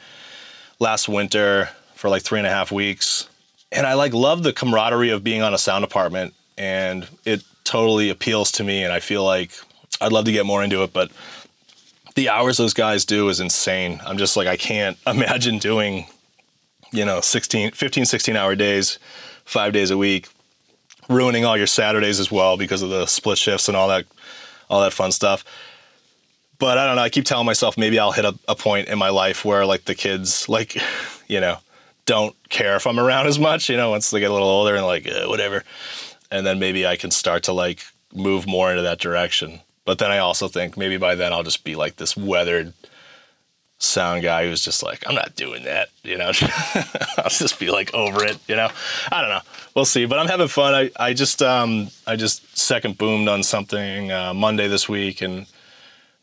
last 0.79 1.09
winter 1.09 1.71
for 1.95 2.11
like 2.11 2.23
three 2.23 2.39
and 2.39 2.47
a 2.47 2.51
half 2.51 2.71
weeks, 2.71 3.29
and 3.71 3.87
I 3.87 3.95
like 3.95 4.13
love 4.13 4.43
the 4.43 4.53
camaraderie 4.53 5.11
of 5.11 5.25
being 5.25 5.41
on 5.43 5.55
a 5.55 5.59
sound 5.59 5.85
department, 5.85 6.35
and 6.59 7.09
it 7.25 7.43
totally 7.65 8.11
appeals 8.11 8.53
to 8.53 8.65
me. 8.65 8.83
And 8.83 8.93
I 8.93 9.01
feel 9.01 9.25
like 9.25 9.53
I'd 10.03 10.13
love 10.13 10.25
to 10.27 10.33
get 10.33 10.47
more 10.47 10.63
into 10.63 10.83
it, 10.83 10.93
but 10.93 11.11
the 12.15 12.29
hours 12.29 12.57
those 12.57 12.75
guys 12.75 13.05
do 13.05 13.29
is 13.29 13.41
insane. 13.41 14.01
I'm 14.05 14.19
just 14.19 14.37
like, 14.37 14.47
I 14.47 14.57
can't 14.57 14.99
imagine 15.07 15.59
doing, 15.59 16.07
you 16.91 17.05
know, 17.05 17.21
16, 17.21 17.73
15, 17.73 18.05
16 18.05 18.37
hour 18.37 18.55
days, 18.55 18.99
five 19.45 19.73
days 19.73 19.91
a 19.91 19.99
week, 19.99 20.29
ruining 21.09 21.45
all 21.45 21.57
your 21.57 21.67
Saturdays 21.67 22.21
as 22.21 22.31
well 22.31 22.57
because 22.57 22.83
of 22.83 22.91
the 22.91 23.07
split 23.07 23.39
shifts 23.39 23.69
and 23.69 23.77
all 23.77 23.89
that, 23.89 24.05
all 24.69 24.83
that 24.83 24.93
fun 24.93 25.13
stuff. 25.13 25.45
But 26.59 26.79
I 26.79 26.87
don't 26.87 26.97
know. 26.97 27.03
I 27.03 27.09
keep 27.09 27.25
telling 27.25 27.47
myself 27.47 27.77
maybe 27.77 27.99
I'll 27.99 28.13
hit 28.13 28.25
a, 28.25 28.39
a 28.47 28.55
point 28.55 28.89
in 28.89 28.99
my 28.99 29.09
life 29.09 29.45
where 29.45 29.67
like 29.67 29.85
the 29.85 29.95
kids, 29.95 30.49
like, 30.49 30.81
you 31.29 31.41
know, 31.41 31.59
don't 32.05 32.37
care 32.51 32.77
if 32.77 32.87
I'm 32.87 32.99
around 32.99 33.27
as 33.27 33.39
much, 33.39 33.69
you 33.69 33.77
know, 33.77 33.91
once 33.91 34.11
they 34.11 34.21
get 34.21 34.31
a 34.31 34.33
little 34.33 34.49
older 34.49 34.75
and 34.75 34.85
like, 34.85 35.09
uh, 35.09 35.27
whatever. 35.27 35.65
And 36.31 36.47
then 36.47 36.59
maybe 36.59 36.87
I 36.87 36.97
can 36.97 37.11
start 37.11 37.45
to 37.45 37.53
like 37.53 37.85
move 38.15 38.47
more 38.47 38.71
into 38.71 38.83
that 38.83 38.99
direction. 38.99 39.61
But 39.85 39.99
then 39.99 40.11
I 40.11 40.19
also 40.19 40.49
think 40.49 40.77
maybe 40.77 40.97
by 40.97 41.15
then 41.15 41.33
I'll 41.33 41.43
just 41.43 41.65
be 41.65 41.75
like 41.75 41.97
this 41.97 42.17
weathered 42.17 42.73
sound 43.79 44.23
guy 44.23 44.47
who's 44.47 44.65
just 44.65 44.83
like, 44.83 45.03
I'm 45.09 45.15
not 45.15 45.35
doing 45.35 45.65
that, 45.65 45.89
you 46.05 46.17
know. 46.17 46.31
I'll 47.19 47.29
just 47.31 47.59
be 47.59 47.71
like 47.71 47.93
over 47.93 48.25
it, 48.25 48.39
you 48.47 48.55
know. 48.55 48.69
I 49.11 49.21
don't 49.21 49.31
know. 49.31 49.41
We'll 49.75 49.85
see. 49.85 50.07
But 50.07 50.19
I'm 50.19 50.29
having 50.29 50.49
fun. 50.49 50.75
I, 50.75 50.91
I 50.99 51.15
just 51.15 51.43
um 51.43 51.89
I 52.07 52.17
just 52.17 52.57
second 52.57 52.99
boomed 52.99 53.29
on 53.29 53.43
something 53.43 54.13
uh, 54.13 54.35
Monday 54.35 54.69
this 54.69 54.89
week 54.89 55.21
and 55.21 55.47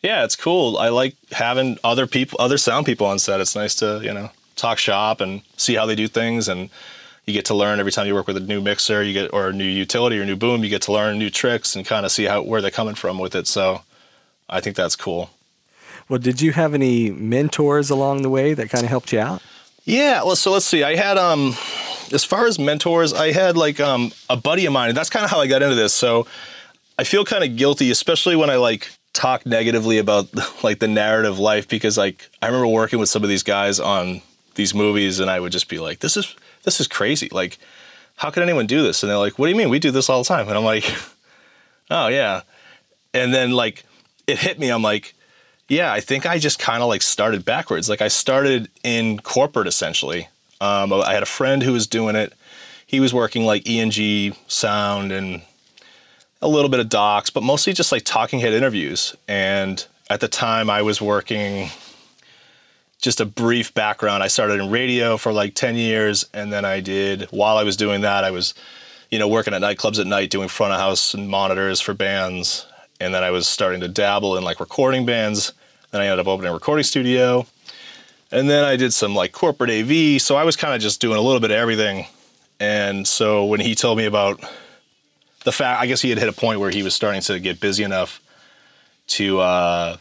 yeah, 0.02 0.24
it's 0.24 0.38
cool. 0.38 0.78
I 0.78 0.89
like 0.89 1.15
having 1.32 1.78
other 1.84 2.08
people 2.08 2.38
other 2.39 2.58
sound 2.58 2.86
people 2.86 3.08
on 3.08 3.19
set. 3.19 3.41
It's 3.41 3.56
nice 3.56 3.76
to, 3.76 4.00
you 4.02 4.13
know, 4.13 4.30
talk 4.56 4.78
shop 4.78 5.19
and 5.19 5.41
see 5.58 5.76
how 5.76 5.86
they 5.86 5.95
do 5.95 6.08
things 6.08 6.48
and 6.48 6.69
you 7.30 7.34
get 7.34 7.46
to 7.46 7.54
learn 7.54 7.80
every 7.80 7.92
time 7.92 8.08
you 8.08 8.13
work 8.13 8.28
with 8.28 8.38
a 8.38 8.42
new 8.42 8.62
mixer, 8.62 9.04
you 9.04 9.13
get 9.13 9.34
or 9.34 9.50
a 9.50 9.54
new 9.54 9.63
utility 9.63 10.20
or 10.20 10.26
new 10.26 10.36
boom, 10.36 10.63
you 10.63 10.70
get 10.70 10.82
to 10.84 10.92
learn 10.92 11.18
new 11.18 11.30
tricks 11.30 11.76
and 11.76 11.86
kind 11.86 12.06
of 12.06 12.12
see 12.12 12.26
how 12.26 12.42
where 12.42 12.62
they're 12.62 12.72
coming 12.72 12.96
from 12.96 13.20
with 13.20 13.36
it. 13.36 13.48
So 13.48 13.82
I 14.50 14.60
think 14.60 14.76
that's 14.76 14.96
cool. 14.96 15.30
Well, 16.10 16.20
did 16.20 16.42
you 16.42 16.52
have 16.54 16.74
any 16.74 17.12
mentors 17.12 17.89
along 17.92 18.24
the 18.24 18.30
way 18.30 18.54
that 18.56 18.70
kind 18.70 18.84
of 18.84 18.89
helped 18.89 19.13
you 19.13 19.20
out? 19.20 19.42
Yeah, 19.86 20.24
well, 20.24 20.36
so 20.36 20.52
let's 20.52 20.65
see. 20.65 20.84
I 20.84 20.96
had 20.96 21.18
um 21.18 21.56
as 22.12 22.24
far 22.24 22.48
as 22.48 22.58
mentors, 22.60 23.13
I 23.13 23.32
had 23.32 23.56
like 23.56 23.80
um 23.80 24.12
a 24.30 24.36
buddy 24.36 24.65
of 24.65 24.74
mine, 24.74 24.89
and 24.89 24.98
that's 24.98 25.10
kind 25.10 25.24
of 25.24 25.32
how 25.32 25.39
I 25.39 25.48
got 25.48 25.62
into 25.62 25.76
this. 25.76 25.94
So 25.94 26.28
I 26.98 27.04
feel 27.04 27.24
kind 27.24 27.44
of 27.44 27.56
guilty, 27.56 27.92
especially 27.92 28.36
when 28.36 28.50
I 28.50 28.56
like 28.58 28.89
talk 29.13 29.46
negatively 29.46 29.98
about 29.98 30.28
like 30.63 30.80
the 30.80 30.88
narrative 30.88 31.39
life 31.39 31.68
because 31.68 31.98
like 31.98 32.30
I 32.42 32.48
remember 32.48 32.68
working 32.68 33.00
with 33.00 33.10
some 33.10 33.24
of 33.24 33.30
these 33.30 33.44
guys 33.44 33.80
on 33.80 34.22
these 34.56 34.74
movies 34.74 35.20
and 35.20 35.30
I 35.30 35.39
would 35.39 35.52
just 35.52 35.70
be 35.70 35.80
like, 35.80 36.00
This 36.00 36.18
is 36.18 36.36
this 36.63 36.80
is 36.80 36.88
crazy. 36.88 37.30
Like, 37.32 37.58
how 38.15 38.30
could 38.30 38.43
anyone 38.43 38.67
do 38.67 38.84
this? 38.84 39.02
And 39.04 39.10
they're 39.10 39.17
like, 39.17 39.39
What 39.39 39.48
do 39.48 39.52
you 39.52 39.58
mean? 39.58 39.69
We 39.69 39.80
do 39.80 39.91
this 39.91 40.10
all 40.10 40.24
the 40.24 40.28
time. 40.28 40.48
And 40.48 40.58
I'm 40.58 40.63
like, 40.63 40.86
Oh 41.89 42.08
yeah. 42.08 42.41
And 43.13 43.34
then 43.34 43.52
like 43.52 43.84
it 44.28 44.38
hit 44.38 44.60
me, 44.60 44.69
I'm 44.69 44.84
like, 44.84 45.15
yeah, 45.67 45.91
I 45.91 46.00
think 46.00 46.26
I 46.26 46.38
just 46.39 46.60
kind 46.60 46.82
of 46.82 46.89
like 46.89 47.02
started 47.02 47.45
backwards. 47.45 47.89
Like 47.89 48.02
I 48.02 48.08
started 48.08 48.69
in 48.84 49.19
corporate 49.19 49.67
essentially. 49.67 50.28
Um, 50.62 50.91
I 50.91 51.13
had 51.13 51.24
a 51.24 51.28
friend 51.28 51.63
who 51.63 51.74
was 51.74 51.88
doing 51.88 52.15
it. 52.15 52.34
He 52.86 53.00
was 53.00 53.13
working 53.13 53.45
like 53.45 53.69
ENG 53.69 54.36
sound 54.48 55.12
and 55.12 55.41
a 56.41 56.48
little 56.48 56.69
bit 56.69 56.80
of 56.80 56.89
docs, 56.89 57.30
but 57.30 57.43
mostly 57.43 57.74
just 57.74 57.91
like 57.91 58.04
talking 58.04 58.39
head 58.39 58.54
interviews. 58.54 59.15
And 59.28 59.86
at 60.10 60.22
the 60.22 60.28
time, 60.28 60.69
I 60.69 60.82
was 60.82 61.02
working 61.02 61.69
just 63.02 63.22
a 63.22 63.26
brief 63.26 63.74
background. 63.74 64.22
I 64.22 64.28
started 64.28 64.60
in 64.60 64.70
radio 64.70 65.18
for 65.18 65.32
like 65.32 65.56
10 65.56 65.76
years. 65.76 66.26
And 66.34 66.52
then 66.52 66.66
I 66.66 66.82
did, 66.82 67.24
while 67.32 67.58
I 67.58 67.64
was 67.64 67.78
doing 67.78 68.02
that, 68.02 68.24
I 68.24 68.32
was, 68.32 68.54
you 69.10 69.18
know, 69.18 69.28
working 69.28 69.54
at 69.54 69.62
nightclubs 69.62 70.00
at 70.00 70.08
night, 70.08 70.30
doing 70.30 70.50
front 70.50 70.74
of 70.74 70.80
house 70.80 71.14
and 71.14 71.30
monitors 71.30 71.80
for 71.80 71.94
bands. 71.94 72.66
And 73.00 73.14
then 73.14 73.24
I 73.24 73.32
was 73.32 73.48
starting 73.48 73.80
to 73.82 73.88
dabble 73.88 74.38
in 74.38 74.44
like 74.44 74.60
recording 74.60 75.06
bands. 75.06 75.54
Then 75.92 76.02
I 76.02 76.06
ended 76.06 76.20
up 76.20 76.28
opening 76.28 76.52
a 76.52 76.54
recording 76.54 76.84
studio. 76.84 77.48
And 78.32 78.50
then 78.50 78.64
I 78.64 78.76
did 78.76 78.94
some 78.94 79.16
like 79.16 79.32
corporate 79.32 79.72
AV. 79.72 80.22
So 80.22 80.36
I 80.36 80.44
was 80.44 80.56
kind 80.56 80.76
of 80.76 80.82
just 80.82 81.00
doing 81.00 81.18
a 81.18 81.22
little 81.22 81.40
bit 81.40 81.52
of 81.52 81.58
everything. 81.58 82.06
And 82.60 83.08
so 83.08 83.46
when 83.46 83.62
he 83.62 83.76
told 83.76 83.98
me 83.98 84.06
about 84.06 84.44
the 85.46 85.54
fact, 85.54 85.82
I 85.82 85.86
guess 85.86 86.02
he 86.02 86.10
had 86.10 86.20
hit 86.20 86.28
a 86.28 86.34
point 86.34 86.60
where 86.60 86.70
he 86.70 86.84
was 86.84 86.94
starting 86.94 87.22
to 87.22 87.40
get 87.40 87.62
busy 87.62 87.84
enough 87.84 88.22
to 89.08 89.40
uh, 89.40 89.98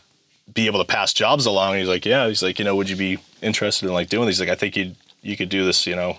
be 0.54 0.66
able 0.66 0.78
to 0.78 0.84
pass 0.84 1.12
jobs 1.12 1.46
along. 1.46 1.72
And 1.72 1.80
he's 1.80 1.88
like, 1.88 2.04
yeah, 2.04 2.26
he's 2.28 2.42
like, 2.42 2.58
you 2.58 2.64
know, 2.64 2.76
would 2.76 2.88
you 2.88 2.96
be 2.96 3.18
interested 3.42 3.86
in 3.86 3.92
like 3.92 4.08
doing 4.08 4.26
these? 4.26 4.40
Like, 4.40 4.48
I 4.48 4.54
think 4.54 4.76
you 4.76 4.94
you 5.22 5.36
could 5.36 5.48
do 5.48 5.64
this, 5.64 5.86
you 5.86 5.96
know, 5.96 6.18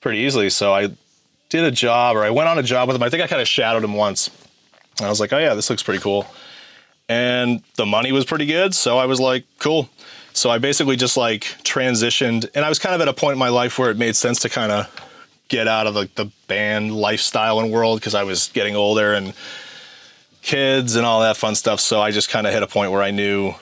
pretty 0.00 0.18
easily. 0.18 0.50
So 0.50 0.72
I 0.72 0.88
did 1.48 1.64
a 1.64 1.70
job, 1.70 2.16
or 2.16 2.24
I 2.24 2.30
went 2.30 2.48
on 2.48 2.58
a 2.58 2.62
job 2.62 2.88
with 2.88 2.96
him. 2.96 3.02
I 3.02 3.10
think 3.10 3.22
I 3.22 3.26
kind 3.26 3.42
of 3.42 3.48
shadowed 3.48 3.84
him 3.84 3.94
once. 3.94 4.30
And 4.98 5.06
I 5.06 5.08
was 5.08 5.20
like, 5.20 5.32
oh 5.32 5.38
yeah, 5.38 5.54
this 5.54 5.68
looks 5.70 5.82
pretty 5.82 6.00
cool. 6.00 6.26
And 7.08 7.62
the 7.74 7.86
money 7.86 8.12
was 8.12 8.24
pretty 8.24 8.46
good, 8.46 8.74
so 8.74 8.98
I 8.98 9.06
was 9.06 9.18
like, 9.18 9.44
cool. 9.58 9.88
So 10.32 10.48
I 10.48 10.58
basically 10.58 10.96
just 10.96 11.16
like 11.16 11.42
transitioned, 11.64 12.48
and 12.54 12.64
I 12.64 12.68
was 12.68 12.78
kind 12.78 12.94
of 12.94 13.00
at 13.00 13.08
a 13.08 13.12
point 13.12 13.32
in 13.32 13.38
my 13.38 13.48
life 13.48 13.78
where 13.78 13.90
it 13.90 13.96
made 13.96 14.14
sense 14.14 14.38
to 14.40 14.48
kind 14.48 14.70
of 14.70 14.88
get 15.48 15.66
out 15.66 15.88
of 15.88 15.94
the, 15.94 16.08
the 16.14 16.30
band 16.46 16.94
lifestyle 16.94 17.58
and 17.58 17.72
world 17.72 17.98
because 17.98 18.14
I 18.14 18.22
was 18.22 18.48
getting 18.48 18.76
older 18.76 19.12
and 19.12 19.34
kids 20.42 20.96
and 20.96 21.04
all 21.04 21.20
that 21.20 21.36
fun 21.36 21.54
stuff. 21.54 21.80
So 21.80 22.00
I 22.00 22.10
just 22.10 22.30
kind 22.30 22.46
of 22.46 22.52
hit 22.52 22.62
a 22.62 22.66
point 22.66 22.92
where 22.92 23.02
I 23.02 23.10
knew 23.10 23.54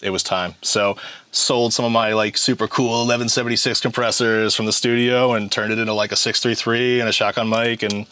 it 0.00 0.10
was 0.10 0.22
time. 0.22 0.54
So 0.62 0.96
sold 1.32 1.72
some 1.72 1.84
of 1.84 1.92
my 1.92 2.12
like 2.12 2.36
super 2.36 2.68
cool 2.68 2.90
1176 2.90 3.80
compressors 3.80 4.54
from 4.54 4.66
the 4.66 4.72
studio 4.72 5.32
and 5.32 5.50
turned 5.50 5.72
it 5.72 5.78
into 5.78 5.92
like 5.92 6.12
a 6.12 6.16
633 6.16 7.00
and 7.00 7.08
a 7.08 7.12
shotgun 7.12 7.48
mic. 7.48 7.82
And 7.82 8.06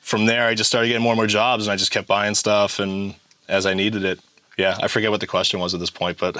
from 0.00 0.26
there, 0.26 0.46
I 0.46 0.54
just 0.54 0.68
started 0.68 0.88
getting 0.88 1.02
more 1.02 1.12
and 1.12 1.18
more 1.18 1.26
jobs 1.26 1.66
and 1.66 1.72
I 1.72 1.76
just 1.76 1.90
kept 1.90 2.06
buying 2.06 2.34
stuff 2.34 2.78
and 2.78 3.14
as 3.48 3.66
I 3.66 3.74
needed 3.74 4.04
it. 4.04 4.20
Yeah, 4.58 4.76
I 4.82 4.88
forget 4.88 5.10
what 5.10 5.20
the 5.20 5.26
question 5.26 5.60
was 5.60 5.72
at 5.72 5.80
this 5.80 5.90
point, 5.90 6.18
but 6.18 6.36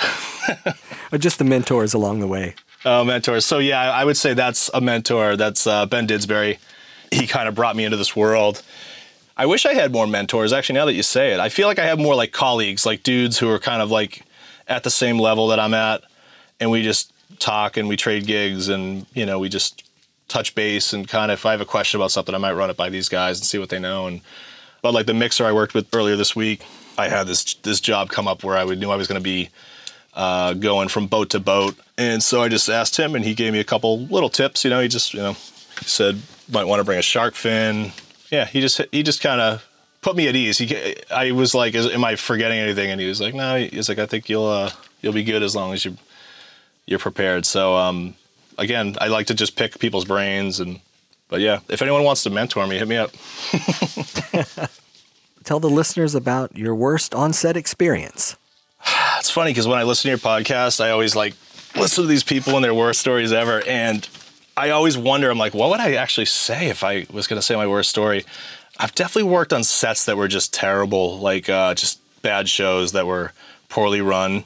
just 1.19 1.39
the 1.39 1.45
mentors 1.45 1.95
along 1.95 2.21
the 2.21 2.27
way. 2.27 2.55
Oh, 2.85 3.05
mentors. 3.05 3.47
So 3.47 3.59
yeah, 3.59 3.91
I 3.91 4.05
would 4.05 4.17
say 4.17 4.35
that's 4.35 4.71
a 4.75 4.81
mentor. 4.81 5.37
That's 5.37 5.67
uh, 5.67 5.87
Ben 5.87 6.07
Didsbury. 6.07 6.59
He 7.11 7.27
kind 7.27 7.49
of 7.49 7.55
brought 7.55 7.75
me 7.75 7.85
into 7.85 7.97
this 7.97 8.15
world. 8.15 8.63
I 9.43 9.47
wish 9.47 9.67
I 9.67 9.75
had 9.75 9.91
more 9.91 10.07
mentors. 10.07 10.53
Actually, 10.53 10.77
now 10.77 10.85
that 10.85 10.95
you 10.95 11.03
say 11.03 11.33
it, 11.33 11.41
I 11.41 11.49
feel 11.49 11.67
like 11.67 11.81
I 11.81 11.87
have 11.87 11.99
more 11.99 12.15
like 12.15 12.31
colleagues, 12.31 12.87
like 12.87 13.03
dudes 13.03 13.41
who 13.41 13.51
are 13.51 13.59
kind 13.59 13.83
of 13.83 13.91
like 13.91 14.23
at 14.69 14.85
the 14.85 14.91
same 14.91 15.19
level 15.19 15.49
that 15.49 15.59
I'm 15.59 15.75
at, 15.75 16.05
and 16.61 16.71
we 16.71 16.85
just 16.85 17.13
talk 17.41 17.77
and 17.77 17.89
we 17.89 17.97
trade 17.97 18.25
gigs, 18.25 18.69
and 18.69 19.05
you 19.15 19.27
know 19.27 19.41
we 19.41 19.49
just 19.49 19.83
touch 20.29 20.55
base 20.55 20.93
and 20.93 21.09
kind 21.09 21.33
of 21.33 21.41
if 21.41 21.45
I 21.45 21.51
have 21.51 21.61
a 21.61 21.65
question 21.65 22.01
about 22.01 22.13
something, 22.13 22.37
I 22.37 22.39
might 22.39 22.53
run 22.53 22.71
it 22.71 22.77
by 22.77 22.89
these 22.89 23.09
guys 23.09 23.41
and 23.41 23.45
see 23.45 23.59
what 23.59 23.69
they 23.69 23.81
know. 23.81 24.07
And 24.07 24.21
but 24.81 24.95
like 24.95 25.07
the 25.07 25.15
mixer 25.15 25.45
I 25.45 25.51
worked 25.51 25.75
with 25.75 25.93
earlier 25.93 26.15
this 26.15 26.37
week, 26.37 26.63
I 26.97 27.09
had 27.09 27.27
this 27.27 27.55
this 27.55 27.81
job 27.81 28.11
come 28.11 28.29
up 28.29 28.45
where 28.45 28.57
I 28.57 28.65
knew 28.65 28.93
I 28.93 28.97
was 28.97 29.09
going 29.09 29.21
to 29.21 29.25
be 29.25 29.51
uh, 30.15 30.55
going 30.55 30.87
from 30.87 31.09
boat 31.09 31.31
to 31.31 31.41
boat. 31.41 31.75
And 31.99 32.23
so 32.23 32.45
I 32.45 32.49
just 32.49 32.69
asked 32.69 32.97
him, 32.97 33.17
and 33.17 33.25
he 33.25 33.35
gave 33.35 33.53
me 33.53 33.59
a 33.59 33.65
couple 33.65 34.07
little 34.07 34.29
tips. 34.29 34.63
You 34.63 34.71
know, 34.71 34.81
he 34.81 34.87
just, 34.87 35.13
you 35.15 35.21
know, 35.21 35.33
he 35.33 35.87
said 35.87 36.23
might 36.49 36.69
want 36.69 36.79
to 36.79 36.85
bring 36.85 37.01
a 37.01 37.03
shark 37.03 37.35
fin. 37.35 37.91
Yeah, 38.33 38.47
he 38.47 38.61
just 38.61 38.81
he 38.91 39.05
just 39.05 39.21
kind 39.21 39.41
of 39.41 39.65
put 40.01 40.17
me 40.17 40.27
at 40.27 40.35
ease. 40.35 40.59
He, 40.59 40.97
I 41.11 41.31
was 41.33 41.55
like, 41.55 41.75
"Am 41.75 42.05
I 42.05 42.17
forgetting 42.17 42.59
anything?" 42.59 42.91
And 42.91 43.01
he 43.01 43.07
was 43.07 43.21
like, 43.21 43.35
"No." 43.35 43.59
He's 43.59 43.89
like, 43.89 43.99
"I 43.99 44.07
think 44.07 44.29
you'll 44.29 44.49
uh, 44.49 44.71
you'll 45.03 45.13
be 45.13 45.23
good 45.23 45.43
as 45.43 45.55
long 45.55 45.73
as 45.75 45.85
you 45.85 45.97
you're 46.87 46.99
prepared." 46.99 47.47
So 47.47 47.77
um, 47.77 48.15
again, 48.59 48.97
I 49.01 49.09
like 49.09 49.27
to 49.29 49.35
just 49.35 49.55
pick 49.55 49.79
people's 49.79 50.07
brains 50.07 50.59
and. 50.59 50.81
But 51.29 51.41
yeah, 51.41 51.61
if 51.71 51.81
anyone 51.81 52.05
wants 52.05 52.25
to 52.25 52.31
mentor 52.31 52.67
me, 52.67 52.77
hit 52.77 52.87
me 52.87 52.97
up. 52.99 53.11
Tell 55.45 55.61
the 55.61 55.71
listeners 55.71 56.15
about 56.15 56.59
your 56.59 56.75
worst 56.75 57.15
on-set 57.15 57.57
experience 57.57 58.37
it's 59.19 59.31
funny 59.31 59.51
because 59.51 59.67
when 59.67 59.79
I 59.79 59.83
listen 59.85 60.03
to 60.03 60.09
your 60.11 60.19
podcast, 60.19 60.81
I 60.85 60.91
always 60.91 61.15
like 61.15 61.35
listen 61.77 62.05
to 62.05 62.09
these 62.09 62.25
people 62.25 62.55
and 62.57 62.65
their 62.65 62.75
worst 62.75 63.01
stories 63.01 63.33
ever. 63.33 63.63
And 63.67 64.07
I 64.57 64.71
always 64.71 64.99
wonder, 64.99 65.31
I'm 65.31 65.39
like, 65.39 65.55
what 65.55 65.71
would 65.71 65.81
I 65.81 65.95
actually 65.95 66.27
say 66.27 66.69
if 66.69 66.85
I 66.85 67.07
was 67.11 67.27
going 67.27 67.39
to 67.39 67.43
say 67.43 67.57
my 67.57 67.67
worst 67.67 67.89
story? 67.91 68.25
I've 68.79 68.95
definitely 68.95 69.31
worked 69.31 69.53
on 69.53 69.65
sets 69.65 70.05
that 70.05 70.17
were 70.17 70.29
just 70.29 70.53
terrible, 70.53 71.19
like 71.19 71.49
uh, 71.49 71.75
just 71.75 72.01
bad 72.23 72.49
shows 72.49 72.93
that 72.93 73.07
were 73.07 73.33
poorly 73.69 74.01
run. 74.01 74.45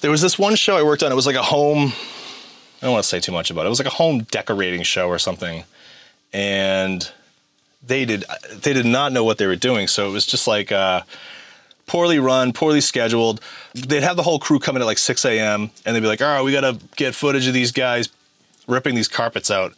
There 0.00 0.10
was 0.10 0.20
this 0.20 0.38
one 0.38 0.54
show 0.54 0.76
I 0.76 0.82
worked 0.82 1.02
on. 1.02 1.10
It 1.10 1.16
was 1.16 1.26
like 1.26 1.36
a 1.36 1.42
home. 1.42 1.92
I 2.80 2.86
don't 2.86 2.92
want 2.92 3.04
to 3.04 3.08
say 3.08 3.20
too 3.20 3.32
much 3.32 3.50
about 3.50 3.62
it. 3.62 3.66
It 3.66 3.70
was 3.70 3.78
like 3.78 3.86
a 3.86 3.96
home 3.96 4.24
decorating 4.24 4.82
show 4.82 5.08
or 5.08 5.18
something, 5.18 5.64
and 6.32 7.10
they 7.84 8.04
did 8.04 8.24
they 8.52 8.72
did 8.72 8.86
not 8.86 9.12
know 9.12 9.22
what 9.22 9.38
they 9.38 9.46
were 9.46 9.56
doing. 9.56 9.88
So 9.88 10.08
it 10.08 10.12
was 10.12 10.26
just 10.26 10.46
like. 10.46 10.70
Uh, 10.72 11.02
poorly 11.88 12.18
run, 12.18 12.52
poorly 12.52 12.80
scheduled. 12.80 13.40
They'd 13.74 14.04
have 14.04 14.16
the 14.16 14.22
whole 14.22 14.38
crew 14.38 14.58
come 14.58 14.76
in 14.76 14.82
at 14.82 14.86
like 14.86 14.98
6 14.98 15.24
a.m. 15.26 15.70
and 15.84 15.94
they'd 15.94 16.00
be 16.00 16.06
like, 16.06 16.22
all 16.22 16.28
right, 16.28 16.42
we 16.42 16.52
got 16.52 16.60
to 16.60 16.78
get 16.96 17.14
footage 17.14 17.46
of 17.48 17.52
these 17.52 17.72
guys 17.72 18.08
ripping 18.72 18.94
these 18.94 19.08
carpets 19.08 19.50
out. 19.50 19.74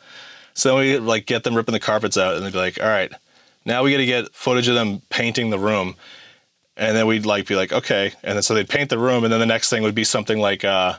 So 0.55 0.79
we 0.79 0.99
like 0.99 1.27
get 1.27 1.45
them 1.45 1.55
ripping 1.55 1.73
the 1.73 1.81
carpets 1.81 2.17
out 2.17 2.37
and 2.37 2.47
they'd 2.47 2.53
be 2.53 2.59
like, 2.59 2.81
all 2.81 2.89
right, 2.89 3.13
now 3.65 3.83
we 3.83 3.91
got 3.91 3.99
to 3.99 4.07
get 4.07 4.35
footage 4.35 4.69
of 4.69 4.75
them 4.75 5.03
painting 5.11 5.51
the 5.51 5.59
room. 5.59 5.97
And 6.77 6.97
then 6.97 7.07
we'd 7.07 7.27
like 7.27 7.47
be 7.47 7.57
like, 7.57 7.73
okay. 7.73 8.13
And 8.23 8.37
then 8.37 8.43
so 8.43 8.55
they'd 8.55 8.69
paint 8.69 8.91
the 8.91 8.99
room. 8.99 9.25
And 9.25 9.33
then 9.33 9.41
the 9.41 9.47
next 9.47 9.71
thing 9.71 9.83
would 9.83 9.95
be 9.95 10.05
something 10.05 10.39
like, 10.39 10.65
uh, 10.65 10.95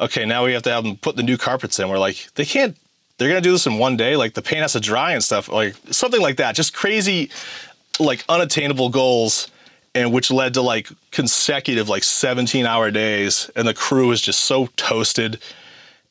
okay, 0.00 0.24
now 0.24 0.44
we 0.44 0.52
have 0.52 0.62
to 0.62 0.70
have 0.70 0.84
them 0.84 0.96
put 0.96 1.16
the 1.16 1.22
new 1.22 1.36
carpets 1.36 1.78
in. 1.78 1.88
We're 1.88 1.98
like, 1.98 2.28
they 2.34 2.44
can't, 2.44 2.76
they're 3.18 3.32
to 3.34 3.40
do 3.40 3.52
this 3.52 3.66
in 3.66 3.78
one 3.78 3.96
day. 3.96 4.16
Like 4.16 4.34
the 4.34 4.42
paint 4.42 4.62
has 4.62 4.72
to 4.72 4.80
dry 4.80 5.12
and 5.12 5.22
stuff, 5.22 5.48
like 5.48 5.74
something 5.90 6.20
like 6.20 6.36
that. 6.36 6.54
Just 6.54 6.74
crazy, 6.74 7.30
like 8.00 8.24
unattainable 8.28 8.88
goals 8.88 9.50
and 9.94 10.12
which 10.12 10.30
led 10.30 10.54
to 10.54 10.62
like 10.62 10.88
consecutive 11.10 11.88
like 11.88 12.02
17 12.02 12.66
hour 12.66 12.90
days 12.90 13.50
and 13.54 13.66
the 13.68 13.74
crew 13.74 14.08
was 14.08 14.20
just 14.20 14.40
so 14.40 14.66
toasted 14.76 15.38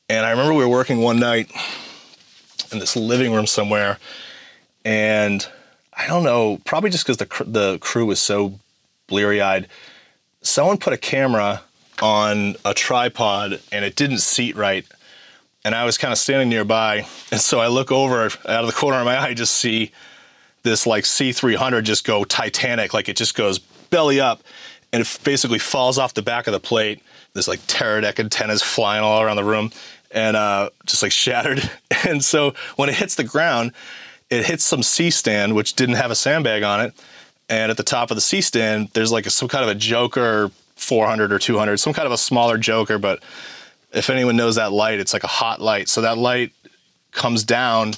and 0.08 0.24
i 0.26 0.30
remember 0.30 0.52
we 0.52 0.64
were 0.64 0.70
working 0.70 0.98
one 0.98 1.18
night 1.18 1.50
in 2.72 2.78
this 2.78 2.96
living 2.96 3.32
room 3.32 3.46
somewhere 3.46 3.98
and 4.84 5.48
i 5.94 6.06
don't 6.06 6.24
know 6.24 6.58
probably 6.64 6.90
just 6.90 7.06
because 7.06 7.16
the, 7.16 7.44
the 7.44 7.78
crew 7.78 8.06
was 8.06 8.20
so 8.20 8.58
bleary-eyed 9.06 9.68
someone 10.42 10.78
put 10.78 10.92
a 10.92 10.98
camera 10.98 11.62
on 12.02 12.56
a 12.64 12.74
tripod 12.74 13.60
and 13.70 13.84
it 13.84 13.94
didn't 13.96 14.18
seat 14.18 14.56
right 14.56 14.86
and 15.64 15.74
i 15.74 15.84
was 15.84 15.96
kind 15.96 16.12
of 16.12 16.18
standing 16.18 16.48
nearby 16.48 17.06
and 17.30 17.40
so 17.40 17.60
i 17.60 17.66
look 17.66 17.92
over 17.92 18.24
out 18.24 18.46
of 18.46 18.66
the 18.66 18.72
corner 18.72 18.98
of 18.98 19.04
my 19.04 19.18
eye 19.18 19.34
just 19.34 19.54
see 19.54 19.92
this 20.62 20.86
like 20.86 21.04
c300 21.04 21.82
just 21.84 22.04
go 22.04 22.24
titanic 22.24 22.92
like 22.92 23.08
it 23.08 23.16
just 23.16 23.34
goes 23.34 23.60
belly 23.94 24.20
up, 24.20 24.42
and 24.92 25.02
it 25.02 25.18
basically 25.22 25.60
falls 25.60 25.98
off 25.98 26.14
the 26.14 26.22
back 26.22 26.48
of 26.48 26.52
the 26.52 26.58
plate. 26.58 27.00
There's 27.32 27.46
like 27.46 27.60
Teradek 27.60 28.18
antennas 28.18 28.60
flying 28.60 29.04
all 29.04 29.22
around 29.22 29.36
the 29.36 29.44
room, 29.44 29.70
and 30.14 30.36
uh, 30.36 30.70
just 30.86 31.02
like 31.02 31.12
shattered. 31.24 31.68
And 32.06 32.24
so 32.24 32.54
when 32.76 32.88
it 32.88 32.94
hits 32.94 33.16
the 33.16 33.24
ground, 33.24 33.72
it 34.30 34.46
hits 34.46 34.64
some 34.64 34.82
C 34.82 35.10
stand 35.10 35.54
which 35.54 35.74
didn't 35.74 35.96
have 35.96 36.10
a 36.10 36.14
sandbag 36.14 36.62
on 36.62 36.80
it, 36.80 36.94
and 37.48 37.70
at 37.70 37.76
the 37.76 37.82
top 37.82 38.10
of 38.10 38.16
the 38.16 38.22
C 38.22 38.40
stand 38.40 38.88
there's 38.94 39.12
like 39.12 39.26
a, 39.26 39.30
some 39.30 39.48
kind 39.48 39.62
of 39.62 39.70
a 39.70 39.74
Joker 39.74 40.50
400 40.76 41.32
or 41.32 41.38
200, 41.38 41.76
some 41.76 41.92
kind 41.92 42.06
of 42.06 42.12
a 42.12 42.18
smaller 42.18 42.56
Joker, 42.56 42.98
but 42.98 43.22
if 43.92 44.10
anyone 44.10 44.36
knows 44.36 44.56
that 44.56 44.72
light, 44.72 44.98
it's 44.98 45.12
like 45.12 45.24
a 45.24 45.28
hot 45.28 45.60
light. 45.60 45.88
So 45.88 46.00
that 46.00 46.18
light 46.18 46.52
comes 47.12 47.44
down 47.44 47.94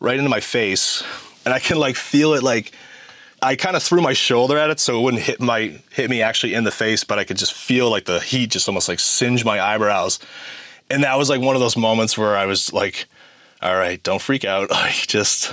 right 0.00 0.16
into 0.16 0.30
my 0.30 0.40
face, 0.40 1.02
and 1.44 1.54
I 1.54 1.58
can 1.58 1.78
like 1.78 1.96
feel 1.96 2.34
it 2.34 2.42
like 2.42 2.72
I 3.40 3.54
kind 3.54 3.76
of 3.76 3.82
threw 3.82 4.02
my 4.02 4.14
shoulder 4.14 4.58
at 4.58 4.70
it 4.70 4.80
so 4.80 4.98
it 4.98 5.02
wouldn't 5.02 5.22
hit 5.22 5.40
my 5.40 5.80
hit 5.92 6.10
me 6.10 6.22
actually 6.22 6.54
in 6.54 6.64
the 6.64 6.70
face, 6.70 7.04
but 7.04 7.18
I 7.18 7.24
could 7.24 7.36
just 7.36 7.52
feel 7.52 7.88
like 7.88 8.04
the 8.04 8.20
heat 8.20 8.50
just 8.50 8.68
almost 8.68 8.88
like 8.88 9.00
singe 9.00 9.44
my 9.44 9.60
eyebrows. 9.60 10.18
And 10.90 11.04
that 11.04 11.18
was 11.18 11.28
like 11.28 11.40
one 11.40 11.54
of 11.54 11.60
those 11.60 11.76
moments 11.76 12.16
where 12.16 12.36
I 12.36 12.46
was 12.46 12.72
like, 12.72 13.06
all 13.60 13.74
right, 13.76 14.02
don't 14.02 14.20
freak 14.22 14.44
out. 14.44 14.70
Like 14.78 15.06
just 15.06 15.52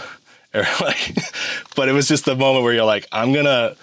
like 0.54 1.18
but 1.76 1.90
it 1.90 1.92
was 1.92 2.08
just 2.08 2.26
the 2.26 2.36
moment 2.36 2.64
where 2.64 2.74
you're 2.74 2.86
like, 2.86 3.08
I'm 3.12 3.34
gonna 3.34 3.76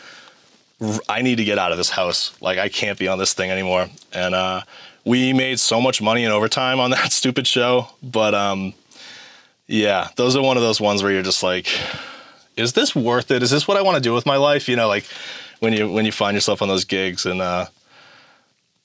I 1.08 1.22
need 1.22 1.36
to 1.36 1.44
get 1.44 1.58
out 1.58 1.72
of 1.72 1.78
this 1.78 1.90
house. 1.90 2.36
Like 2.40 2.58
I 2.58 2.68
can't 2.68 2.98
be 2.98 3.08
on 3.08 3.18
this 3.18 3.34
thing 3.34 3.50
anymore. 3.50 3.88
And 4.12 4.34
uh 4.34 4.62
we 5.04 5.32
made 5.32 5.58
so 5.58 5.80
much 5.80 6.00
money 6.00 6.24
in 6.24 6.30
overtime 6.30 6.80
on 6.80 6.90
that 6.92 7.12
stupid 7.12 7.46
show. 7.46 7.88
But 8.02 8.34
um 8.34 8.74
yeah, 9.66 10.08
those 10.16 10.36
are 10.36 10.42
one 10.42 10.56
of 10.56 10.62
those 10.62 10.80
ones 10.80 11.02
where 11.02 11.12
you're 11.12 11.22
just 11.22 11.42
like, 11.42 11.68
is 12.56 12.72
this 12.72 12.94
worth 12.94 13.30
it? 13.30 13.42
Is 13.42 13.50
this 13.50 13.66
what 13.66 13.76
I 13.76 13.82
want 13.82 13.96
to 13.96 14.02
do 14.02 14.12
with 14.12 14.26
my 14.26 14.36
life? 14.36 14.68
You 14.68 14.76
know, 14.76 14.88
like 14.88 15.06
when 15.60 15.72
you 15.72 15.90
when 15.90 16.04
you 16.04 16.12
find 16.12 16.34
yourself 16.34 16.62
on 16.62 16.68
those 16.68 16.84
gigs 16.84 17.26
and 17.26 17.40
uh 17.40 17.66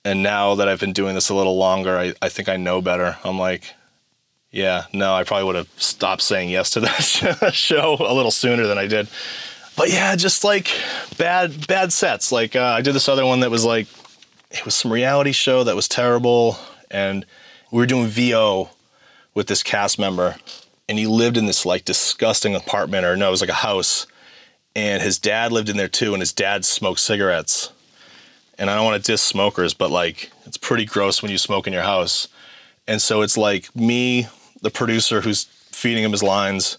and 0.08 0.24
now 0.24 0.56
that 0.56 0.70
I've 0.70 0.80
been 0.80 0.94
doing 0.94 1.16
this 1.16 1.28
a 1.28 1.36
little 1.36 1.58
longer, 1.58 1.98
I, 1.98 2.14
I 2.22 2.30
think 2.30 2.48
I 2.48 2.56
know 2.56 2.82
better. 2.82 3.18
I'm 3.26 3.38
like, 3.38 3.74
yeah, 4.52 4.86
no, 4.94 5.14
I 5.14 5.26
probably 5.26 5.44
would 5.44 5.56
have 5.56 5.70
stopped 5.76 6.22
saying 6.22 6.50
yes 6.50 6.70
to 6.72 6.80
that 7.42 7.52
show 7.54 7.98
a 8.00 8.14
little 8.14 8.32
sooner 8.32 8.68
than 8.68 8.78
I 8.78 8.88
did. 8.88 9.10
But 9.76 9.92
yeah, 9.92 10.16
just 10.16 10.46
like 10.46 10.72
bad 11.18 11.68
bad 11.68 11.92
sets. 11.92 12.32
Like 12.32 12.56
uh, 12.56 12.62
I 12.78 12.82
did 12.82 12.96
this 12.96 13.10
other 13.10 13.26
one 13.26 13.42
that 13.42 13.52
was 13.52 13.66
like 13.66 13.88
it 14.50 14.64
was 14.64 14.76
some 14.76 14.94
reality 14.94 15.34
show 15.34 15.66
that 15.66 15.76
was 15.76 15.90
terrible, 15.90 16.58
and 16.90 17.26
we 17.70 17.80
were 17.80 17.86
doing 17.86 18.08
VO 18.08 18.70
with 19.34 19.48
this 19.48 19.62
cast 19.62 20.00
member, 20.00 20.38
and 20.88 20.98
he 20.98 21.06
lived 21.06 21.36
in 21.36 21.48
this 21.48 21.66
like 21.66 21.84
disgusting 21.84 22.56
apartment 22.56 23.06
or 23.06 23.18
no, 23.18 23.28
it 23.28 23.32
was 23.32 23.42
like 23.42 23.50
a 23.50 23.54
house, 23.56 24.08
and 24.74 25.04
his 25.04 25.20
dad 25.20 25.52
lived 25.52 25.68
in 25.68 25.76
there 25.76 25.90
too, 25.90 26.14
and 26.14 26.22
his 26.22 26.32
dad 26.32 26.64
smoked 26.64 27.02
cigarettes. 27.02 27.74
And 28.58 28.70
I 28.70 28.76
don't 28.76 28.86
want 28.86 29.04
to 29.04 29.12
diss 29.12 29.22
smokers, 29.22 29.74
but 29.74 29.92
like 29.92 30.32
it's 30.46 30.58
pretty 30.58 30.86
gross 30.86 31.22
when 31.22 31.32
you 31.32 31.38
smoke 31.38 31.68
in 31.68 31.74
your 31.74 31.84
house. 31.84 32.28
And 32.88 33.02
so 33.02 33.22
it's 33.22 33.38
like 33.38 33.76
me, 33.76 34.28
the 34.62 34.72
producer 34.72 35.22
who's 35.22 35.44
feeding 35.44 36.04
him 36.04 36.12
his 36.12 36.24
lines, 36.24 36.78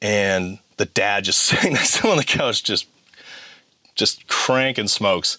and 0.00 0.58
the 0.76 0.84
dad 0.86 1.24
just 1.24 1.40
sitting 1.42 1.72
next 1.72 1.96
to 1.96 2.02
him 2.02 2.12
on 2.12 2.16
the 2.18 2.24
couch, 2.24 2.62
just 2.62 2.86
just 3.94 4.26
cranking 4.28 4.88
smokes. 4.88 5.38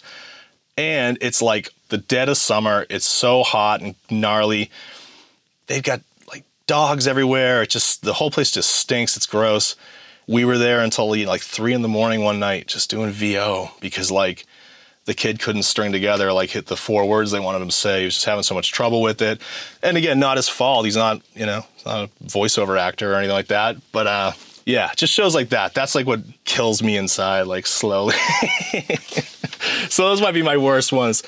And 0.76 1.18
it's 1.20 1.40
like 1.40 1.70
the 1.88 1.98
dead 1.98 2.28
of 2.28 2.36
summer. 2.36 2.86
It's 2.90 3.06
so 3.06 3.42
hot 3.42 3.80
and 3.80 3.94
gnarly. 4.10 4.70
They've 5.66 5.82
got 5.82 6.00
like 6.28 6.44
dogs 6.66 7.06
everywhere. 7.06 7.62
It 7.62 7.70
just 7.70 8.02
the 8.02 8.14
whole 8.14 8.30
place 8.30 8.50
just 8.50 8.70
stinks. 8.70 9.16
It's 9.16 9.26
gross. 9.26 9.76
We 10.26 10.44
were 10.44 10.58
there 10.58 10.80
until 10.80 11.08
like 11.26 11.42
three 11.42 11.72
in 11.72 11.82
the 11.82 11.88
morning 11.88 12.22
one 12.22 12.40
night, 12.40 12.66
just 12.66 12.90
doing 12.90 13.10
VO 13.10 13.70
because 13.80 14.10
like 14.10 14.44
the 15.06 15.14
kid 15.14 15.40
couldn't 15.40 15.62
string 15.62 15.92
together 15.92 16.32
like 16.32 16.50
hit 16.50 16.66
the 16.66 16.76
four 16.76 17.06
words 17.06 17.30
they 17.30 17.40
wanted 17.40 17.62
him 17.62 17.68
to 17.68 17.74
say. 17.74 18.00
He 18.00 18.04
was 18.04 18.14
just 18.14 18.26
having 18.26 18.42
so 18.42 18.54
much 18.54 18.72
trouble 18.72 19.00
with 19.00 19.22
it. 19.22 19.40
And 19.82 19.96
again, 19.96 20.18
not 20.18 20.36
his 20.36 20.48
fault. 20.48 20.84
He's 20.84 20.96
not, 20.96 21.22
you 21.34 21.46
know, 21.46 21.64
not 21.86 22.04
a 22.04 22.24
voiceover 22.24 22.78
actor 22.78 23.12
or 23.12 23.16
anything 23.16 23.34
like 23.34 23.46
that. 23.46 23.76
But 23.92 24.06
uh, 24.06 24.32
yeah, 24.66 24.90
just 24.96 25.12
shows 25.12 25.34
like 25.34 25.50
that. 25.50 25.74
That's 25.74 25.94
like 25.94 26.06
what 26.06 26.20
kills 26.44 26.82
me 26.82 26.96
inside, 26.96 27.42
like 27.42 27.66
slowly. 27.66 28.16
so 29.88 30.08
those 30.08 30.20
might 30.20 30.34
be 30.34 30.42
my 30.42 30.56
worst 30.56 30.92
ones. 30.92 31.22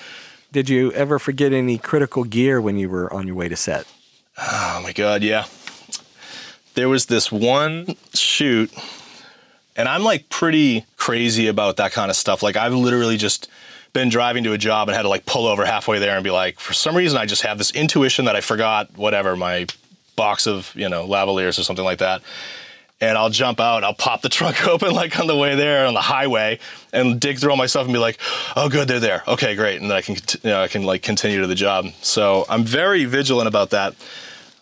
Did 0.50 0.68
you 0.68 0.92
ever 0.92 1.18
forget 1.18 1.52
any 1.52 1.78
critical 1.78 2.24
gear 2.24 2.60
when 2.60 2.76
you 2.76 2.88
were 2.88 3.12
on 3.12 3.26
your 3.26 3.36
way 3.36 3.48
to 3.48 3.56
set? 3.56 3.86
Oh 4.36 4.80
my 4.82 4.92
god, 4.92 5.22
yeah. 5.22 5.44
There 6.74 6.88
was 6.88 7.06
this 7.06 7.30
one 7.30 7.96
shoot 8.14 8.72
and 9.78 9.88
I'm 9.88 10.02
like 10.02 10.28
pretty 10.28 10.84
crazy 10.96 11.46
about 11.46 11.76
that 11.76 11.92
kind 11.92 12.10
of 12.10 12.16
stuff. 12.16 12.42
Like 12.42 12.56
I've 12.56 12.74
literally 12.74 13.16
just 13.16 13.48
been 13.92 14.08
driving 14.08 14.44
to 14.44 14.52
a 14.52 14.58
job 14.58 14.88
and 14.88 14.96
had 14.96 15.02
to 15.02 15.08
like 15.08 15.24
pull 15.24 15.46
over 15.46 15.64
halfway 15.64 16.00
there 16.00 16.16
and 16.16 16.24
be 16.24 16.32
like, 16.32 16.58
for 16.58 16.74
some 16.74 16.96
reason, 16.96 17.16
I 17.16 17.24
just 17.24 17.42
have 17.42 17.56
this 17.56 17.70
intuition 17.70 18.24
that 18.26 18.34
I 18.34 18.40
forgot 18.40 18.98
whatever 18.98 19.36
my 19.36 19.66
box 20.16 20.48
of 20.48 20.72
you 20.74 20.88
know 20.88 21.06
lavaliers 21.06 21.58
or 21.58 21.62
something 21.62 21.84
like 21.84 22.00
that. 22.00 22.22
And 23.00 23.16
I'll 23.16 23.30
jump 23.30 23.60
out, 23.60 23.84
I'll 23.84 23.94
pop 23.94 24.22
the 24.22 24.28
trunk 24.38 24.66
open 24.66 24.92
like 24.92 25.18
on 25.20 25.28
the 25.28 25.36
way 25.36 25.54
there 25.54 25.86
on 25.86 25.94
the 25.94 26.00
highway, 26.00 26.58
and 26.92 27.20
dig 27.20 27.38
through 27.38 27.52
all 27.52 27.56
my 27.56 27.66
stuff 27.66 27.84
and 27.84 27.92
be 27.92 28.00
like, 28.00 28.18
"Oh, 28.56 28.68
good, 28.68 28.88
they're 28.88 28.98
there. 28.98 29.22
Okay, 29.28 29.54
great." 29.54 29.80
And 29.80 29.88
then 29.88 29.96
I 29.96 30.02
can, 30.02 30.16
you 30.42 30.50
know, 30.50 30.60
I 30.60 30.66
can 30.66 30.82
like 30.82 31.02
continue 31.02 31.40
to 31.40 31.46
the 31.46 31.54
job. 31.54 31.86
So 32.02 32.44
I'm 32.48 32.64
very 32.64 33.04
vigilant 33.04 33.46
about 33.46 33.70
that. 33.70 33.94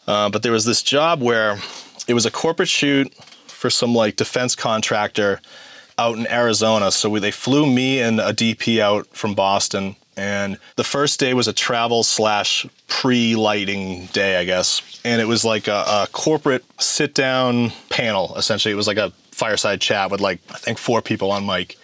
Uh, 0.07 0.29
but 0.29 0.43
there 0.43 0.53
was 0.53 0.67
this 0.67 0.83
job 0.83 1.23
where 1.23 1.59
it 2.07 2.13
was 2.13 2.27
a 2.27 2.31
corporate 2.31 2.69
shoot 2.69 3.13
for 3.57 3.71
some 3.71 3.95
like 3.95 4.17
defense 4.17 4.55
contractor 4.55 5.41
out 5.99 6.19
in 6.19 6.31
Arizona. 6.31 6.91
So 6.91 7.09
we, 7.09 7.21
they 7.21 7.31
flew 7.31 7.67
me 7.67 8.01
and 8.01 8.21
a 8.21 8.33
DP 8.33 8.81
out 8.81 9.07
from 9.09 9.35
Boston. 9.35 9.97
And 10.17 10.59
the 10.77 10.85
first 10.85 11.19
day 11.21 11.35
was 11.35 11.49
a 11.49 11.53
travel 11.53 12.03
slash 12.03 12.67
pre 12.89 13.35
lighting 13.35 14.07
day, 14.07 14.39
I 14.39 14.45
guess. 14.45 15.01
And 15.05 15.21
it 15.21 15.27
was 15.27 15.45
like 15.45 15.69
a, 15.69 15.85
a 15.87 16.09
corporate 16.13 16.65
sit 16.79 17.15
down 17.15 17.73
panel, 17.91 18.35
essentially. 18.37 18.73
It 18.73 18.77
was 18.77 18.87
like 18.87 18.97
a 18.99 19.11
fireside 19.31 19.81
chat 19.81 20.11
with 20.11 20.21
like, 20.21 20.41
I 20.51 20.59
think, 20.59 20.79
four 20.79 21.03
people 21.03 21.31
on 21.31 21.45
mic. 21.45 21.77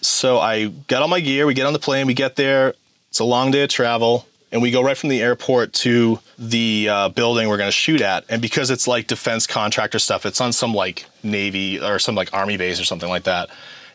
So 0.00 0.38
I 0.38 0.66
got 0.66 1.02
all 1.02 1.08
my 1.08 1.20
gear, 1.20 1.46
we 1.46 1.54
get 1.54 1.66
on 1.66 1.72
the 1.72 1.78
plane, 1.78 2.06
we 2.06 2.14
get 2.14 2.36
there. 2.36 2.74
It's 3.08 3.20
a 3.20 3.24
long 3.24 3.50
day 3.50 3.62
of 3.62 3.68
travel 3.68 4.26
and 4.52 4.60
we 4.60 4.70
go 4.70 4.82
right 4.82 4.96
from 4.96 5.08
the 5.08 5.22
airport 5.22 5.72
to 5.72 6.18
the 6.38 6.88
uh, 6.88 7.08
building 7.08 7.48
we're 7.48 7.56
going 7.56 7.68
to 7.68 7.72
shoot 7.72 8.02
at. 8.02 8.24
And 8.28 8.42
because 8.42 8.70
it's 8.70 8.86
like 8.86 9.06
defense 9.06 9.46
contractor 9.46 9.98
stuff, 9.98 10.26
it's 10.26 10.40
on 10.42 10.52
some 10.52 10.74
like 10.74 11.06
Navy 11.22 11.80
or 11.80 11.98
some 11.98 12.14
like 12.14 12.32
Army 12.34 12.58
base 12.58 12.78
or 12.78 12.84
something 12.84 13.08
like 13.08 13.24
that. 13.24 13.48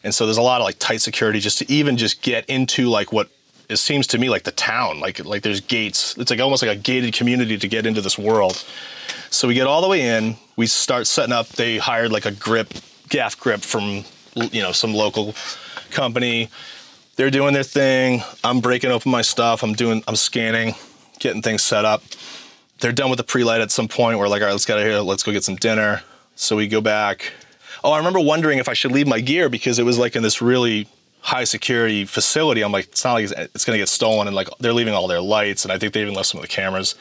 And 0.03 0.13
so 0.13 0.25
there's 0.25 0.37
a 0.37 0.41
lot 0.41 0.59
of 0.59 0.65
like 0.65 0.79
tight 0.79 1.01
security 1.01 1.39
just 1.39 1.59
to 1.59 1.71
even 1.71 1.95
just 1.95 2.23
get 2.23 2.45
into 2.47 2.89
like 2.89 3.13
what 3.13 3.29
it 3.69 3.77
seems 3.77 4.07
to 4.07 4.17
me 4.17 4.29
like 4.29 4.43
the 4.43 4.51
town. 4.51 4.99
Like 4.99 5.23
like 5.23 5.43
there's 5.43 5.61
gates. 5.61 6.17
It's 6.17 6.31
like 6.31 6.39
almost 6.39 6.63
like 6.63 6.75
a 6.75 6.79
gated 6.79 7.13
community 7.13 7.57
to 7.57 7.67
get 7.67 7.85
into 7.85 8.01
this 8.01 8.17
world. 8.17 8.63
So 9.29 9.47
we 9.47 9.53
get 9.53 9.67
all 9.67 9.81
the 9.81 9.87
way 9.87 10.01
in. 10.01 10.37
We 10.55 10.65
start 10.65 11.05
setting 11.05 11.33
up. 11.33 11.49
They 11.49 11.77
hired 11.77 12.11
like 12.11 12.25
a 12.25 12.31
grip, 12.31 12.73
gaff 13.09 13.39
grip 13.39 13.61
from 13.61 14.05
you 14.35 14.61
know 14.61 14.71
some 14.71 14.93
local 14.93 15.35
company 15.91 16.49
they're 17.17 17.31
doing 17.31 17.53
their 17.53 17.63
thing. 17.63 18.23
I'm 18.43 18.61
breaking 18.61 18.91
open 18.91 19.11
my 19.11 19.23
stuff. 19.23 19.63
I'm 19.63 19.73
doing, 19.73 20.03
I'm 20.07 20.15
scanning, 20.15 20.75
getting 21.19 21.41
things 21.41 21.63
set 21.63 21.83
up. 21.83 22.03
They're 22.79 22.91
done 22.91 23.09
with 23.09 23.17
the 23.17 23.23
pre-light 23.23 23.59
at 23.59 23.71
some 23.71 23.87
point. 23.87 24.19
We're 24.19 24.27
like, 24.27 24.41
all 24.41 24.47
right, 24.47 24.53
let's 24.53 24.65
get 24.65 24.77
out 24.77 24.83
of 24.83 24.87
here. 24.87 24.99
Let's 24.99 25.23
go 25.23 25.31
get 25.31 25.43
some 25.43 25.55
dinner. 25.55 26.03
So 26.35 26.55
we 26.55 26.67
go 26.67 26.79
back. 26.79 27.33
Oh, 27.83 27.91
I 27.91 27.97
remember 27.97 28.19
wondering 28.19 28.59
if 28.59 28.69
I 28.69 28.73
should 28.73 28.91
leave 28.91 29.07
my 29.07 29.19
gear 29.19 29.49
because 29.49 29.79
it 29.79 29.83
was 29.83 29.97
like 29.97 30.15
in 30.15 30.21
this 30.21 30.41
really 30.41 30.87
high 31.21 31.43
security 31.43 32.05
facility. 32.05 32.61
I'm 32.61 32.71
like, 32.71 32.85
it's 32.85 33.03
not 33.03 33.13
like 33.13 33.31
it's 33.31 33.65
going 33.65 33.75
to 33.75 33.81
get 33.81 33.89
stolen. 33.89 34.27
And 34.27 34.35
like, 34.35 34.47
they're 34.59 34.73
leaving 34.73 34.93
all 34.93 35.07
their 35.07 35.21
lights. 35.21 35.65
And 35.65 35.71
I 35.71 35.79
think 35.79 35.93
they 35.93 36.01
even 36.01 36.13
left 36.13 36.29
some 36.29 36.39
of 36.39 36.43
the 36.43 36.47
cameras. 36.47 36.93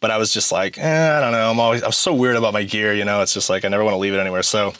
But 0.00 0.10
I 0.10 0.16
was 0.16 0.32
just 0.32 0.50
like, 0.50 0.78
eh, 0.78 1.16
I 1.16 1.20
don't 1.20 1.32
know. 1.32 1.50
I'm 1.50 1.60
always, 1.60 1.82
I'm 1.82 1.92
so 1.92 2.14
weird 2.14 2.36
about 2.36 2.54
my 2.54 2.64
gear. 2.64 2.94
You 2.94 3.04
know, 3.04 3.20
it's 3.20 3.34
just 3.34 3.50
like, 3.50 3.66
I 3.66 3.68
never 3.68 3.84
want 3.84 3.94
to 3.94 3.98
leave 3.98 4.14
it 4.14 4.18
anywhere. 4.18 4.42
So 4.42 4.72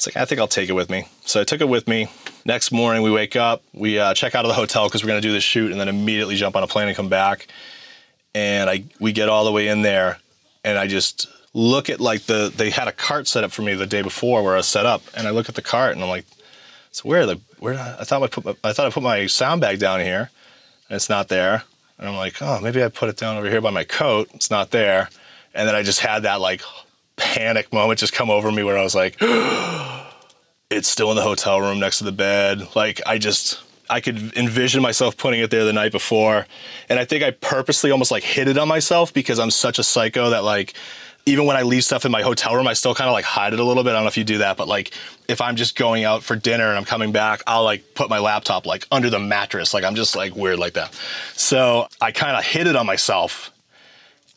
it's 0.00 0.06
like, 0.06 0.16
I 0.16 0.24
think 0.24 0.40
I'll 0.40 0.48
take 0.48 0.70
it 0.70 0.72
with 0.72 0.88
me. 0.88 1.06
So 1.26 1.42
I 1.42 1.44
took 1.44 1.60
it 1.60 1.68
with 1.68 1.86
me. 1.86 2.08
Next 2.46 2.72
morning, 2.72 3.02
we 3.02 3.10
wake 3.10 3.36
up, 3.36 3.62
we 3.74 3.98
uh, 3.98 4.14
check 4.14 4.34
out 4.34 4.46
of 4.46 4.48
the 4.48 4.54
hotel 4.54 4.88
because 4.88 5.04
we're 5.04 5.08
going 5.08 5.20
to 5.20 5.28
do 5.28 5.32
this 5.32 5.44
shoot, 5.44 5.70
and 5.70 5.78
then 5.78 5.88
immediately 5.88 6.36
jump 6.36 6.56
on 6.56 6.62
a 6.62 6.66
plane 6.66 6.88
and 6.88 6.96
come 6.96 7.10
back. 7.10 7.48
And 8.34 8.70
I 8.70 8.84
we 8.98 9.12
get 9.12 9.28
all 9.28 9.44
the 9.44 9.52
way 9.52 9.68
in 9.68 9.82
there, 9.82 10.18
and 10.64 10.78
I 10.78 10.86
just 10.86 11.26
look 11.52 11.90
at 11.90 12.00
like 12.00 12.22
the 12.22 12.50
they 12.56 12.70
had 12.70 12.88
a 12.88 12.92
cart 12.92 13.28
set 13.28 13.44
up 13.44 13.52
for 13.52 13.60
me 13.60 13.74
the 13.74 13.86
day 13.86 14.00
before 14.00 14.42
where 14.42 14.54
I 14.54 14.56
was 14.56 14.66
set 14.66 14.86
up, 14.86 15.02
and 15.14 15.28
I 15.28 15.32
look 15.32 15.50
at 15.50 15.54
the 15.54 15.60
cart 15.62 15.92
and 15.92 16.02
I'm 16.02 16.08
like, 16.08 16.24
so 16.92 17.06
where 17.06 17.26
the 17.26 17.38
where 17.58 17.74
I, 17.74 18.04
thought 18.04 18.22
I 18.22 18.26
put 18.28 18.46
my, 18.46 18.56
I 18.64 18.72
thought 18.72 18.86
I 18.86 18.90
put 18.90 19.02
my 19.02 19.26
sound 19.26 19.60
bag 19.60 19.80
down 19.80 20.00
here, 20.00 20.30
and 20.88 20.96
it's 20.96 21.10
not 21.10 21.28
there. 21.28 21.64
And 21.98 22.08
I'm 22.08 22.16
like, 22.16 22.40
oh, 22.40 22.58
maybe 22.62 22.82
I 22.82 22.88
put 22.88 23.10
it 23.10 23.18
down 23.18 23.36
over 23.36 23.50
here 23.50 23.60
by 23.60 23.68
my 23.68 23.84
coat. 23.84 24.30
It's 24.32 24.50
not 24.50 24.70
there. 24.70 25.10
And 25.52 25.68
then 25.68 25.74
I 25.74 25.82
just 25.82 26.00
had 26.00 26.22
that 26.22 26.40
like 26.40 26.62
panic 27.20 27.72
moment 27.72 28.00
just 28.00 28.12
come 28.12 28.30
over 28.30 28.50
me 28.50 28.62
where 28.62 28.78
I 28.78 28.82
was 28.82 28.94
like. 28.94 29.16
it's 30.70 30.88
still 30.88 31.10
in 31.10 31.16
the 31.16 31.22
hotel 31.22 31.60
room 31.60 31.80
next 31.80 31.98
to 31.98 32.04
the 32.04 32.12
bed. 32.12 32.76
Like 32.76 33.00
I 33.04 33.18
just 33.18 33.60
I 33.90 34.00
could 34.00 34.36
envision 34.36 34.80
myself 34.80 35.16
putting 35.16 35.40
it 35.40 35.50
there 35.50 35.64
the 35.64 35.72
night 35.72 35.90
before. 35.90 36.46
And 36.88 36.98
I 36.98 37.04
think 37.04 37.24
I 37.24 37.32
purposely 37.32 37.90
almost 37.90 38.12
like 38.12 38.22
hid 38.22 38.46
it 38.46 38.56
on 38.56 38.68
myself 38.68 39.12
because 39.12 39.40
I'm 39.40 39.50
such 39.50 39.80
a 39.80 39.82
psycho 39.82 40.30
that 40.30 40.44
like 40.44 40.74
even 41.26 41.44
when 41.44 41.56
I 41.56 41.62
leave 41.62 41.84
stuff 41.84 42.04
in 42.06 42.12
my 42.12 42.22
hotel 42.22 42.54
room, 42.54 42.66
I 42.66 42.72
still 42.72 42.94
kind 42.94 43.08
of 43.08 43.12
like 43.12 43.24
hide 43.24 43.52
it 43.52 43.60
a 43.60 43.64
little 43.64 43.82
bit. 43.82 43.90
I 43.90 43.94
don't 43.94 44.04
know 44.04 44.08
if 44.08 44.16
you 44.16 44.24
do 44.24 44.38
that, 44.38 44.56
but 44.56 44.68
like 44.68 44.94
if 45.28 45.40
I'm 45.40 45.56
just 45.56 45.76
going 45.76 46.04
out 46.04 46.22
for 46.22 46.36
dinner 46.36 46.68
and 46.68 46.78
I'm 46.78 46.84
coming 46.84 47.10
back, 47.10 47.42
I'll 47.46 47.64
like 47.64 47.94
put 47.94 48.08
my 48.08 48.20
laptop 48.20 48.64
like 48.64 48.86
under 48.92 49.10
the 49.10 49.18
mattress. 49.18 49.74
Like 49.74 49.84
I'm 49.84 49.96
just 49.96 50.14
like 50.14 50.36
weird 50.36 50.60
like 50.60 50.74
that. 50.74 50.94
So 51.34 51.88
I 52.00 52.12
kind 52.12 52.36
of 52.36 52.44
hid 52.44 52.68
it 52.68 52.76
on 52.76 52.86
myself. 52.86 53.50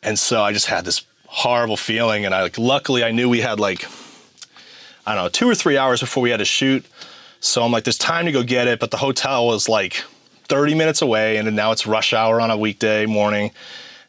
And 0.02 0.20
so 0.20 0.44
I 0.44 0.52
just 0.52 0.66
had 0.66 0.84
this 0.84 1.06
horrible 1.34 1.78
feeling. 1.78 2.26
And 2.26 2.34
I 2.34 2.44
like, 2.44 2.58
luckily 2.58 3.04
I 3.04 3.12
knew 3.12 3.28
we 3.28 3.42
had 3.42 3.60
like 3.60 3.86
I 5.06 5.16
don't 5.16 5.26
know, 5.26 5.30
two 5.30 5.50
or 5.50 5.56
three 5.56 5.78
hours 5.78 6.00
before 6.00 6.24
we 6.24 6.30
had 6.30 6.38
to 6.38 6.46
shoot. 6.46 6.86
So 7.42 7.64
I'm 7.64 7.72
like, 7.72 7.84
there's 7.84 7.98
time 7.98 8.26
to 8.26 8.32
go 8.32 8.42
get 8.42 8.68
it, 8.68 8.80
but 8.80 8.92
the 8.92 8.98
hotel 8.98 9.48
was 9.48 9.68
like 9.68 10.04
30 10.46 10.76
minutes 10.76 11.02
away, 11.02 11.38
and 11.38 11.54
now 11.56 11.72
it's 11.72 11.86
rush 11.86 12.14
hour 12.14 12.40
on 12.40 12.52
a 12.52 12.58
weekday 12.58 13.06
morning. 13.06 13.52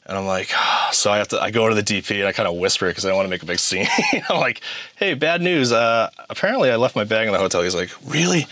And 0.06 0.16
I'm 0.16 0.26
like, 0.26 0.52
so 0.92 1.10
I 1.10 1.18
have 1.18 1.28
to, 1.28 1.40
I 1.40 1.50
go 1.50 1.68
to 1.68 1.74
the 1.74 1.82
DP 1.82 2.18
and 2.18 2.28
I 2.28 2.32
kind 2.32 2.48
of 2.48 2.56
whisper 2.56 2.86
because 2.86 3.04
I 3.04 3.08
don't 3.08 3.16
want 3.16 3.26
to 3.26 3.30
make 3.30 3.42
a 3.42 3.46
big 3.46 3.58
scene. 3.68 3.86
I'm 4.28 4.38
like, 4.38 4.60
hey, 4.96 5.14
bad 5.14 5.42
news. 5.42 5.72
Uh, 5.72 6.10
apparently 6.30 6.70
I 6.70 6.76
left 6.76 6.94
my 6.94 7.04
bag 7.04 7.26
in 7.26 7.32
the 7.32 7.38
hotel. 7.40 7.62
He's 7.62 7.74
like, 7.74 7.90
really? 8.06 8.46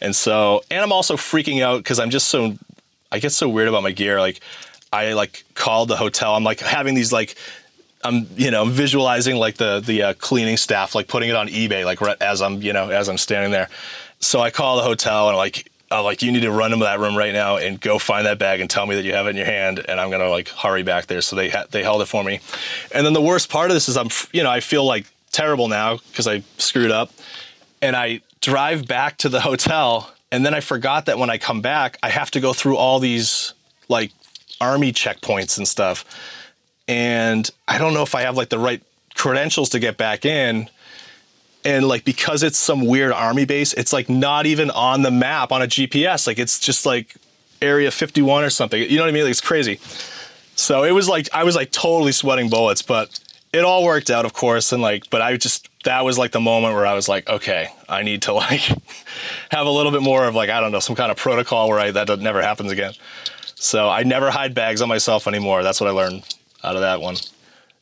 And 0.00 0.14
so, 0.14 0.62
and 0.70 0.80
I'm 0.80 0.92
also 0.92 1.16
freaking 1.16 1.62
out 1.62 1.78
because 1.78 1.98
I'm 1.98 2.10
just 2.10 2.28
so, 2.28 2.56
I 3.10 3.18
get 3.18 3.32
so 3.32 3.48
weird 3.48 3.68
about 3.68 3.82
my 3.82 3.92
gear. 3.92 4.20
Like, 4.20 4.40
I 4.92 5.14
like 5.14 5.44
called 5.54 5.88
the 5.88 5.96
hotel. 5.96 6.34
I'm 6.34 6.44
like 6.44 6.60
having 6.60 6.94
these 6.94 7.12
like, 7.12 7.36
I'm 8.04 8.26
you 8.36 8.50
know 8.50 8.62
I'm 8.62 8.70
visualizing 8.70 9.36
like 9.36 9.56
the 9.56 9.80
the 9.80 10.02
uh, 10.02 10.14
cleaning 10.14 10.56
staff 10.56 10.94
like 10.94 11.08
putting 11.08 11.28
it 11.28 11.36
on 11.36 11.48
eBay 11.48 11.84
like 11.84 12.00
right 12.00 12.20
as 12.20 12.42
I'm 12.42 12.62
you 12.62 12.72
know 12.72 12.90
as 12.90 13.08
I'm 13.08 13.18
standing 13.18 13.52
there. 13.52 13.68
So 14.20 14.40
I 14.40 14.50
call 14.50 14.76
the 14.76 14.82
hotel 14.82 15.28
and 15.28 15.36
like 15.36 15.70
I'm 15.90 16.04
like 16.04 16.22
you 16.22 16.32
need 16.32 16.40
to 16.40 16.50
run 16.50 16.72
into 16.72 16.84
that 16.84 16.98
room 16.98 17.16
right 17.16 17.32
now 17.32 17.58
and 17.58 17.80
go 17.80 17.98
find 17.98 18.26
that 18.26 18.38
bag 18.38 18.60
and 18.60 18.68
tell 18.68 18.86
me 18.86 18.94
that 18.96 19.04
you 19.04 19.12
have 19.12 19.26
it 19.26 19.30
in 19.30 19.36
your 19.36 19.46
hand 19.46 19.84
and 19.88 20.00
I'm 20.00 20.10
gonna 20.10 20.28
like 20.28 20.48
hurry 20.48 20.82
back 20.82 21.06
there. 21.06 21.20
So 21.20 21.36
they 21.36 21.50
ha- 21.50 21.66
they 21.70 21.82
held 21.82 22.02
it 22.02 22.06
for 22.06 22.24
me. 22.24 22.40
And 22.92 23.06
then 23.06 23.12
the 23.12 23.22
worst 23.22 23.48
part 23.48 23.70
of 23.70 23.74
this 23.74 23.88
is 23.88 23.96
I'm 23.96 24.08
you 24.32 24.42
know 24.42 24.50
I 24.50 24.60
feel 24.60 24.84
like 24.84 25.06
terrible 25.30 25.68
now 25.68 25.96
because 25.96 26.26
I 26.26 26.42
screwed 26.58 26.90
up, 26.90 27.10
and 27.80 27.96
I 27.96 28.20
drive 28.40 28.86
back 28.86 29.18
to 29.18 29.28
the 29.28 29.40
hotel 29.40 30.12
and 30.32 30.44
then 30.44 30.54
I 30.54 30.60
forgot 30.60 31.06
that 31.06 31.18
when 31.18 31.30
I 31.30 31.38
come 31.38 31.60
back 31.60 31.98
I 32.02 32.08
have 32.08 32.30
to 32.32 32.40
go 32.40 32.52
through 32.52 32.76
all 32.76 32.98
these 32.98 33.54
like 33.88 34.10
army 34.60 34.92
checkpoints 34.92 35.58
and 35.58 35.68
stuff 35.68 36.04
and 36.92 37.50
I 37.66 37.78
don't 37.78 37.94
know 37.94 38.02
if 38.02 38.14
I 38.14 38.20
have 38.20 38.36
like 38.36 38.50
the 38.50 38.58
right 38.58 38.82
credentials 39.14 39.70
to 39.70 39.78
get 39.78 39.96
back 39.96 40.26
in. 40.26 40.68
And 41.64 41.88
like 41.88 42.04
because 42.04 42.42
it's 42.42 42.58
some 42.58 42.86
weird 42.86 43.12
army 43.12 43.46
base, 43.46 43.72
it's 43.72 43.94
like 43.94 44.10
not 44.10 44.44
even 44.44 44.70
on 44.70 45.00
the 45.00 45.10
map 45.10 45.52
on 45.52 45.62
a 45.62 45.66
GPS. 45.66 46.26
Like 46.26 46.38
it's 46.38 46.58
just 46.58 46.84
like 46.84 47.16
area 47.62 47.90
51 47.90 48.44
or 48.44 48.50
something. 48.50 48.82
You 48.82 48.96
know 48.96 49.04
what 49.04 49.08
I 49.08 49.12
mean? 49.12 49.22
Like 49.22 49.30
it's 49.30 49.40
crazy. 49.40 49.80
So 50.54 50.84
it 50.84 50.90
was 50.90 51.08
like 51.08 51.30
I 51.32 51.44
was 51.44 51.56
like 51.56 51.70
totally 51.70 52.12
sweating 52.12 52.50
bullets, 52.50 52.82
but 52.82 53.18
it 53.54 53.64
all 53.64 53.84
worked 53.84 54.10
out, 54.10 54.26
of 54.26 54.34
course. 54.34 54.70
And 54.70 54.82
like, 54.82 55.08
but 55.08 55.22
I 55.22 55.34
just 55.38 55.70
that 55.84 56.04
was 56.04 56.18
like 56.18 56.32
the 56.32 56.40
moment 56.40 56.74
where 56.74 56.84
I 56.84 56.92
was 56.92 57.08
like, 57.08 57.26
okay, 57.26 57.68
I 57.88 58.02
need 58.02 58.20
to 58.22 58.34
like 58.34 58.60
have 59.50 59.66
a 59.66 59.70
little 59.70 59.92
bit 59.92 60.02
more 60.02 60.26
of 60.26 60.34
like 60.34 60.50
I 60.50 60.60
don't 60.60 60.72
know 60.72 60.80
some 60.80 60.96
kind 60.96 61.10
of 61.10 61.16
protocol 61.16 61.70
where 61.70 61.78
I 61.78 61.90
that 61.92 62.18
never 62.18 62.42
happens 62.42 62.70
again. 62.70 62.92
So 63.54 63.88
I 63.88 64.02
never 64.02 64.30
hide 64.30 64.54
bags 64.54 64.82
on 64.82 64.90
myself 64.90 65.26
anymore. 65.26 65.62
That's 65.62 65.80
what 65.80 65.88
I 65.88 65.92
learned 65.92 66.24
out 66.64 66.76
of 66.76 66.82
that 66.82 67.00
one. 67.00 67.16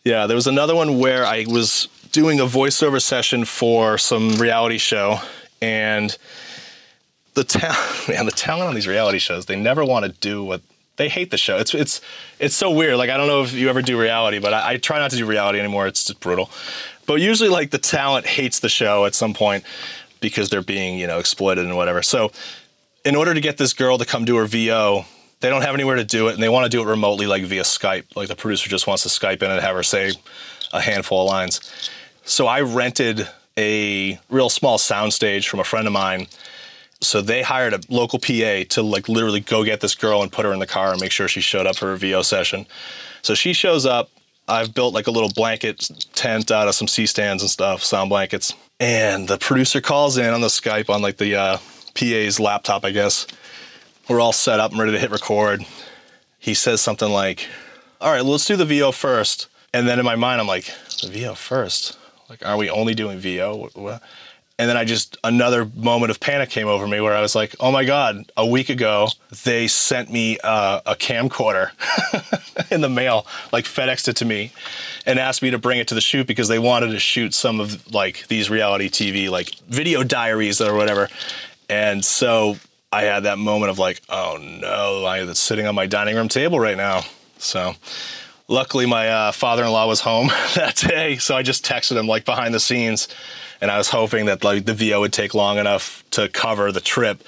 Yeah, 0.05 0.27
there 0.27 0.35
was 0.35 0.47
another 0.47 0.75
one 0.75 0.99
where 0.99 1.27
I 1.27 1.45
was 1.47 1.89
doing 2.13 2.41
a 2.41 2.45
voiceover 2.45 3.01
session 3.01 3.45
for 3.45 3.99
some 3.99 4.37
reality 4.37 4.79
show, 4.79 5.21
and 5.61 6.17
the 7.35 7.45
town, 7.45 7.77
man, 8.09 8.27
the 8.27 8.33
talent 8.33 8.69
on 8.69 8.75
these 8.75 8.89
reality 8.89 9.19
shows, 9.19 9.47
they 9.47 9.57
never 9.57 9.85
want 9.85 10.05
to 10.07 10.13
do 10.13 10.43
what 10.43 10.63
they 10.97 11.09
hate 11.09 11.31
the 11.31 11.39
show. 11.39 11.59
It's 11.59 11.75
it's 11.75 12.01
it's 12.39 12.55
so 12.55 12.71
weird. 12.71 12.97
Like 12.97 13.11
I 13.11 13.17
don't 13.17 13.27
know 13.27 13.43
if 13.43 13.53
you 13.53 13.69
ever 13.69 13.83
do 13.83 13.99
reality, 13.99 14.39
but 14.39 14.53
I, 14.53 14.73
I 14.73 14.77
try 14.77 14.99
not 14.99 15.11
to 15.13 15.17
do 15.17 15.27
reality 15.27 15.59
anymore. 15.59 15.87
It's 15.87 16.05
just 16.05 16.21
brutal. 16.21 16.51
But 17.07 17.21
usually, 17.21 17.49
like 17.49 17.71
the 17.71 17.79
talent 17.79 18.27
hates 18.27 18.61
the 18.61 18.69
show 18.69 19.05
at 19.07 19.15
some 19.15 19.35
point 19.35 19.65
because 20.21 20.51
they're 20.51 20.63
being 20.63 20.99
you 20.99 21.07
know 21.07 21.19
exploited 21.19 21.65
and 21.65 21.77
whatever. 21.77 22.03
So, 22.03 22.33
in 23.05 23.17
order 23.17 23.35
to 23.35 23.41
get 23.41 23.57
this 23.57 23.73
girl 23.73 23.99
to 23.99 24.05
come 24.05 24.25
do 24.25 24.37
her 24.37 24.47
VO, 24.47 25.07
they 25.41 25.49
don't 25.49 25.63
have 25.63 25.75
anywhere 25.75 25.97
to 25.97 26.05
do 26.05 26.29
it 26.29 26.35
and 26.35 26.43
they 26.43 26.49
want 26.49 26.65
to 26.65 26.71
do 26.71 26.83
it 26.83 26.87
remotely 26.87 27.27
like 27.27 27.45
via 27.45 27.63
Skype. 27.63 28.15
Like 28.15 28.29
the 28.29 28.37
producer 28.37 28.69
just 28.69 28.87
wants 28.87 29.03
to 29.03 29.09
Skype 29.09 29.43
in 29.43 29.51
and 29.51 29.61
have 29.61 29.75
her 29.75 29.83
say 29.83 30.13
a 30.73 30.81
handful 30.81 31.23
of 31.23 31.29
lines. 31.29 31.61
So 32.25 32.47
I 32.47 32.61
rented 32.61 33.29
a 33.57 34.19
real 34.29 34.51
small 34.51 34.79
soundstage 34.79 35.49
from 35.49 35.61
a 35.61 35.65
friend 35.65 35.87
of 35.87 35.93
mine. 35.93 36.27
So 37.01 37.23
they 37.23 37.43
hired 37.43 37.73
a 37.73 37.81
local 37.89 38.19
PA 38.19 38.65
to 38.69 38.83
like 38.83 39.09
literally 39.09 39.41
go 39.41 39.65
get 39.65 39.81
this 39.81 39.95
girl 39.95 40.23
and 40.23 40.31
put 40.31 40.45
her 40.45 40.53
in 40.53 40.59
the 40.59 40.67
car 40.67 40.93
and 40.93 41.01
make 41.01 41.13
sure 41.13 41.27
she 41.27 41.41
showed 41.41 41.67
up 41.67 41.77
for 41.77 41.87
her 41.87 41.97
VO 41.97 42.23
session. 42.23 42.67
So 43.23 43.35
she 43.35 43.55
shows 43.55 43.87
up. 43.87 44.11
I've 44.47 44.75
built 44.75 44.95
like 44.95 45.07
a 45.07 45.11
little 45.11 45.31
blanket 45.31 45.89
tent 46.15 46.51
out 46.51 46.69
of 46.69 46.75
some 46.75 46.89
C 46.89 47.07
stands 47.07 47.43
and 47.43 47.51
stuff, 47.51 47.83
sound 47.85 48.11
blankets. 48.11 48.53
And 48.81 49.29
the 49.29 49.39
producer 49.39 49.81
calls 49.81 50.19
in 50.19 50.33
on 50.35 50.41
the 50.41 50.49
Skype 50.49 50.91
on 50.91 51.01
like 51.01 51.19
the 51.19 51.37
uh, 51.37 51.59
PA's 51.95 52.41
laptop, 52.41 52.85
I 52.85 52.91
guess 52.91 53.27
we're 54.11 54.21
all 54.21 54.33
set 54.33 54.59
up 54.59 54.73
and 54.73 54.81
ready 54.81 54.91
to 54.91 54.99
hit 54.99 55.13
record. 55.13 55.65
He 56.37 56.53
says 56.53 56.81
something 56.81 57.09
like, 57.09 57.47
All 58.01 58.11
right, 58.11 58.25
let's 58.25 58.45
do 58.45 58.57
the 58.57 58.65
VO 58.65 58.91
first. 58.91 59.47
And 59.73 59.87
then 59.87 60.01
in 60.01 60.05
my 60.05 60.17
mind, 60.17 60.41
I'm 60.41 60.49
like, 60.49 60.65
The 61.01 61.09
VO 61.09 61.35
first? 61.35 61.97
Like, 62.29 62.45
are 62.45 62.57
we 62.57 62.69
only 62.69 62.95
doing 62.95 63.21
VO? 63.21 63.71
And 64.59 64.69
then 64.69 64.77
I 64.77 64.85
just, 64.85 65.17
another 65.23 65.65
moment 65.77 66.11
of 66.11 66.19
panic 66.19 66.51
came 66.51 66.67
over 66.67 66.87
me 66.89 67.01
where 67.01 67.15
I 67.15 67.21
was 67.23 67.37
like, 67.37 67.55
Oh 67.61 67.71
my 67.71 67.85
God, 67.85 68.31
a 68.37 68.45
week 68.45 68.69
ago, 68.69 69.09
they 69.45 69.69
sent 69.69 70.11
me 70.11 70.39
uh, 70.43 70.81
a 70.85 70.97
camcorder 70.97 71.71
in 72.73 72.81
the 72.81 72.89
mail, 72.89 73.29
like 73.53 73.65
FedExed 73.65 74.09
it 74.09 74.17
to 74.17 74.25
me 74.25 74.53
and 75.07 75.21
asked 75.21 75.41
me 75.41 75.53
to 75.53 75.59
bring 75.59 75.79
it 75.79 75.87
to 75.87 75.95
the 75.95 76.01
shoot 76.01 76.27
because 76.27 76.49
they 76.49 76.59
wanted 76.59 76.89
to 76.89 76.99
shoot 76.99 77.33
some 77.33 77.61
of 77.61 77.95
like 77.95 78.27
these 78.27 78.51
reality 78.51 78.89
TV, 78.91 79.31
like 79.31 79.55
video 79.69 80.03
diaries 80.03 80.61
or 80.61 80.75
whatever. 80.75 81.09
And 81.69 82.05
so 82.05 82.57
I 82.93 83.03
had 83.03 83.25
that 83.25 83.39
moment 83.39 83.71
of 83.71 83.79
like, 83.79 84.03
oh 84.09 84.39
no, 84.41 85.07
I'm 85.07 85.33
sitting 85.35 85.67
on 85.67 85.75
my 85.75 85.87
dining 85.87 86.17
room 86.17 86.29
table 86.29 86.59
right 86.59 86.77
now. 86.77 87.03
So 87.39 87.75
luckily 88.49 88.87
my 88.87 89.09
uh, 89.09 89.33
father-in-law 89.33 89.87
was 89.87 90.01
home 90.01 90.29
that 90.57 90.77
day. 90.77 91.17
So 91.19 91.37
I 91.37 91.43
just 91.43 91.65
texted 91.65 91.97
him 91.97 92.07
like 92.07 92.25
behind 92.25 92.53
the 92.53 92.61
scenes 92.61 93.09
and 93.61 93.71
I 93.71 93.79
was 93.79 93.89
hoping 93.89 94.27
that 94.27 94.43
like 94.43 94.65
the 94.65 94.75
VO 94.75 95.01
would 95.01 95.13
take 95.13 95.35
long 95.35 95.59
enough 95.59 96.05
to 96.13 96.29
cover 96.29 96.73
the 96.73 96.81
trip. 96.81 97.23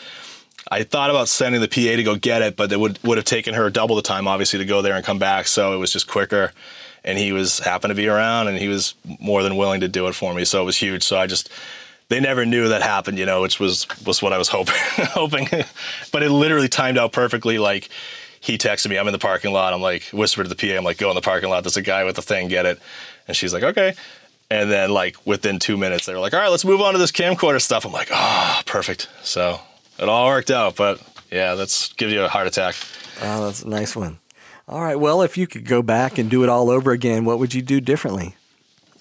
I 0.71 0.85
thought 0.85 1.11
about 1.11 1.29
sending 1.29 1.61
the 1.61 1.69
PA 1.69 1.97
to 1.97 2.03
go 2.03 2.17
get 2.17 2.41
it, 2.43 2.57
but 2.57 2.73
it 2.73 2.81
would, 2.81 2.99
would 3.05 3.19
have 3.19 3.27
taken 3.27 3.55
her 3.55 3.69
double 3.69 3.97
the 3.97 4.03
time, 4.03 4.27
obviously, 4.27 4.59
to 4.61 4.65
go 4.65 4.81
there 4.81 4.95
and 4.95 5.05
come 5.05 5.19
back. 5.19 5.47
So 5.47 5.75
it 5.75 5.77
was 5.77 5.93
just 5.93 6.09
quicker. 6.09 6.53
And 7.05 7.19
he 7.19 7.33
was 7.33 7.59
happened 7.59 7.91
to 7.91 7.95
be 7.97 8.07
around, 8.07 8.47
and 8.47 8.57
he 8.57 8.69
was 8.69 8.95
more 9.19 9.43
than 9.43 9.57
willing 9.57 9.81
to 9.81 9.89
do 9.89 10.07
it 10.07 10.15
for 10.15 10.33
me. 10.33 10.45
So 10.45 10.63
it 10.63 10.65
was 10.65 10.77
huge. 10.77 11.03
So 11.03 11.19
I 11.19 11.27
just 11.27 11.51
they 12.13 12.21
never 12.21 12.45
knew 12.45 12.69
that 12.69 12.83
happened, 12.83 13.19
you 13.19 13.25
know, 13.27 13.41
which 13.41 13.59
was 13.59 13.87
was 14.05 14.21
what 14.21 14.33
I 14.33 14.39
was 14.39 14.49
hoping 14.49 14.75
hoping. 14.99 15.49
but 16.13 16.23
it 16.23 16.31
literally 16.31 16.69
timed 16.69 16.99
out 16.99 17.13
perfectly. 17.13 17.59
Like 17.59 17.89
he 18.41 18.59
texted 18.59 18.91
me, 18.91 18.99
I'm 18.99 19.07
in 19.09 19.13
the 19.13 19.19
parking 19.19 19.53
lot. 19.53 19.73
I'm 19.73 19.81
like 19.81 20.05
whispered 20.13 20.45
to 20.45 20.49
the 20.49 20.57
PA, 20.57 20.77
I'm 20.77 20.85
like, 20.85 20.99
go 20.99 21.09
in 21.09 21.15
the 21.15 21.23
parking 21.23 21.49
lot. 21.49 21.65
There's 21.65 21.77
a 21.77 21.83
guy 21.83 22.05
with 22.05 22.17
the 22.17 22.23
thing, 22.23 22.49
get 22.49 22.67
it. 22.67 22.79
And 23.27 23.37
she's 23.37 23.55
like, 23.55 23.63
okay. 23.63 23.95
And 24.51 24.71
then 24.71 24.91
like 24.91 25.17
within 25.27 25.59
two 25.59 25.77
minutes, 25.79 26.05
they 26.05 26.13
were 26.13 26.21
like, 26.21 26.35
all 26.35 26.41
right, 26.41 26.51
let's 26.51 26.65
move 26.65 26.83
on 26.83 26.93
to 26.93 26.99
this 26.99 27.13
camcorder 27.13 27.61
stuff. 27.61 27.87
I'm 27.87 27.93
like, 27.93 28.11
oh, 28.13 28.61
perfect. 28.67 29.09
So 29.23 29.61
it 29.99 30.09
all 30.09 30.27
worked 30.27 30.51
out. 30.51 30.77
But 30.77 31.01
yeah, 31.31 31.55
that's 31.55 31.93
gives 31.95 32.13
you 32.13 32.23
a 32.23 32.29
heart 32.29 32.47
attack. 32.47 32.75
Oh, 33.23 33.47
that's 33.47 33.63
a 33.63 33.69
nice 33.69 33.97
one. 33.97 34.19
All 34.69 34.83
right. 34.83 34.99
Well, 34.99 35.23
if 35.23 35.39
you 35.39 35.47
could 35.47 35.65
go 35.65 35.81
back 35.83 36.19
and 36.19 36.31
do 36.31 36.43
it 36.43 36.49
all 36.49 36.69
over 36.69 36.91
again, 36.91 37.25
what 37.25 37.39
would 37.39 37.55
you 37.55 37.63
do 37.63 37.81
differently? 37.81 38.37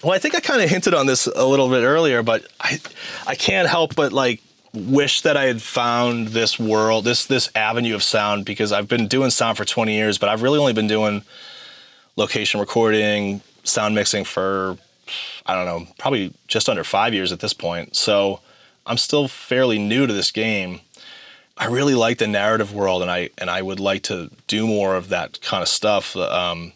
Well, 0.02 0.12
I 0.12 0.18
think 0.18 0.34
I 0.34 0.40
kind 0.40 0.60
of 0.60 0.68
hinted 0.68 0.94
on 0.94 1.06
this 1.06 1.26
a 1.26 1.46
little 1.46 1.68
bit 1.68 1.82
earlier, 1.82 2.22
but 2.22 2.44
I 2.60 2.80
I 3.26 3.34
can't 3.34 3.68
help 3.68 3.94
but 3.94 4.12
like 4.12 4.40
wish 4.74 5.20
that 5.20 5.36
I 5.36 5.44
had 5.44 5.62
found 5.62 6.28
this 6.28 6.58
world, 6.58 7.04
this 7.04 7.26
this 7.26 7.50
avenue 7.54 7.94
of 7.94 8.02
sound 8.02 8.44
because 8.44 8.72
I've 8.72 8.88
been 8.88 9.06
doing 9.06 9.30
sound 9.30 9.56
for 9.56 9.64
20 9.64 9.94
years, 9.94 10.18
but 10.18 10.28
I've 10.28 10.42
really 10.42 10.58
only 10.58 10.72
been 10.72 10.88
doing 10.88 11.22
location 12.16 12.58
recording, 12.58 13.42
sound 13.64 13.94
mixing 13.94 14.24
for 14.24 14.76
I 15.46 15.54
don't 15.54 15.66
know, 15.66 15.92
probably 15.98 16.32
just 16.48 16.68
under 16.68 16.84
5 16.84 17.14
years 17.14 17.32
at 17.32 17.40
this 17.40 17.52
point. 17.52 17.96
So, 17.96 18.40
I'm 18.86 18.96
still 18.96 19.28
fairly 19.28 19.78
new 19.78 20.06
to 20.06 20.12
this 20.12 20.30
game. 20.30 20.80
I 21.56 21.66
really 21.66 21.94
like 21.94 22.18
the 22.18 22.26
narrative 22.26 22.74
world 22.74 23.02
and 23.02 23.10
I 23.10 23.30
and 23.38 23.50
I 23.50 23.62
would 23.62 23.78
like 23.78 24.02
to 24.04 24.30
do 24.48 24.66
more 24.66 24.96
of 24.96 25.10
that 25.10 25.40
kind 25.42 25.62
of 25.62 25.68
stuff. 25.68 26.16
Um, 26.16 26.72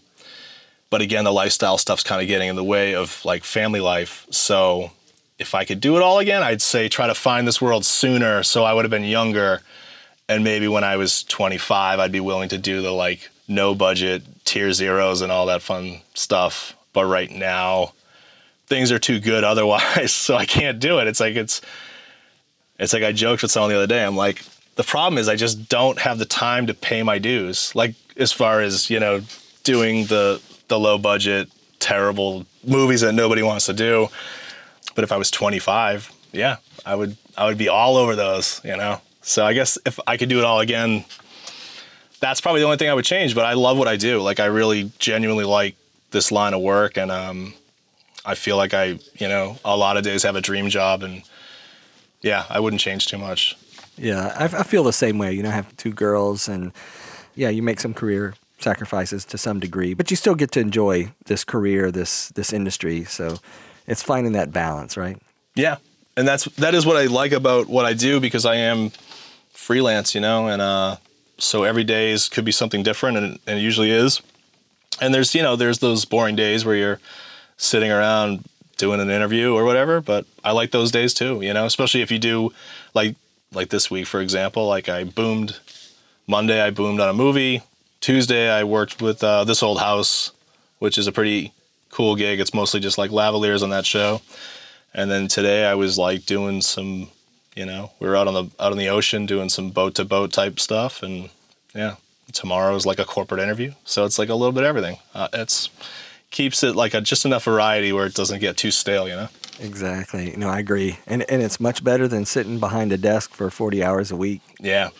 but 0.90 1.02
again, 1.02 1.24
the 1.24 1.32
lifestyle 1.32 1.78
stuff's 1.78 2.02
kind 2.02 2.22
of 2.22 2.28
getting 2.28 2.48
in 2.48 2.56
the 2.56 2.64
way 2.64 2.94
of 2.94 3.24
like 3.24 3.44
family 3.44 3.80
life. 3.80 4.26
So 4.30 4.92
if 5.38 5.54
I 5.54 5.64
could 5.64 5.80
do 5.80 5.96
it 5.96 6.02
all 6.02 6.18
again, 6.18 6.42
I'd 6.42 6.62
say 6.62 6.88
try 6.88 7.06
to 7.06 7.14
find 7.14 7.46
this 7.46 7.60
world 7.60 7.84
sooner. 7.84 8.42
So 8.42 8.64
I 8.64 8.72
would 8.72 8.84
have 8.84 8.90
been 8.90 9.04
younger. 9.04 9.62
And 10.28 10.44
maybe 10.44 10.68
when 10.68 10.84
I 10.84 10.96
was 10.96 11.22
25, 11.24 11.98
I'd 11.98 12.12
be 12.12 12.20
willing 12.20 12.48
to 12.50 12.58
do 12.58 12.82
the 12.82 12.92
like 12.92 13.30
no 13.48 13.74
budget 13.74 14.22
tier 14.44 14.72
zeros 14.72 15.20
and 15.20 15.30
all 15.30 15.46
that 15.46 15.62
fun 15.62 16.00
stuff. 16.14 16.74
But 16.92 17.04
right 17.06 17.30
now, 17.30 17.92
things 18.66 18.90
are 18.92 18.98
too 18.98 19.20
good 19.20 19.44
otherwise. 19.44 20.12
So 20.12 20.36
I 20.36 20.46
can't 20.46 20.78
do 20.78 20.98
it. 20.98 21.08
It's 21.08 21.20
like, 21.20 21.36
it's, 21.36 21.60
it's 22.78 22.92
like 22.92 23.02
I 23.02 23.12
joked 23.12 23.42
with 23.42 23.50
someone 23.50 23.70
the 23.70 23.76
other 23.76 23.86
day. 23.86 24.04
I'm 24.04 24.16
like, 24.16 24.42
the 24.76 24.82
problem 24.84 25.18
is 25.18 25.28
I 25.28 25.36
just 25.36 25.68
don't 25.68 25.98
have 25.98 26.18
the 26.18 26.26
time 26.26 26.66
to 26.66 26.74
pay 26.74 27.02
my 27.02 27.18
dues. 27.18 27.74
Like, 27.74 27.94
as 28.18 28.32
far 28.32 28.60
as, 28.60 28.90
you 28.90 29.00
know, 29.00 29.22
doing 29.64 30.06
the 30.06 30.40
the 30.68 30.78
low 30.78 30.98
budget, 30.98 31.50
terrible 31.78 32.46
movies 32.64 33.00
that 33.02 33.12
nobody 33.12 33.42
wants 33.42 33.66
to 33.66 33.72
do. 33.72 34.08
But 34.94 35.04
if 35.04 35.12
I 35.12 35.16
was 35.16 35.30
25, 35.30 36.12
yeah, 36.32 36.56
I 36.84 36.94
would 36.94 37.16
I 37.36 37.46
would 37.46 37.58
be 37.58 37.68
all 37.68 37.96
over 37.96 38.16
those, 38.16 38.60
you 38.64 38.76
know. 38.76 39.00
So 39.22 39.44
I 39.44 39.52
guess 39.52 39.78
if 39.84 39.98
I 40.06 40.16
could 40.16 40.28
do 40.28 40.38
it 40.38 40.44
all 40.44 40.60
again, 40.60 41.04
that's 42.20 42.40
probably 42.40 42.60
the 42.60 42.66
only 42.66 42.76
thing 42.76 42.88
I 42.88 42.94
would 42.94 43.04
change. 43.04 43.34
But 43.34 43.44
I 43.44 43.54
love 43.54 43.78
what 43.78 43.88
I 43.88 43.96
do. 43.96 44.22
Like 44.22 44.40
I 44.40 44.46
really 44.46 44.90
genuinely 44.98 45.44
like 45.44 45.76
this 46.10 46.32
line 46.32 46.54
of 46.54 46.62
work, 46.62 46.96
and 46.96 47.10
um, 47.10 47.54
I 48.24 48.34
feel 48.34 48.56
like 48.56 48.74
I, 48.74 48.98
you 49.18 49.28
know, 49.28 49.58
a 49.64 49.76
lot 49.76 49.96
of 49.96 50.04
days 50.04 50.22
have 50.22 50.36
a 50.36 50.40
dream 50.40 50.68
job, 50.68 51.02
and 51.02 51.22
yeah, 52.22 52.44
I 52.48 52.60
wouldn't 52.60 52.80
change 52.80 53.06
too 53.06 53.18
much. 53.18 53.56
Yeah, 53.98 54.34
I, 54.38 54.44
I 54.44 54.62
feel 54.62 54.84
the 54.84 54.92
same 54.92 55.18
way. 55.18 55.32
You 55.32 55.42
know, 55.42 55.50
I 55.50 55.52
have 55.52 55.76
two 55.76 55.92
girls, 55.92 56.48
and 56.48 56.72
yeah, 57.34 57.48
you 57.48 57.62
make 57.62 57.80
some 57.80 57.94
career 57.94 58.34
sacrifices 58.58 59.24
to 59.26 59.38
some 59.38 59.60
degree, 59.60 59.94
but 59.94 60.10
you 60.10 60.16
still 60.16 60.34
get 60.34 60.50
to 60.52 60.60
enjoy 60.60 61.12
this 61.26 61.44
career, 61.44 61.90
this 61.90 62.28
this 62.30 62.52
industry. 62.52 63.04
So 63.04 63.38
it's 63.86 64.02
finding 64.02 64.32
that 64.32 64.52
balance, 64.52 64.96
right? 64.96 65.18
Yeah, 65.54 65.76
and 66.16 66.26
that's 66.26 66.44
that 66.56 66.74
is 66.74 66.86
what 66.86 66.96
I 66.96 67.06
like 67.06 67.32
about 67.32 67.68
what 67.68 67.84
I 67.84 67.92
do 67.92 68.20
because 68.20 68.44
I 68.46 68.56
am 68.56 68.90
freelance, 69.52 70.14
you 70.14 70.20
know, 70.20 70.48
and 70.48 70.62
uh, 70.62 70.96
so 71.38 71.64
every 71.64 71.84
day 71.84 72.10
is 72.10 72.28
could 72.28 72.44
be 72.44 72.52
something 72.52 72.82
different, 72.82 73.16
and, 73.16 73.38
and 73.46 73.58
it 73.58 73.62
usually 73.62 73.90
is. 73.90 74.20
And 75.00 75.14
there's 75.14 75.34
you 75.34 75.42
know 75.42 75.56
there's 75.56 75.78
those 75.78 76.04
boring 76.04 76.36
days 76.36 76.64
where 76.64 76.76
you're 76.76 77.00
sitting 77.56 77.90
around 77.90 78.44
doing 78.76 79.00
an 79.00 79.10
interview 79.10 79.54
or 79.54 79.64
whatever, 79.64 80.00
but 80.00 80.26
I 80.44 80.52
like 80.52 80.70
those 80.70 80.90
days 80.90 81.14
too, 81.14 81.40
you 81.40 81.52
know, 81.54 81.64
especially 81.64 82.02
if 82.02 82.10
you 82.10 82.18
do 82.18 82.52
like 82.94 83.16
like 83.52 83.70
this 83.70 83.90
week 83.90 84.06
for 84.06 84.20
example, 84.20 84.66
like 84.66 84.88
I 84.88 85.04
boomed 85.04 85.58
Monday 86.26 86.60
I 86.60 86.70
boomed 86.70 87.00
on 87.00 87.08
a 87.08 87.14
movie, 87.14 87.62
Tuesday 88.00 88.50
I 88.50 88.64
worked 88.64 89.00
with 89.02 89.22
uh, 89.22 89.44
This 89.44 89.62
Old 89.62 89.80
House, 89.80 90.32
which 90.78 90.98
is 90.98 91.06
a 91.06 91.12
pretty 91.12 91.52
cool 91.90 92.16
gig. 92.16 92.40
It's 92.40 92.54
mostly 92.54 92.80
just 92.80 92.98
like 92.98 93.10
lavaliers 93.10 93.62
on 93.62 93.70
that 93.70 93.86
show. 93.86 94.20
And 94.94 95.10
then 95.10 95.28
today 95.28 95.64
I 95.66 95.74
was 95.74 95.98
like 95.98 96.26
doing 96.26 96.62
some, 96.62 97.08
you 97.54 97.66
know, 97.66 97.90
we 98.00 98.08
were 98.08 98.16
out 98.16 98.28
on 98.28 98.34
the 98.34 98.44
out 98.58 98.72
on 98.72 98.78
the 98.78 98.88
ocean 98.88 99.26
doing 99.26 99.48
some 99.48 99.70
boat 99.70 99.94
to 99.96 100.04
boat 100.04 100.32
type 100.32 100.58
stuff 100.60 101.02
and 101.02 101.30
yeah, 101.74 101.96
tomorrow 102.32 102.74
is 102.74 102.86
like 102.86 102.98
a 102.98 103.04
corporate 103.04 103.40
interview. 103.40 103.72
So 103.84 104.04
it's 104.04 104.18
like 104.18 104.28
a 104.28 104.34
little 104.34 104.52
bit 104.52 104.62
of 104.62 104.68
everything. 104.68 104.98
Uh, 105.14 105.28
it's 105.32 105.68
keeps 106.30 106.62
it 106.62 106.76
like 106.76 106.94
a, 106.94 107.00
just 107.00 107.24
enough 107.24 107.44
variety 107.44 107.92
where 107.92 108.06
it 108.06 108.14
doesn't 108.14 108.40
get 108.40 108.56
too 108.56 108.70
stale, 108.70 109.08
you 109.08 109.14
know? 109.14 109.28
Exactly. 109.60 110.34
No, 110.36 110.48
I 110.48 110.58
agree. 110.58 110.98
And, 111.06 111.24
and 111.30 111.42
it's 111.42 111.58
much 111.58 111.82
better 111.82 112.06
than 112.06 112.26
sitting 112.26 112.58
behind 112.58 112.92
a 112.92 112.98
desk 112.98 113.32
for 113.32 113.50
40 113.50 113.82
hours 113.82 114.10
a 114.10 114.16
week. 114.16 114.42
Yeah. 114.60 114.90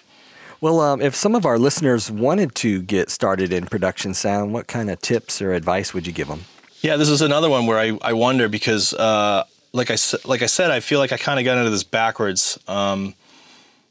Well, 0.67 0.81
um, 0.81 1.01
if 1.01 1.15
some 1.15 1.37
of 1.37 1.47
our 1.47 1.61
listeners 1.61 2.11
wanted 2.11 2.57
to 2.57 2.83
get 2.83 3.09
started 3.09 3.53
in 3.53 3.67
production 3.67 4.15
sound, 4.15 4.53
what 4.53 4.67
kind 4.67 4.91
of 4.91 5.01
tips 5.01 5.41
or 5.41 5.53
advice 5.53 5.95
would 5.95 6.09
you 6.09 6.13
give 6.13 6.27
them? 6.27 6.41
Yeah, 6.81 6.97
this 6.97 7.09
is 7.09 7.23
another 7.23 7.49
one 7.49 7.67
where 7.67 7.79
I, 7.79 7.97
I 8.03 8.15
wonder 8.15 8.49
because, 8.49 8.93
uh, 8.93 9.45
like 9.73 9.93
I 9.93 9.97
like 10.25 10.43
I 10.43 10.47
said, 10.47 10.73
I 10.73 10.81
feel 10.81 10.99
like 10.99 11.13
I 11.13 11.19
kind 11.19 11.39
of 11.39 11.45
got 11.45 11.57
into 11.57 11.71
this 11.71 11.85
backwards. 11.85 12.59
Um, 12.67 13.15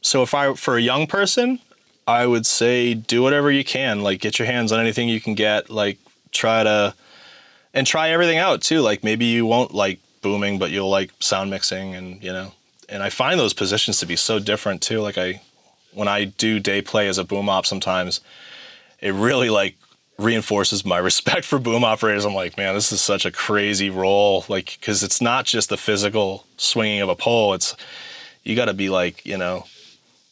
so 0.02 0.22
if 0.22 0.34
I 0.34 0.54
for 0.56 0.76
a 0.76 0.82
young 0.82 1.08
person, 1.08 1.60
I 2.08 2.28
would 2.28 2.46
say 2.46 2.94
do 2.94 3.22
whatever 3.22 3.50
you 3.50 3.64
can. 3.64 4.02
Like 4.02 4.20
get 4.20 4.38
your 4.38 4.46
hands 4.46 4.74
on 4.74 4.82
anything 4.82 5.08
you 5.08 5.22
can 5.22 5.34
get. 5.34 5.70
Like 5.70 5.98
try 6.34 6.62
to 6.66 6.94
and 7.74 7.88
try 7.88 8.10
everything 8.10 8.38
out 8.38 8.62
too. 8.62 8.82
Like 8.82 9.02
maybe 9.02 9.24
you 9.24 9.46
won't 9.46 9.74
like 9.74 10.02
booming, 10.22 10.60
but 10.60 10.72
you'll 10.72 10.90
like 10.90 11.12
sound 11.22 11.50
mixing 11.50 11.96
and 11.96 12.22
you 12.22 12.34
know. 12.34 12.52
And 12.90 13.02
I 13.02 13.12
find 13.12 13.40
those 13.40 13.54
positions 13.54 14.00
to 14.00 14.06
be 14.06 14.18
so 14.18 14.40
different 14.40 14.82
too. 14.82 15.00
Like 15.00 15.18
I, 15.18 15.42
when 15.96 16.08
I 16.08 16.26
do 16.26 16.60
day 16.60 16.82
play 16.82 17.08
as 17.08 17.18
a 17.18 17.24
boom 17.24 17.50
op, 17.50 17.66
sometimes 17.66 18.22
it 19.00 19.14
really 19.14 19.50
like 19.50 19.76
reinforces 20.18 20.86
my 20.86 20.98
respect 21.10 21.46
for 21.46 21.60
boom 21.60 21.84
operators. 21.84 22.26
I'm 22.26 22.36
like, 22.36 22.58
man, 22.58 22.76
this 22.76 22.92
is 22.92 23.02
such 23.02 23.26
a 23.26 23.32
crazy 23.32 23.90
role. 23.90 24.46
Like, 24.48 24.78
because 24.80 25.04
it's 25.04 25.22
not 25.22 25.46
just 25.46 25.70
the 25.70 25.78
physical 25.78 26.46
swinging 26.58 27.02
of 27.02 27.10
a 27.10 27.16
pole. 27.16 27.54
It's 27.54 27.76
you 28.44 28.56
got 28.56 28.66
to 28.66 28.74
be 28.74 28.90
like, 28.90 29.26
you 29.26 29.38
know, 29.38 29.66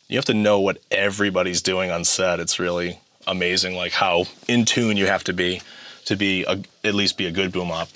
you 0.08 0.18
have 0.18 0.26
to 0.26 0.34
know 0.34 0.60
what 0.60 0.78
everybody's 0.92 1.62
doing 1.62 1.90
on 1.90 2.04
set. 2.04 2.40
It's 2.40 2.60
really 2.60 3.00
amazing, 3.26 3.76
like 3.76 3.94
how 3.94 4.26
in 4.48 4.66
tune 4.66 4.98
you 4.98 5.08
have 5.08 5.24
to 5.24 5.34
be 5.34 5.62
to 6.06 6.16
be 6.16 6.44
a, 6.44 6.62
at 6.84 6.94
least 6.94 7.18
be 7.18 7.26
a 7.26 7.32
good 7.32 7.52
boom 7.52 7.72
op. 7.72 7.90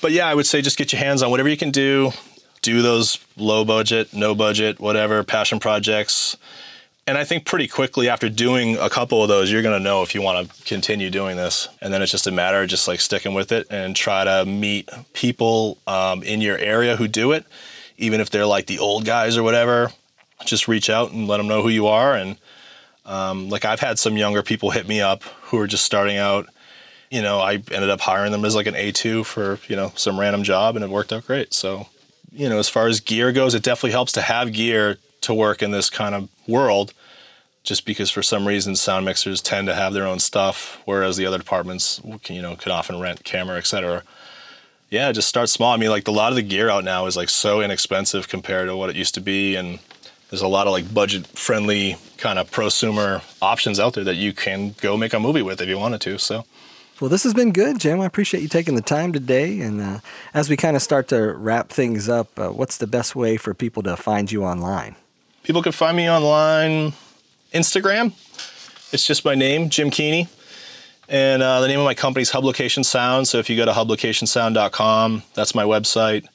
But 0.00 0.12
yeah, 0.12 0.26
I 0.26 0.34
would 0.34 0.46
say 0.46 0.62
just 0.62 0.78
get 0.78 0.92
your 0.92 1.00
hands 1.00 1.22
on 1.22 1.30
whatever 1.30 1.48
you 1.48 1.56
can 1.56 1.70
do. 1.70 2.12
Do 2.62 2.82
those 2.82 3.18
low 3.36 3.64
budget, 3.64 4.12
no 4.12 4.34
budget, 4.34 4.80
whatever 4.80 5.22
passion 5.22 5.60
projects. 5.60 6.36
And 7.08 7.16
I 7.16 7.24
think 7.24 7.46
pretty 7.46 7.68
quickly 7.68 8.10
after 8.10 8.28
doing 8.28 8.76
a 8.76 8.90
couple 8.90 9.22
of 9.22 9.30
those, 9.30 9.50
you're 9.50 9.62
going 9.62 9.74
to 9.74 9.82
know 9.82 10.02
if 10.02 10.14
you 10.14 10.20
want 10.20 10.46
to 10.46 10.64
continue 10.64 11.08
doing 11.08 11.38
this. 11.38 11.66
And 11.80 11.90
then 11.90 12.02
it's 12.02 12.12
just 12.12 12.26
a 12.26 12.30
matter 12.30 12.62
of 12.62 12.68
just 12.68 12.86
like 12.86 13.00
sticking 13.00 13.32
with 13.32 13.50
it 13.50 13.66
and 13.70 13.96
try 13.96 14.24
to 14.24 14.44
meet 14.44 14.90
people 15.14 15.78
um, 15.86 16.22
in 16.22 16.42
your 16.42 16.58
area 16.58 16.96
who 16.96 17.08
do 17.08 17.32
it, 17.32 17.46
even 17.96 18.20
if 18.20 18.28
they're 18.28 18.44
like 18.44 18.66
the 18.66 18.78
old 18.78 19.06
guys 19.06 19.38
or 19.38 19.42
whatever. 19.42 19.90
Just 20.44 20.68
reach 20.68 20.90
out 20.90 21.10
and 21.10 21.26
let 21.26 21.38
them 21.38 21.48
know 21.48 21.62
who 21.62 21.70
you 21.70 21.86
are. 21.86 22.14
And 22.14 22.36
um, 23.06 23.48
like 23.48 23.64
I've 23.64 23.80
had 23.80 23.98
some 23.98 24.18
younger 24.18 24.42
people 24.42 24.70
hit 24.70 24.86
me 24.86 25.00
up 25.00 25.22
who 25.22 25.58
are 25.60 25.66
just 25.66 25.86
starting 25.86 26.18
out 26.18 26.46
you 27.10 27.22
know, 27.22 27.40
I 27.40 27.52
ended 27.54 27.88
up 27.88 28.00
hiring 28.00 28.32
them 28.32 28.44
as 28.44 28.54
like 28.54 28.66
an 28.66 28.74
A2 28.74 29.24
for, 29.24 29.58
you 29.66 29.76
know, 29.76 29.92
some 29.96 30.20
random 30.20 30.42
job 30.42 30.76
and 30.76 30.84
it 30.84 30.90
worked 30.90 31.10
out 31.10 31.26
great. 31.26 31.54
So, 31.54 31.86
you 32.30 32.50
know, 32.50 32.58
as 32.58 32.68
far 32.68 32.86
as 32.86 33.00
gear 33.00 33.32
goes, 33.32 33.54
it 33.54 33.62
definitely 33.62 33.92
helps 33.92 34.12
to 34.12 34.20
have 34.20 34.52
gear 34.52 34.98
to 35.22 35.32
work 35.32 35.62
in 35.62 35.70
this 35.70 35.88
kind 35.88 36.14
of 36.14 36.28
world 36.46 36.92
just 37.68 37.84
because 37.84 38.10
for 38.10 38.22
some 38.22 38.48
reason 38.48 38.74
sound 38.74 39.04
mixers 39.04 39.42
tend 39.42 39.66
to 39.68 39.74
have 39.74 39.92
their 39.92 40.06
own 40.06 40.18
stuff 40.18 40.80
whereas 40.86 41.18
the 41.18 41.26
other 41.26 41.36
departments 41.36 42.00
can, 42.22 42.34
you 42.34 42.40
know 42.40 42.56
could 42.56 42.72
often 42.72 42.98
rent 42.98 43.22
camera 43.24 43.58
etc 43.58 44.02
yeah 44.88 45.12
just 45.12 45.28
start 45.28 45.50
small 45.50 45.74
i 45.74 45.76
mean 45.76 45.90
like 45.90 46.08
a 46.08 46.10
lot 46.10 46.32
of 46.32 46.36
the 46.36 46.42
gear 46.42 46.70
out 46.70 46.82
now 46.82 47.04
is 47.04 47.16
like 47.16 47.28
so 47.28 47.60
inexpensive 47.60 48.26
compared 48.26 48.68
to 48.68 48.76
what 48.76 48.88
it 48.88 48.96
used 48.96 49.14
to 49.14 49.20
be 49.20 49.54
and 49.54 49.78
there's 50.30 50.40
a 50.40 50.48
lot 50.48 50.66
of 50.66 50.72
like 50.72 50.92
budget 50.92 51.26
friendly 51.26 51.96
kind 52.16 52.38
of 52.38 52.50
prosumer 52.50 53.22
options 53.42 53.78
out 53.78 53.92
there 53.92 54.04
that 54.04 54.16
you 54.16 54.32
can 54.32 54.74
go 54.80 54.96
make 54.96 55.12
a 55.12 55.20
movie 55.20 55.42
with 55.42 55.60
if 55.60 55.68
you 55.68 55.78
wanted 55.78 56.00
to 56.00 56.18
so 56.18 56.46
well, 57.00 57.08
this 57.08 57.22
has 57.22 57.32
been 57.32 57.52
good, 57.52 57.78
Jim. 57.78 58.00
I 58.00 58.06
appreciate 58.06 58.42
you 58.42 58.48
taking 58.48 58.74
the 58.74 58.82
time 58.82 59.12
today. 59.12 59.60
And 59.60 59.80
uh, 59.80 60.00
as 60.34 60.50
we 60.50 60.56
kind 60.56 60.74
of 60.74 60.82
start 60.82 61.06
to 61.08 61.32
wrap 61.32 61.68
things 61.68 62.08
up, 62.08 62.36
uh, 62.36 62.48
what's 62.48 62.78
the 62.78 62.88
best 62.88 63.14
way 63.14 63.36
for 63.36 63.54
people 63.54 63.84
to 63.84 63.96
find 63.96 64.32
you 64.32 64.42
online? 64.42 64.96
People 65.44 65.62
can 65.62 65.70
find 65.70 65.96
me 65.96 66.10
online, 66.10 66.92
Instagram. 67.52 68.12
It's 68.92 69.06
just 69.06 69.24
my 69.24 69.34
name, 69.34 69.68
Jim 69.68 69.90
Keaney. 69.90 70.28
And 71.08 71.42
uh, 71.42 71.60
the 71.60 71.68
name 71.68 71.78
of 71.78 71.84
my 71.84 71.94
company 71.94 72.22
is 72.22 72.30
Hub 72.30 72.44
Location 72.44 72.84
Sound. 72.84 73.28
So 73.28 73.38
if 73.38 73.48
you 73.48 73.56
go 73.56 73.64
to 73.64 73.72
hublocationsound.com, 73.72 75.22
that's 75.34 75.54
my 75.54 75.64
website. 75.64 76.26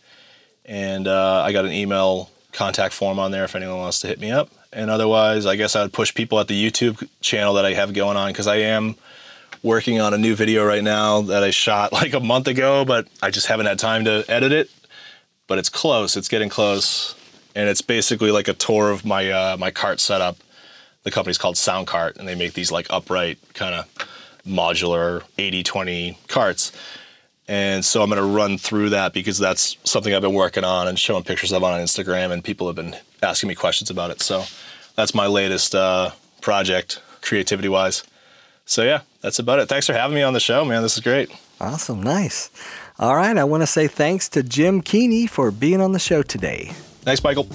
And 0.65 1.07
uh, 1.07 1.43
I 1.45 1.51
got 1.51 1.65
an 1.65 1.71
email 1.71 2.29
contact 2.53 2.93
form 2.93 3.19
on 3.19 3.31
there 3.31 3.43
if 3.43 3.55
anyone 3.55 3.77
wants 3.77 3.99
to 3.99 4.07
hit 4.07 4.19
me 4.19 4.31
up. 4.31 4.49
And 4.71 4.89
otherwise, 4.89 5.45
I 5.45 5.55
guess 5.55 5.75
I 5.75 5.83
would 5.83 5.93
push 5.93 6.13
people 6.13 6.39
at 6.39 6.47
the 6.47 6.71
YouTube 6.71 7.07
channel 7.21 7.53
that 7.55 7.65
I 7.65 7.73
have 7.73 7.93
going 7.93 8.17
on 8.17 8.31
because 8.31 8.47
I 8.47 8.57
am 8.57 8.95
working 9.61 10.01
on 10.01 10.13
a 10.13 10.17
new 10.17 10.35
video 10.35 10.65
right 10.65 10.83
now 10.83 11.21
that 11.21 11.43
I 11.43 11.51
shot 11.51 11.93
like 11.93 12.13
a 12.13 12.19
month 12.19 12.47
ago, 12.47 12.85
but 12.85 13.07
I 13.21 13.29
just 13.29 13.47
haven't 13.47 13.67
had 13.67 13.79
time 13.79 14.05
to 14.05 14.25
edit 14.27 14.51
it. 14.51 14.71
But 15.47 15.59
it's 15.59 15.69
close. 15.69 16.15
It's 16.15 16.29
getting 16.29 16.49
close, 16.49 17.15
and 17.53 17.67
it's 17.67 17.81
basically 17.81 18.31
like 18.31 18.47
a 18.47 18.53
tour 18.53 18.91
of 18.91 19.05
my 19.05 19.29
uh, 19.29 19.57
my 19.57 19.71
cart 19.71 19.99
setup. 19.99 20.37
The 21.03 21.11
company's 21.11 21.37
called 21.37 21.55
SoundCart, 21.55 22.17
and 22.17 22.27
they 22.27 22.35
make 22.35 22.53
these 22.53 22.71
like 22.71 22.87
upright 22.89 23.39
kind 23.53 23.75
of 23.75 23.87
modular 24.47 25.23
80-20 25.37 26.17
carts. 26.27 26.71
And 27.47 27.83
so 27.83 28.01
I'm 28.01 28.09
going 28.09 28.21
to 28.21 28.27
run 28.27 28.57
through 28.57 28.89
that 28.91 29.13
because 29.13 29.37
that's 29.37 29.77
something 29.83 30.13
I've 30.13 30.21
been 30.21 30.33
working 30.33 30.63
on 30.63 30.87
and 30.87 30.97
showing 30.97 31.23
pictures 31.23 31.51
of 31.51 31.63
on 31.63 31.79
Instagram, 31.79 32.31
and 32.31 32.43
people 32.43 32.67
have 32.67 32.75
been 32.75 32.95
asking 33.21 33.49
me 33.49 33.55
questions 33.55 33.89
about 33.89 34.11
it. 34.11 34.21
So 34.21 34.45
that's 34.95 35.13
my 35.13 35.27
latest 35.27 35.75
uh, 35.75 36.11
project, 36.41 37.01
creativity 37.21 37.67
wise. 37.67 38.03
So 38.65 38.83
yeah, 38.83 39.01
that's 39.21 39.39
about 39.39 39.59
it. 39.59 39.67
Thanks 39.67 39.87
for 39.87 39.93
having 39.93 40.15
me 40.15 40.21
on 40.21 40.33
the 40.33 40.39
show, 40.39 40.63
man. 40.63 40.83
This 40.83 40.95
is 40.95 41.03
great. 41.03 41.29
Awesome. 41.59 42.01
Nice. 42.01 42.49
All 42.97 43.15
right. 43.15 43.37
I 43.37 43.43
want 43.43 43.61
to 43.61 43.67
say 43.67 43.87
thanks 43.87 44.29
to 44.29 44.43
Jim 44.43 44.81
Keaney 44.81 45.29
for 45.29 45.51
being 45.51 45.81
on 45.81 45.91
the 45.91 45.99
show 45.99 46.23
today. 46.23 46.71
Thanks, 47.01 47.23
Michael. 47.23 47.47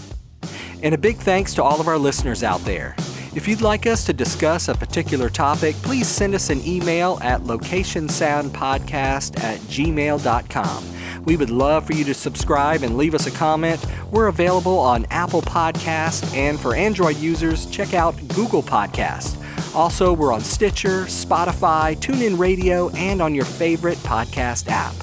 And 0.82 0.94
a 0.94 0.98
big 0.98 1.16
thanks 1.16 1.54
to 1.54 1.62
all 1.62 1.80
of 1.80 1.88
our 1.88 1.98
listeners 1.98 2.42
out 2.42 2.60
there. 2.60 2.94
If 3.34 3.46
you'd 3.46 3.60
like 3.60 3.86
us 3.86 4.04
to 4.06 4.12
discuss 4.12 4.68
a 4.68 4.74
particular 4.74 5.28
topic, 5.28 5.76
please 5.76 6.08
send 6.08 6.34
us 6.34 6.50
an 6.50 6.66
email 6.66 7.18
at 7.22 7.42
locationsoundpodcast 7.42 9.38
at 9.44 9.60
gmail.com. 9.60 10.84
We 11.24 11.36
would 11.36 11.50
love 11.50 11.86
for 11.86 11.92
you 11.92 12.04
to 12.04 12.14
subscribe 12.14 12.82
and 12.82 12.96
leave 12.96 13.14
us 13.14 13.26
a 13.26 13.30
comment. 13.30 13.84
We're 14.10 14.28
available 14.28 14.78
on 14.78 15.04
Apple 15.10 15.42
Podcast, 15.42 16.34
and 16.34 16.58
for 16.58 16.74
Android 16.74 17.18
users, 17.18 17.66
check 17.66 17.92
out 17.92 18.16
Google 18.28 18.62
Podcast. 18.62 19.36
Also, 19.74 20.14
we're 20.14 20.32
on 20.32 20.40
Stitcher, 20.40 21.04
Spotify, 21.04 21.94
TuneIn 21.96 22.38
Radio, 22.38 22.88
and 22.90 23.20
on 23.20 23.34
your 23.34 23.44
favorite 23.44 23.98
podcast 23.98 24.68
app. 24.68 24.94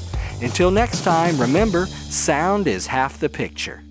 Until 0.41 0.71
next 0.71 1.03
time, 1.03 1.39
remember, 1.39 1.86
sound 1.86 2.67
is 2.67 2.88
half 2.88 3.19
the 3.19 3.30
picture. 3.30 3.84